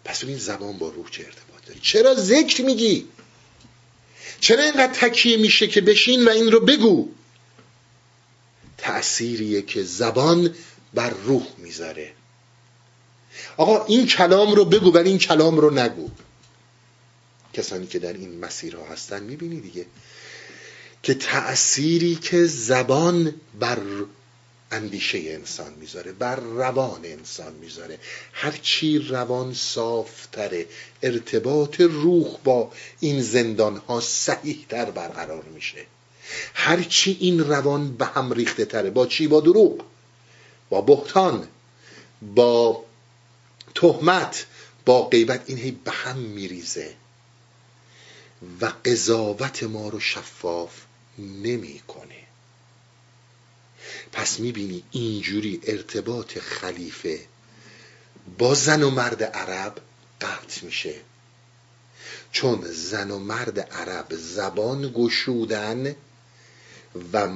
پس 0.04 0.24
این 0.24 0.38
زبان 0.38 0.78
با 0.78 0.88
روح 0.88 1.10
چه 1.10 1.24
ارتباط 1.24 1.66
داری 1.66 1.80
چرا 1.82 2.14
ذکر 2.14 2.64
میگی؟ 2.64 3.08
چرا 4.40 4.62
اینقدر 4.62 4.92
تکیه 4.92 5.36
میشه 5.36 5.66
که 5.66 5.80
بشین 5.80 6.24
و 6.24 6.30
این 6.30 6.52
رو 6.52 6.60
بگو؟ 6.60 7.08
تأثیریه 8.78 9.62
که 9.62 9.82
زبان 9.82 10.54
بر 10.94 11.10
روح 11.10 11.46
می‌ذاره. 11.58 12.12
آقا 13.56 13.84
این 13.84 14.06
کلام 14.06 14.54
رو 14.54 14.64
بگو 14.64 14.92
ولی 14.92 15.08
این 15.08 15.18
کلام 15.18 15.56
رو 15.56 15.70
نگو. 15.78 16.10
کسانی 17.52 17.86
که 17.86 17.98
در 17.98 18.12
این 18.12 18.38
مسیرها 18.38 18.86
هستن 18.86 19.22
می‌بینی 19.22 19.60
دیگه؟ 19.60 19.86
که 21.02 21.14
تأثیری 21.14 22.14
که 22.14 22.46
زبان 22.46 23.34
بر 23.60 23.78
اندیشه 24.70 25.18
انسان 25.18 25.72
می‌ذاره 25.72 26.12
بر 26.12 26.36
روان 26.36 27.00
انسان 27.04 27.52
می‌ذاره. 27.52 27.98
هرچی 28.32 28.98
روان 28.98 29.54
صافتره 29.54 30.66
ارتباط 31.02 31.80
روح 31.80 32.36
با 32.44 32.72
این 33.00 33.22
زندان 33.22 33.76
ها 33.76 34.00
صحیح 34.00 34.66
در 34.68 34.90
برقرار 34.90 35.42
میشه. 35.44 35.86
هرچی 36.54 37.16
این 37.20 37.40
روان 37.40 37.96
به 37.96 38.06
هم 38.06 38.32
ریخته 38.32 38.64
تره 38.64 38.90
با 38.90 39.06
چی؟ 39.06 39.26
با 39.26 39.40
دروغ 39.40 39.84
با 40.70 40.80
بهتان 40.80 41.48
با 42.22 42.84
تهمت 43.74 44.46
با 44.84 45.08
غیبت. 45.08 45.42
این 45.46 45.58
هی 45.58 45.70
به 45.70 45.90
هم 45.90 46.16
میریزه 46.18 46.94
و 48.60 48.72
قضاوت 48.84 49.62
ما 49.62 49.88
رو 49.88 50.00
شفاف 50.00 50.72
نمی‌کنه. 51.18 52.15
پس 54.16 54.40
می‌بینی 54.40 54.82
اینجوری 54.90 55.60
ارتباط 55.62 56.38
خلیفه 56.38 57.20
با 58.38 58.54
زن 58.54 58.82
و 58.82 58.90
مرد 58.90 59.22
عرب 59.22 59.74
قطع 60.20 60.64
میشه. 60.64 60.94
چون 62.32 62.60
زن 62.72 63.10
و 63.10 63.18
مرد 63.18 63.60
عرب 63.60 64.06
زبان 64.10 64.92
گشودن 64.94 65.94
و 67.12 67.28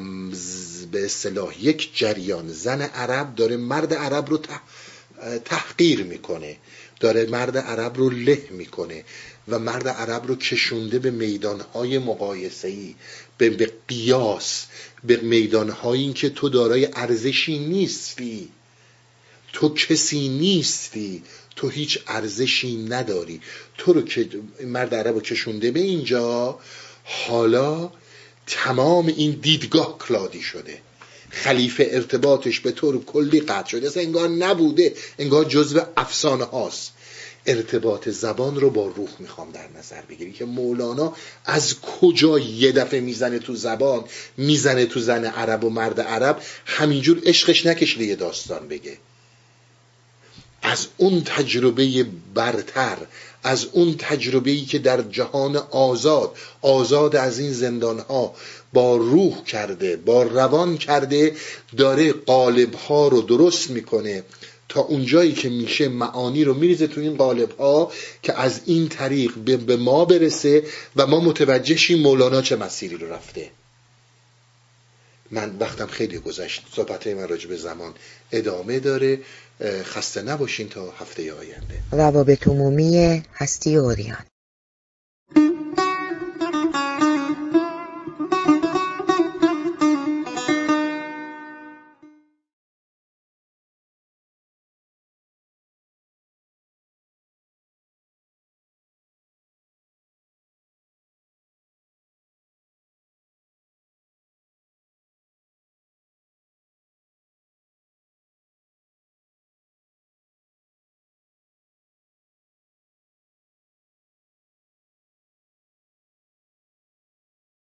به 0.92 1.04
اصطلاح 1.04 1.64
یک 1.64 1.98
جریان 1.98 2.52
زن 2.52 2.82
عرب 2.82 3.34
داره 3.34 3.56
مرد 3.56 3.94
عرب 3.94 4.30
رو 4.30 4.40
تحقیر 5.44 6.02
می‌کنه 6.02 6.56
داره 7.00 7.26
مرد 7.26 7.58
عرب 7.58 7.96
رو 7.96 8.10
له 8.10 8.48
می‌کنه 8.50 9.04
و 9.48 9.58
مرد 9.58 9.88
عرب 9.88 10.26
رو 10.26 10.36
کشونده 10.36 10.98
به 10.98 11.10
میدانهای 11.10 11.98
مقایسه‌ای 11.98 12.94
به, 13.38 13.50
به 13.50 13.72
قیاس 13.88 14.66
به 15.04 15.16
میدانهایی 15.16 16.12
که 16.12 16.30
تو 16.30 16.48
دارای 16.48 16.88
ارزشی 16.92 17.58
نیستی. 17.58 18.48
تو 19.52 19.74
کسی 19.74 20.28
نیستی. 20.28 21.22
تو 21.56 21.68
هیچ 21.68 21.98
ارزشی 22.06 22.76
نداری. 22.76 23.40
تو 23.78 23.92
رو 23.92 24.02
که 24.02 24.28
مرد 24.64 24.94
عرب 24.94 25.14
رو 25.14 25.20
کشونده 25.20 25.70
به 25.70 25.80
اینجا 25.80 26.58
حالا 27.04 27.92
تمام 28.46 29.06
این 29.06 29.30
دیدگاه 29.42 29.98
کلادی 29.98 30.42
شده. 30.42 30.78
خلیفه 31.30 31.88
ارتباطش 31.90 32.60
به 32.60 32.72
طور 32.72 33.04
کلی 33.04 33.40
قطع 33.40 33.68
شده. 33.68 33.86
اصلا 33.86 34.02
انگار 34.02 34.28
نبوده. 34.28 34.94
انگار 35.18 35.44
جزو 35.44 35.80
افسانه 35.96 36.44
هاست 36.44 36.92
ارتباط 37.50 38.08
زبان 38.08 38.60
رو 38.60 38.70
با 38.70 38.86
روح 38.86 39.08
می‌خوام 39.18 39.50
در 39.50 39.68
نظر 39.78 40.02
بگیری 40.08 40.32
که 40.32 40.44
مولانا 40.44 41.14
از 41.44 41.80
کجا 41.80 42.38
یه 42.38 42.72
دفعه 42.72 43.00
می‌زنه 43.00 43.38
تو 43.38 43.54
زبان 43.54 44.04
می‌زنه 44.36 44.86
تو 44.86 45.00
زن 45.00 45.24
عرب 45.24 45.64
و 45.64 45.70
مرد 45.70 46.00
عرب 46.00 46.42
همینجور 46.66 47.20
عشقش 47.24 47.66
نکشیده 47.66 48.04
یه 48.04 48.16
داستان 48.16 48.68
بگه. 48.68 48.98
از 50.62 50.86
اون 50.96 51.22
تجربه 51.24 52.06
برتر 52.34 52.96
از 53.42 53.66
اون 53.72 53.94
تجربه 53.98 54.50
ای 54.50 54.64
که 54.64 54.78
در 54.78 55.02
جهان 55.02 55.56
آزاد 55.56 56.36
آزاد 56.62 57.16
از 57.16 57.38
این 57.38 57.52
زندان 57.52 57.98
ها 57.98 58.34
با 58.72 58.96
روح 58.96 59.44
کرده 59.44 59.96
با 59.96 60.22
روان 60.22 60.76
کرده 60.76 61.36
داره 61.76 62.12
قالب 62.12 62.74
ها 62.74 63.08
رو 63.08 63.22
درست 63.22 63.70
می‌کنه. 63.70 64.22
تا 64.70 64.80
اونجایی 64.80 65.32
که 65.32 65.48
میشه 65.48 65.88
معانی 65.88 66.44
رو 66.44 66.54
میریزه 66.54 66.86
تو 66.86 67.00
این 67.00 67.16
قالب 67.16 67.58
ها 67.58 67.92
که 68.22 68.40
از 68.40 68.60
این 68.66 68.88
طریق 68.88 69.34
به 69.66 69.76
ما 69.76 70.04
برسه 70.04 70.62
و 70.96 71.06
ما 71.06 71.20
متوجه 71.20 71.76
شیم 71.76 71.98
مولانا 71.98 72.42
چه 72.42 72.56
مسیری 72.56 72.96
رو 72.96 73.12
رفته. 73.12 73.50
من 75.30 75.56
وقتم 75.60 75.86
خیلی 75.86 76.18
گذشت. 76.18 76.62
صحبت 76.76 77.06
من 77.06 77.28
راجع 77.28 77.48
به 77.48 77.56
زمان 77.56 77.94
ادامه 78.32 78.80
داره. 78.80 79.18
خسته 79.84 80.22
نباشین 80.22 80.68
تا 80.68 80.90
هفته 80.90 81.34
آینده. 81.34 81.78
روابط 81.92 82.48
عمومی 82.48 83.22
هستی 83.34 83.76
اوریان. 83.76 84.29